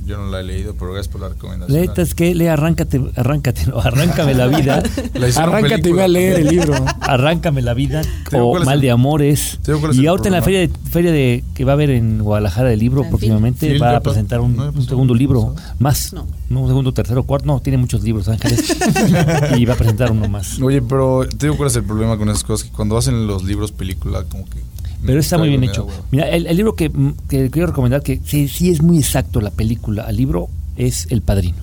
Yo 0.07 0.17
no 0.17 0.27
la 0.31 0.39
he 0.39 0.43
leído, 0.43 0.73
pero 0.79 0.93
gracias 0.93 1.11
por 1.11 1.19
la 1.21 1.29
recomendación. 1.29 1.81
Neta, 1.81 2.01
es 2.01 2.15
que 2.15 2.33
lee 2.33 2.47
Arráncate, 2.47 3.01
Arráncate, 3.15 3.65
no, 3.67 3.79
Arráncame 3.79 4.33
la 4.33 4.47
vida. 4.47 4.81
La 5.13 5.27
Arráncate 5.43 5.89
y 5.89 5.91
ve 5.91 6.03
a 6.03 6.07
leer 6.07 6.39
el 6.39 6.47
libro. 6.47 6.73
Arráncame 7.01 7.61
la 7.61 7.73
vida 7.73 8.01
o 8.33 8.57
Mal 8.63 8.75
el- 8.75 8.81
de 8.81 8.91
Amores. 8.91 9.59
Y 9.93 10.07
ahorita 10.07 10.29
en 10.29 10.33
la 10.35 10.41
feria, 10.41 10.59
de, 10.61 10.69
feria 10.89 11.11
de 11.11 11.43
que 11.53 11.65
va 11.65 11.73
a 11.73 11.75
haber 11.75 11.89
en 11.89 12.19
Guadalajara 12.23 12.69
del 12.69 12.79
libro 12.79 13.03
Ah, 13.03 13.09
próximamente 13.09 13.77
va 13.79 13.97
a 13.97 13.99
presentar 13.99 14.39
un, 14.39 14.55
No, 14.55 14.63
ya 14.63 14.69
un 14.69 14.75
pasó. 14.75 14.87
segundo 14.89 15.13
libro 15.13 15.53
más. 15.79 16.13
No. 16.13 16.25
No, 16.49 16.61
un 16.61 16.67
segundo, 16.69 16.93
tercero, 16.93 17.23
cuarto. 17.23 17.45
No, 17.47 17.59
tiene 17.59 17.77
muchos 17.77 18.01
libros, 18.03 18.29
Ángeles. 18.29 18.77
y 19.57 19.65
va 19.65 19.73
a 19.73 19.77
presentar 19.77 20.11
uno 20.11 20.29
más. 20.29 20.59
Oye, 20.61 20.81
pero 20.81 21.27
te 21.27 21.47
digo 21.47 21.57
cuál 21.57 21.67
es 21.67 21.75
el 21.75 21.83
problema 21.83 22.17
con 22.17 22.29
esas 22.29 22.45
cosas, 22.45 22.69
que 22.69 22.73
cuando 22.73 22.97
hacen 22.97 23.27
los 23.27 23.43
libros 23.43 23.73
película, 23.73 24.23
como 24.23 24.45
que... 24.45 24.59
Pero 25.07 25.19
está 25.19 25.37
muy 25.37 25.49
bien 25.49 25.61
hecho. 25.63 25.87
Mira, 26.11 26.29
el, 26.29 26.45
el 26.47 26.55
libro 26.57 26.75
que, 26.75 26.89
mm, 26.89 27.13
que 27.27 27.49
quiero 27.49 27.67
recomendar, 27.69 28.03
que 28.03 28.21
sí, 28.23 28.47
sí 28.47 28.69
es 28.69 28.81
muy 28.81 28.97
exacto 28.99 29.41
la 29.41 29.49
película 29.51 30.03
al 30.03 30.15
libro, 30.15 30.49
es 30.75 31.07
El 31.09 31.21
Padrino. 31.21 31.57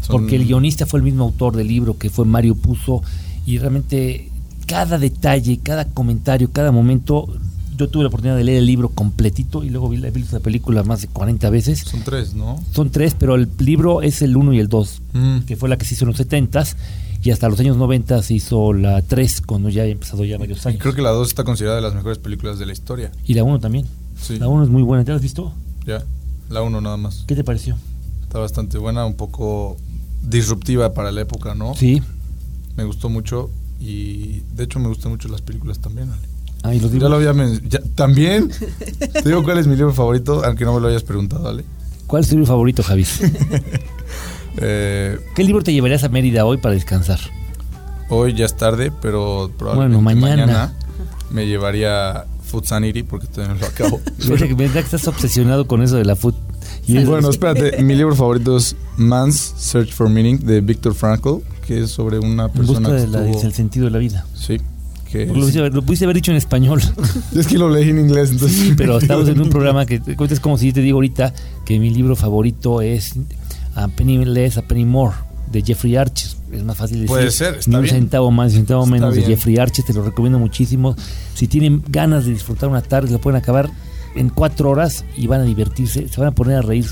Son- 0.00 0.16
Porque 0.20 0.36
el 0.36 0.46
guionista 0.46 0.86
fue 0.86 1.00
el 1.00 1.04
mismo 1.04 1.24
autor 1.24 1.56
del 1.56 1.66
libro, 1.68 1.98
que 1.98 2.08
fue 2.10 2.24
Mario 2.24 2.54
Puzo, 2.54 3.02
y 3.44 3.58
realmente 3.58 4.30
cada 4.66 4.98
detalle, 4.98 5.58
cada 5.62 5.84
comentario, 5.84 6.50
cada 6.52 6.72
momento, 6.72 7.28
yo 7.76 7.88
tuve 7.88 8.02
la 8.04 8.08
oportunidad 8.08 8.36
de 8.36 8.44
leer 8.44 8.58
el 8.58 8.66
libro 8.66 8.88
completito 8.90 9.62
y 9.64 9.70
luego 9.70 9.88
vi 9.88 9.98
la, 9.98 10.10
vi 10.10 10.24
la 10.32 10.40
película 10.40 10.82
más 10.82 11.02
de 11.02 11.08
40 11.08 11.50
veces. 11.50 11.80
Son 11.80 12.02
tres, 12.02 12.34
¿no? 12.34 12.62
Son 12.72 12.90
tres, 12.90 13.14
pero 13.18 13.34
el 13.34 13.48
libro 13.58 14.02
es 14.02 14.22
el 14.22 14.36
1 14.36 14.52
y 14.54 14.58
el 14.60 14.68
2, 14.68 15.02
Mm. 15.12 15.38
que 15.40 15.56
fue 15.56 15.68
la 15.68 15.76
que 15.78 15.84
se 15.84 15.94
hizo 15.94 16.04
en 16.04 16.08
los 16.08 16.18
70s, 16.20 16.76
y 17.22 17.30
hasta 17.30 17.48
los 17.48 17.58
años 17.60 17.76
90 17.76 18.22
se 18.22 18.34
hizo 18.34 18.72
la 18.72 19.02
3, 19.02 19.40
cuando 19.40 19.68
ya 19.68 19.82
había 19.82 19.92
empezado 19.92 20.24
ya 20.24 20.38
varios 20.38 20.64
Y 20.64 20.68
años. 20.68 20.80
creo 20.82 20.94
que 20.94 21.02
la 21.02 21.10
dos 21.10 21.28
está 21.28 21.42
considerada 21.44 21.76
de 21.76 21.82
las 21.82 21.94
mejores 21.94 22.18
películas 22.18 22.58
de 22.58 22.66
la 22.66 22.72
historia. 22.72 23.10
Y 23.26 23.34
la 23.34 23.42
1 23.44 23.58
también. 23.60 23.86
Sí. 24.20 24.38
La 24.38 24.48
1 24.48 24.64
es 24.64 24.68
muy 24.70 24.82
buena, 24.82 25.04
¿te 25.04 25.10
la 25.10 25.16
has 25.16 25.22
visto? 25.22 25.52
Ya, 25.86 26.04
la 26.50 26.62
uno 26.62 26.80
nada 26.80 26.96
más. 26.96 27.24
¿Qué 27.26 27.34
te 27.34 27.42
pareció? 27.44 27.76
Está 28.22 28.38
bastante 28.38 28.78
buena, 28.78 29.04
un 29.06 29.14
poco 29.14 29.76
disruptiva 30.22 30.92
para 30.94 31.10
la 31.12 31.20
época, 31.22 31.54
¿no? 31.54 31.74
Sí. 31.74 32.02
Me 32.76 32.84
gustó 32.84 33.08
mucho 33.08 33.50
y 33.80 34.40
de 34.54 34.64
hecho 34.64 34.78
me 34.78 34.88
gustan 34.88 35.12
mucho 35.12 35.28
las 35.28 35.42
películas 35.42 35.78
también, 35.78 36.10
Ale. 36.10 36.26
Y 36.74 36.80
los 36.80 36.92
Ya 36.92 37.08
lo 37.08 37.16
había 37.16 37.32
men- 37.32 37.60
ya- 37.68 37.80
¿También? 37.94 38.50
Te 39.12 39.22
digo 39.28 39.42
cuál 39.44 39.58
es 39.58 39.66
mi 39.66 39.76
libro 39.76 39.92
favorito, 39.92 40.44
aunque 40.44 40.64
no 40.64 40.74
me 40.74 40.80
lo 40.80 40.88
hayas 40.88 41.02
preguntado, 41.02 41.48
Ale. 41.48 41.64
¿Cuál 42.06 42.22
es 42.22 42.28
tu 42.28 42.34
libro 42.36 42.46
favorito, 42.46 42.82
Javis? 42.82 43.20
Eh, 44.58 45.18
¿Qué 45.34 45.44
libro 45.44 45.62
te 45.62 45.72
llevarías 45.72 46.02
a 46.04 46.08
Mérida 46.08 46.46
hoy 46.46 46.56
para 46.58 46.74
descansar? 46.74 47.20
hoy 48.08 48.34
ya 48.34 48.44
es 48.46 48.56
tarde, 48.56 48.92
pero 49.02 49.50
probablemente 49.58 50.00
Bueno, 50.02 50.20
mañana. 50.20 50.72
me 51.30 51.46
llevaría 51.46 52.24
Food 52.44 52.64
Sanity 52.64 53.02
porque 53.02 53.26
todavía 53.26 53.54
no 53.54 53.60
lo 53.60 53.66
acabo. 53.66 54.00
Que 54.72 54.78
estás 54.78 55.06
obsesionado 55.08 55.66
con 55.66 55.82
eso 55.82 55.96
de 55.96 56.04
la 56.04 56.14
food. 56.16 56.34
Y 56.86 56.96
es- 56.98 57.06
bueno, 57.06 57.28
espérate, 57.28 57.82
mi 57.82 57.94
libro 57.96 58.14
favorito 58.14 58.56
es 58.56 58.76
Man's 58.96 59.54
Search 59.58 59.92
for 59.92 60.08
Meaning 60.08 60.38
de 60.46 60.60
Viktor 60.60 60.94
Frankl, 60.94 61.38
que 61.66 61.82
es 61.82 61.90
sobre 61.90 62.18
una 62.20 62.44
en 62.46 62.52
persona 62.52 62.88
que 62.90 62.94
de 62.94 63.06
la- 63.08 63.26
estuvo- 63.26 63.42
del 63.42 63.52
sentido 63.52 63.84
de 63.86 63.90
la 63.90 63.98
vida. 63.98 64.24
Sí, 64.34 64.58
que 65.18 65.26
lo, 65.26 65.34
pudiste, 65.34 65.58
haber- 65.60 65.74
lo 65.74 65.82
pudiste 65.82 66.04
haber 66.04 66.16
dicho 66.16 66.30
en 66.30 66.36
español. 66.36 66.80
es 67.34 67.46
que 67.46 67.58
lo 67.58 67.68
leí 67.70 67.90
en 67.90 67.98
inglés, 68.00 68.30
entonces 68.30 68.58
Sí, 68.58 68.74
pero 68.76 68.98
estamos 68.98 69.28
en 69.28 69.40
un 69.40 69.48
programa 69.50 69.86
que 69.86 70.00
es 70.30 70.40
como 70.40 70.58
si 70.58 70.68
yo 70.68 70.74
te 70.74 70.80
digo 70.82 70.96
ahorita 70.96 71.32
que 71.64 71.78
mi 71.78 71.90
libro 71.90 72.16
favorito 72.16 72.80
es 72.82 73.14
A 73.74 73.88
Penny 73.88 74.24
Less, 74.24 74.56
A 74.58 74.62
Penny 74.62 74.84
More 74.84 75.14
de 75.50 75.62
Jeffrey 75.62 75.96
Archer. 75.96 76.30
Es 76.52 76.62
más 76.64 76.76
fácil 76.76 76.96
decir. 76.98 77.08
Puede 77.08 77.30
ser, 77.30 77.56
está 77.56 77.76
un 77.76 77.82
bien. 77.82 77.94
centavo 77.94 78.30
más, 78.30 78.52
un 78.52 78.58
centavo 78.58 78.82
Está 78.84 78.92
menos 78.94 79.14
de 79.14 79.20
bien. 79.20 79.30
Jeffrey 79.32 79.58
Archer. 79.58 79.84
Te 79.84 79.92
lo 79.92 80.02
recomiendo 80.04 80.38
muchísimo. 80.38 80.94
Si 81.34 81.46
tienen 81.48 81.82
ganas 81.88 82.24
de 82.24 82.32
disfrutar 82.32 82.68
una 82.68 82.82
tarde, 82.82 83.10
lo 83.10 83.20
pueden 83.20 83.40
acabar 83.40 83.70
en 84.14 84.28
cuatro 84.30 84.70
horas 84.70 85.04
y 85.16 85.26
van 85.26 85.40
a 85.40 85.44
divertirse. 85.44 86.08
Se 86.08 86.20
van 86.20 86.28
a 86.30 86.32
poner 86.34 86.56
a 86.56 86.62
reír 86.62 86.86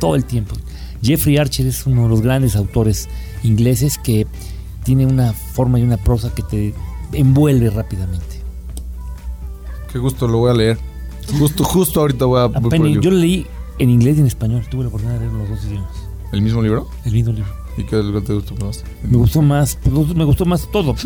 todo 0.00 0.16
el 0.16 0.24
tiempo. 0.24 0.54
Jeffrey 1.02 1.36
Archer 1.36 1.66
es 1.66 1.86
uno 1.86 2.04
de 2.04 2.08
los 2.08 2.20
grandes 2.22 2.56
autores 2.56 3.08
ingleses 3.42 3.98
que 3.98 4.26
tiene 4.84 5.06
una 5.06 5.32
forma 5.32 5.78
y 5.78 5.82
una 5.82 5.96
prosa 5.98 6.32
que 6.34 6.42
te 6.42 6.74
envuelve 7.12 7.70
rápidamente. 7.70 8.42
qué 9.92 9.98
gusto 9.98 10.26
lo 10.28 10.38
voy 10.38 10.50
a 10.50 10.54
leer. 10.54 10.78
Justo, 11.38 11.64
justo 11.64 12.00
ahorita 12.00 12.24
voy 12.24 12.40
a 12.40 12.44
A 12.44 12.48
voy 12.48 12.70
Penny- 12.70 13.00
yo 13.00 13.10
lo 13.10 13.16
leí 13.16 13.46
en 13.78 13.90
inglés 13.90 14.16
y 14.16 14.20
en 14.20 14.26
español. 14.26 14.64
Tuve 14.70 14.82
la 14.82 14.88
oportunidad 14.88 15.18
de 15.20 15.26
leer 15.26 15.32
los 15.38 15.48
dos 15.48 15.64
idiomas. 15.64 15.90
¿El 16.32 16.42
mismo 16.42 16.62
libro. 16.62 16.88
El 17.04 17.12
mismo 17.12 17.32
libro. 17.32 17.50
¿Y 17.76 17.84
qué 17.84 17.98
es 17.98 18.04
lo 18.04 18.20
que 18.20 18.26
te 18.26 18.32
gustó 18.34 18.54
más? 18.64 18.84
Me 19.02 19.16
gustó 19.18 19.42
más, 19.42 19.78
me 20.14 20.24
gustó 20.24 20.44
más 20.46 20.70
todo. 20.70 20.94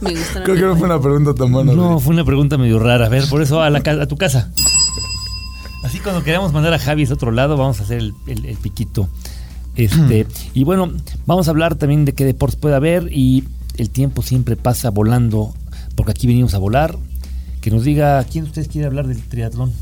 Me 0.00 0.10
gustan 0.10 0.42
Creo 0.42 0.56
que 0.56 0.62
no 0.62 0.76
fue 0.76 0.86
una 0.86 1.00
pregunta 1.00 1.32
tan 1.34 1.52
buena. 1.52 1.72
No, 1.74 2.00
fue 2.00 2.12
una 2.14 2.24
pregunta 2.24 2.58
medio 2.58 2.78
rara. 2.80 3.06
A 3.06 3.08
ver, 3.08 3.28
por 3.28 3.40
eso 3.42 3.60
a, 3.62 3.70
la, 3.70 3.78
a 3.78 4.06
tu 4.06 4.16
casa. 4.16 4.50
Así 5.84 6.00
cuando 6.00 6.24
queramos 6.24 6.52
mandar 6.52 6.74
a 6.74 6.78
Javi 6.78 7.06
a 7.06 7.12
otro 7.12 7.30
lado, 7.30 7.56
vamos 7.56 7.80
a 7.80 7.84
hacer 7.84 7.98
el, 7.98 8.14
el- 8.26 8.44
el 8.46 8.56
piquito. 8.56 9.08
Este, 9.76 10.26
y 10.54 10.64
bueno, 10.64 10.90
vamos 11.26 11.46
a 11.46 11.50
hablar 11.52 11.76
también 11.76 12.04
de 12.04 12.14
qué 12.14 12.24
deportes 12.24 12.58
puede 12.58 12.74
haber 12.74 13.08
y 13.12 13.44
el 13.76 13.90
tiempo 13.90 14.22
siempre 14.22 14.56
pasa 14.56 14.90
volando, 14.90 15.54
porque 15.94 16.12
aquí 16.12 16.26
venimos 16.26 16.54
a 16.54 16.58
volar. 16.58 16.96
Que 17.60 17.70
nos 17.70 17.84
diga, 17.84 18.24
¿quién 18.24 18.44
de 18.44 18.50
ustedes 18.50 18.68
quiere 18.68 18.86
hablar 18.88 19.06
del 19.06 19.20
triatlón? 19.22 19.72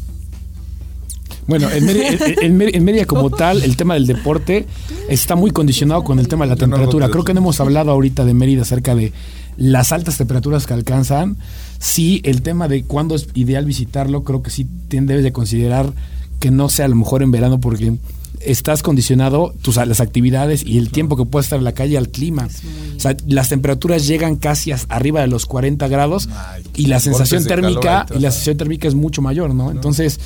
Bueno, 1.46 1.70
en 1.70 1.85
Mérida, 1.85 2.09
en- 2.42 2.85
Mérida- 2.85 3.07
como 3.07 3.31
tal, 3.31 3.62
el 3.62 3.76
tema 3.76 3.94
del 3.94 4.07
deporte 4.07 4.66
está 5.09 5.35
muy 5.35 5.50
condicionado 5.50 6.05
con 6.05 6.18
el 6.18 6.29
tema 6.29 6.44
de 6.44 6.50
la 6.50 6.57
temperatura. 6.57 7.09
Creo 7.09 7.24
que 7.24 7.35
no 7.35 7.40
hemos 7.40 7.59
hablado 7.61 7.90
ahorita 7.90 8.24
de 8.24 8.35
Mérida 8.35 8.62
acerca 8.62 8.94
de 8.94 9.12
las 9.57 9.90
altas 9.92 10.16
temperaturas 10.18 10.66
que 10.66 10.74
alcanzan. 10.74 11.37
Sí, 11.79 12.20
el 12.24 12.42
tema 12.42 12.68
de 12.68 12.85
cuándo 12.85 13.14
es 13.14 13.29
ideal 13.35 13.64
visitarlo, 13.64 14.22
creo 14.22 14.42
que 14.42 14.50
sí 14.50 14.66
debes 14.90 15.24
de 15.24 15.33
considerar 15.33 15.92
que 16.38 16.50
no 16.50 16.68
sea 16.68 16.85
a 16.85 16.88
lo 16.88 16.96
mejor 16.96 17.22
en 17.22 17.31
verano 17.31 17.59
porque 17.61 17.96
estás 18.40 18.83
condicionado 18.83 19.55
tus, 19.62 19.76
las 19.76 20.00
actividades 20.00 20.64
y 20.64 20.79
el 20.79 20.90
tiempo 20.90 21.16
que 21.16 21.24
puedes 21.24 21.46
estar 21.46 21.59
en 21.59 21.64
la 21.64 21.72
calle 21.72 21.96
al 21.98 22.09
clima. 22.09 22.44
muy- 22.44 22.96
O 22.96 23.00
sea, 23.00 23.16
las 23.26 23.48
temperaturas 23.48 24.07
llegan 24.07 24.37
casi 24.37 24.72
as- 24.72 24.87
arriba 24.88 25.20
de 25.20 25.26
los 25.26 25.46
40 25.46 25.88
grados 25.88 26.29
Ay, 26.53 26.62
y 26.74 26.87
la 26.87 27.00
sensación 27.00 27.44
térmica 27.44 28.07
y 28.11 28.18
la 28.20 28.31
sensación 28.31 28.57
térmica 28.57 28.88
es 28.88 28.94
mucho 28.94 29.22
mayor, 29.22 29.55
¿no? 29.55 29.70
Entonces, 29.70 30.20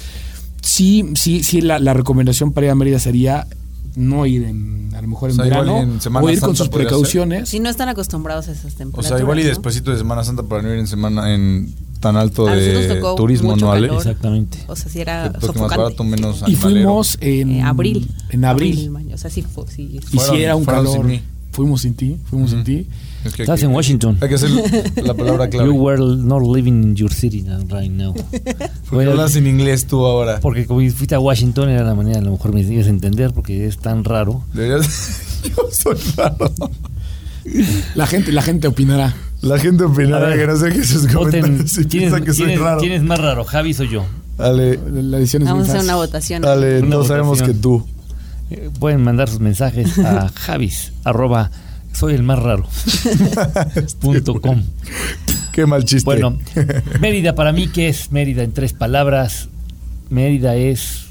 sí, 0.63 1.11
sí, 1.15 1.43
sí, 1.43 1.61
la, 1.61 1.79
la 1.79 1.95
recomendación 1.95 2.53
para 2.53 2.67
ir 2.67 2.71
a 2.71 2.75
Mérida 2.75 2.99
sería 2.99 3.47
no 3.97 4.27
ir 4.27 4.43
en, 4.43 4.91
a 4.97 5.01
lo 5.03 5.07
mejor 5.09 5.31
en 5.31 5.35
O 5.41 5.45
sea, 5.45 5.45
verano 5.45 5.79
en 5.81 6.01
o 6.17 6.31
ir 6.31 6.41
con 6.41 6.57
sus 6.57 6.69
precauciones. 6.69 7.49
Si 7.49 7.61
no 7.61 7.69
están 7.71 7.89
acostumbrados 7.89 8.49
a 8.49 8.53
esas 8.53 8.75
O 8.75 8.77
temperaturas. 8.77 9.09
sea, 9.09 9.21
igual 9.21 9.39
y 9.39 9.43
¿no? 9.43 9.49
de 9.93 9.99
Semana 9.99 10.25
Santa 10.25 10.43
para 10.43 10.63
no 10.63 10.73
ir 10.73 10.79
en 10.81 10.87
semana 10.89 11.33
en 11.33 11.73
tan 12.05 12.17
alto 12.17 12.47
A 12.47 12.55
nosotros 12.55 12.89
de 12.89 13.03
turismo, 13.17 13.57
¿no, 13.57 13.73
Ale? 13.73 13.89
calor. 13.89 14.03
Exactamente. 14.03 14.59
O 14.69 14.77
sea, 14.77 14.91
si 14.91 15.01
era 15.01 15.33
sofocante. 15.41 15.77
barato, 15.77 16.05
menos 16.05 16.45
Y 16.47 16.55
fuimos 16.55 17.17
en 17.21 17.51
Eh, 17.51 17.63
abril. 17.63 18.09
En 18.31 18.45
abril. 18.45 18.93
O 19.13 19.17
sea, 19.19 19.31
sí. 19.31 19.45
Sí, 19.75 19.99
Y 20.13 20.17
Fueron- 20.17 20.37
sí 20.37 20.43
era 20.43 20.55
un 20.57 20.65
calor. 20.65 21.07
Fuimos 21.53 21.83
sin 21.83 21.95
ti, 21.95 22.17
fuimos 22.29 22.51
sin 22.51 22.65
ti. 22.65 22.87
Es 23.25 23.33
que 23.33 23.43
Estás 23.45 23.61
que- 23.61 23.67
en 23.67 23.73
Washington. 23.73 24.19
Hay 24.21 24.29
que 24.29 24.35
hacer 24.35 24.51
la 25.03 25.15
palabra 25.15 25.49
clave. 25.49 25.69
You 25.69 25.77
were 25.77 25.99
not 26.03 26.43
living 26.43 26.73
in 26.83 26.95
your 26.97 27.13
city 27.13 27.45
right 27.71 27.91
now. 27.91 28.13
Porque 28.33 28.69
Bueno, 28.91 29.13
hablas 29.13 29.35
en 29.37 29.47
inglés 29.47 29.87
tú 29.87 30.05
ahora. 30.05 30.41
porque 30.41 30.67
como 30.67 30.81
fuiste 30.91 31.15
a 31.15 31.21
Washington 31.21 31.69
era 31.71 31.85
la 31.85 31.95
manera, 31.95 32.19
a 32.19 32.23
lo 32.23 32.33
mejor 32.33 32.53
me 32.53 32.61
ibas 32.61 32.87
a 32.87 32.91
entender 32.91 33.33
porque 33.33 33.67
es 33.67 33.79
tan 33.79 34.05
raro. 34.05 34.43
Deberías... 34.53 35.41
Yo 35.45 35.69
soy 35.71 35.97
raro. 36.17 36.51
La 37.95 38.07
gente, 38.07 38.33
la 38.33 38.43
gente 38.43 38.67
opinará. 38.69 39.15
La 39.45 39.59
gente 39.59 39.85
opinará 39.85 40.29
ver, 40.29 40.41
que 40.41 40.47
no 40.47 40.57
sé 40.57 40.73
qué 40.73 40.85
sus 40.85 41.07
comentarios 41.07 41.73
y 41.79 41.85
¿quién, 41.85 41.89
piensan 41.89 42.25
que 42.25 42.33
soy 42.33 42.57
raro. 42.57 42.81
quién 42.81 42.93
es 42.93 43.03
más 43.03 43.21
raro, 43.21 43.45
Javi 43.45 43.75
o 43.79 43.85
yo? 43.85 44.07
Ale, 44.39 44.79
La 44.91 45.19
edición 45.19 45.43
es 45.43 45.49
Vamos 45.49 45.69
muy 45.69 45.71
a 45.71 45.79
hacer 45.79 45.85
una 45.85 45.97
votación. 45.97 46.45
Ale, 46.45 46.81
Una 46.81 46.97
no 46.97 47.05
sabemos 47.05 47.43
que 47.43 47.53
tú. 47.53 47.87
Eh, 48.51 48.71
pueden 48.79 49.03
mandar 49.03 49.29
sus 49.29 49.41
mensajes 49.41 49.99
a 49.99 50.29
javis 50.35 50.93
arroba 51.03 51.51
soy 51.93 52.15
el 52.15 52.23
más 52.23 52.39
raro 52.39 52.67
punto 54.01 54.41
com. 54.41 54.63
Qué 55.53 55.67
mal 55.67 55.85
chiste. 55.85 56.05
Bueno, 56.05 56.39
Mérida 57.01 57.35
para 57.35 57.53
mí, 57.53 57.69
¿qué 57.69 57.89
es 57.89 58.11
Mérida 58.11 58.43
en 58.43 58.53
tres 58.53 58.73
palabras? 58.73 59.49
Mérida 60.11 60.57
es 60.57 61.07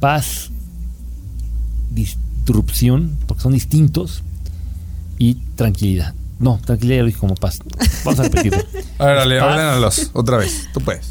paz, 0.00 0.50
disrupción, 1.90 3.16
porque 3.26 3.42
son 3.42 3.52
distintos, 3.52 4.22
y 5.18 5.34
tranquilidad. 5.56 6.14
No, 6.42 6.60
tranquilidad 6.64 6.96
ya 6.98 7.02
lo 7.02 7.06
dije 7.06 7.18
como 7.20 7.34
paz. 7.36 7.60
Vamos 8.04 8.20
a 8.20 8.24
repetirlo. 8.24 8.58
a 8.98 9.06
ver, 9.06 9.18
Ale, 9.18 9.38
Paz. 9.40 9.48
ordénalos 9.50 10.10
otra 10.12 10.36
vez. 10.38 10.68
Tú 10.74 10.80
puedes. 10.80 11.06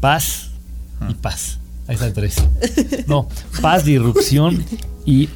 Paz 0.00 0.50
y 1.08 1.14
paz. 1.14 1.58
Ahí 1.86 1.94
están 1.94 2.12
tres. 2.12 2.36
No, 3.06 3.28
paz, 3.62 3.84
disrupción 3.84 4.62
y 5.06 5.28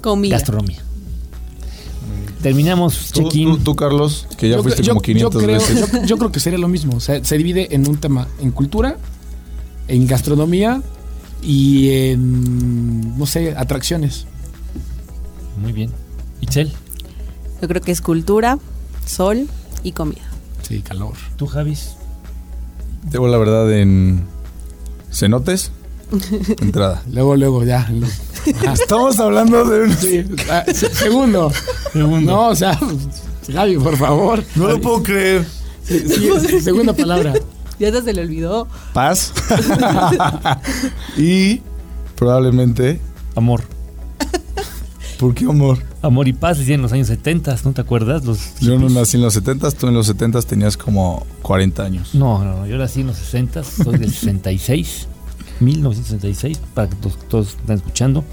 Comida. 0.00 0.36
gastronomía. 0.36 0.80
Terminamos 2.42 3.10
Tú, 3.12 3.22
check-in. 3.24 3.50
tú, 3.50 3.58
tú, 3.58 3.76
Carlos, 3.76 4.26
que 4.36 4.48
ya 4.48 4.56
Yo- 4.56 4.62
fuiste 4.62 4.82
yo- 4.82 4.92
como 4.92 5.00
500 5.02 5.32
yo 5.42 5.46
creo, 5.46 5.58
veces. 5.60 5.92
Yo, 5.92 6.04
yo 6.04 6.18
creo 6.18 6.32
que 6.32 6.40
sería 6.40 6.58
lo 6.58 6.68
mismo. 6.68 6.96
O 6.96 7.00
sea, 7.00 7.24
se 7.24 7.36
divide 7.38 7.74
en 7.74 7.88
un 7.88 7.98
tema 7.98 8.26
en 8.40 8.50
cultura, 8.50 8.96
en 9.88 10.06
gastronomía 10.06 10.82
y 11.42 11.90
en, 11.90 13.16
no 13.16 13.26
sé, 13.26 13.54
atracciones. 13.56 14.26
Muy 15.60 15.72
bien. 15.72 15.90
Itzel, 16.40 16.72
Yo 17.62 17.68
creo 17.68 17.80
que 17.80 17.92
es 17.92 18.00
cultura, 18.00 18.58
sol 19.06 19.48
y 19.84 19.92
comida. 19.92 20.20
Sí, 20.62 20.82
calor. 20.82 21.14
tú, 21.36 21.46
Javis. 21.46 21.92
Debo 23.04 23.28
la 23.28 23.38
verdad 23.38 23.72
en 23.72 24.24
cenotes, 25.12 25.70
Entrada. 26.60 27.02
Luego, 27.10 27.36
luego, 27.36 27.64
ya. 27.64 27.88
Estamos 28.72 29.18
hablando 29.20 29.64
de 29.64 29.82
un... 29.84 29.96
Sí, 29.96 30.24
ah, 30.50 30.64
se- 30.66 30.92
segundo. 30.92 31.50
No, 31.94 32.48
o 32.48 32.54
sea, 32.56 32.78
Gaby, 33.48 33.78
por 33.78 33.96
favor. 33.96 34.42
No 34.56 34.68
lo 34.68 34.80
puedo 34.80 35.02
creer. 35.02 35.46
Sí, 35.84 36.00
sí, 36.48 36.60
segunda 36.60 36.92
palabra. 36.92 37.32
Ya 37.78 37.88
hasta 37.88 38.02
se 38.02 38.12
le 38.12 38.22
olvidó. 38.22 38.66
Paz. 38.92 39.32
y 41.16 41.62
probablemente... 42.16 43.00
Amor. 43.36 43.62
¿Por 45.18 45.34
qué 45.34 45.44
amor? 45.46 45.78
Amor 46.02 46.26
y 46.26 46.32
paz 46.32 46.58
decían 46.58 46.76
en 46.76 46.82
los 46.82 46.92
años 46.92 47.06
70, 47.06 47.56
¿no 47.64 47.72
te 47.72 47.80
acuerdas? 47.80 48.24
Los 48.24 48.58
Yo 48.60 48.76
no 48.78 48.88
nací 48.90 49.16
en 49.16 49.22
los 49.22 49.34
70, 49.34 49.70
tú 49.70 49.86
en 49.86 49.94
los 49.94 50.06
70 50.08 50.42
tenías 50.42 50.76
como 50.76 51.24
40 51.42 51.82
años. 51.84 52.10
No, 52.14 52.42
no, 52.44 52.58
no, 52.58 52.66
yo 52.66 52.76
nací 52.76 53.02
en 53.02 53.06
los 53.08 53.16
60, 53.18 53.62
soy 53.62 53.98
del 53.98 54.10
66, 54.12 55.06
1966, 55.60 56.60
para 56.74 56.88
que 56.90 56.96
todos, 56.96 57.18
todos 57.28 57.48
estén 57.50 57.76
escuchando. 57.76 58.24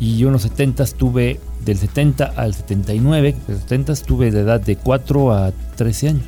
Y 0.00 0.16
yo 0.16 0.28
en 0.28 0.32
los 0.32 0.42
70 0.42 0.84
tuve 0.86 1.38
del 1.64 1.78
70 1.78 2.24
al 2.24 2.54
79, 2.54 3.36
de 3.46 3.52
los 3.52 3.62
70 3.62 3.94
tuve 3.96 4.30
de 4.30 4.40
edad 4.40 4.60
de 4.60 4.76
4 4.76 5.32
a 5.34 5.52
13 5.76 6.08
años. 6.08 6.24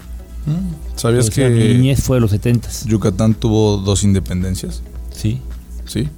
¿Sabías 0.97 1.29
O 1.29 1.33
sea, 1.33 1.49
mi 1.49 1.59
que 1.59 1.75
niñez 1.75 2.03
fue 2.03 2.19
de 2.19 2.21
los 2.21 2.31
70, 2.33 2.69
Yucatán 2.87 3.35
tuvo 3.35 3.79
dos 3.79 4.05
independencias? 4.05 4.83
sí. 5.11 5.41
Sí, 5.87 6.09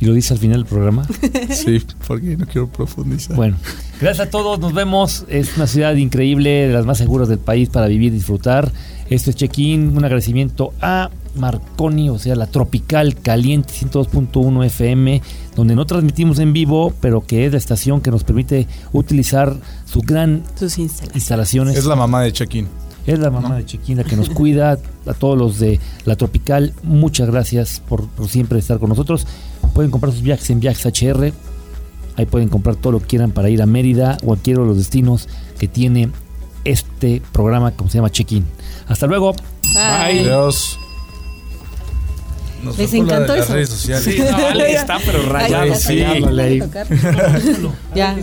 Y 0.00 0.06
lo 0.06 0.14
dice 0.14 0.32
al 0.32 0.40
final 0.40 0.62
del 0.62 0.66
programa. 0.66 1.06
sí, 1.50 1.82
porque 2.08 2.38
no 2.38 2.46
quiero 2.46 2.68
profundizar. 2.68 3.36
Bueno, 3.36 3.58
gracias 4.04 4.28
a 4.28 4.30
todos, 4.30 4.60
nos 4.60 4.74
vemos. 4.74 5.24
Es 5.28 5.56
una 5.56 5.66
ciudad 5.66 5.94
increíble, 5.94 6.68
de 6.68 6.74
las 6.74 6.84
más 6.84 6.98
seguras 6.98 7.26
del 7.26 7.38
país 7.38 7.70
para 7.70 7.86
vivir 7.86 8.12
y 8.12 8.16
disfrutar. 8.16 8.70
Esto 9.08 9.30
es 9.30 9.36
Check-in, 9.36 9.96
un 9.96 10.04
agradecimiento 10.04 10.74
a 10.82 11.10
Marconi, 11.36 12.10
o 12.10 12.18
sea, 12.18 12.36
la 12.36 12.46
Tropical 12.46 13.16
Caliente 13.16 13.72
102.1 13.72 14.66
FM, 14.66 15.22
donde 15.56 15.74
no 15.74 15.86
transmitimos 15.86 16.38
en 16.38 16.52
vivo, 16.52 16.92
pero 17.00 17.22
que 17.22 17.46
es 17.46 17.52
la 17.52 17.56
estación 17.56 18.02
que 18.02 18.10
nos 18.10 18.24
permite 18.24 18.68
utilizar 18.92 19.56
su 19.86 20.00
gran 20.00 20.42
Sus 20.54 20.76
instalaciones. 20.76 21.16
instalaciones. 21.16 21.76
Es 21.78 21.86
la 21.86 21.96
mamá 21.96 22.22
de 22.22 22.32
Check-in. 22.32 22.68
Es 23.06 23.18
la 23.18 23.30
mamá 23.30 23.56
de 23.56 23.64
Chequín 23.64 23.98
la 23.98 24.04
que 24.04 24.16
nos 24.16 24.30
cuida, 24.30 24.78
a 25.06 25.14
todos 25.14 25.36
los 25.38 25.58
de 25.58 25.80
la 26.04 26.16
Tropical, 26.16 26.74
muchas 26.82 27.30
gracias 27.30 27.80
por, 27.80 28.06
por 28.08 28.28
siempre 28.28 28.58
estar 28.58 28.78
con 28.78 28.90
nosotros. 28.90 29.26
Pueden 29.74 29.90
comprar 29.90 30.12
sus 30.12 30.22
viajes 30.22 30.48
en 30.50 30.60
Viajes 30.60 30.86
HR, 30.86 31.32
ahí 32.16 32.26
pueden 32.26 32.48
comprar 32.48 32.76
todo 32.76 32.92
lo 32.92 33.00
que 33.00 33.06
quieran 33.06 33.30
para 33.30 33.48
ir 33.48 33.62
a 33.62 33.66
Mérida 33.66 34.12
o 34.22 34.24
a 34.24 34.26
cualquiera 34.26 34.60
de 34.60 34.66
los 34.66 34.76
destinos 34.78 35.28
que 35.58 35.68
tiene 35.68 36.10
este 36.64 37.22
programa, 37.32 37.72
como 37.72 37.90
se 37.90 37.98
llama 37.98 38.10
Check-in. 38.10 38.44
Hasta 38.88 39.06
luego. 39.06 39.34
Bye. 39.74 40.20
Adiós. 40.20 40.78
Nos 42.62 42.78
Les 42.78 42.90
con 42.90 43.06
la 43.06 43.14
encantó 43.14 43.36
las 43.36 43.50
redes 43.50 43.68
sociales. 43.68 44.04
Sí, 44.04 44.18
no, 44.18 44.36
Ale 44.36 44.72
está, 44.72 44.98
pero 45.04 45.22
rayado. 45.28 45.74
Ay, 45.74 45.74
sí. 45.74 45.98
Ya. 47.94 48.16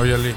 Oye, 0.00 0.14
Ali. 0.14 0.34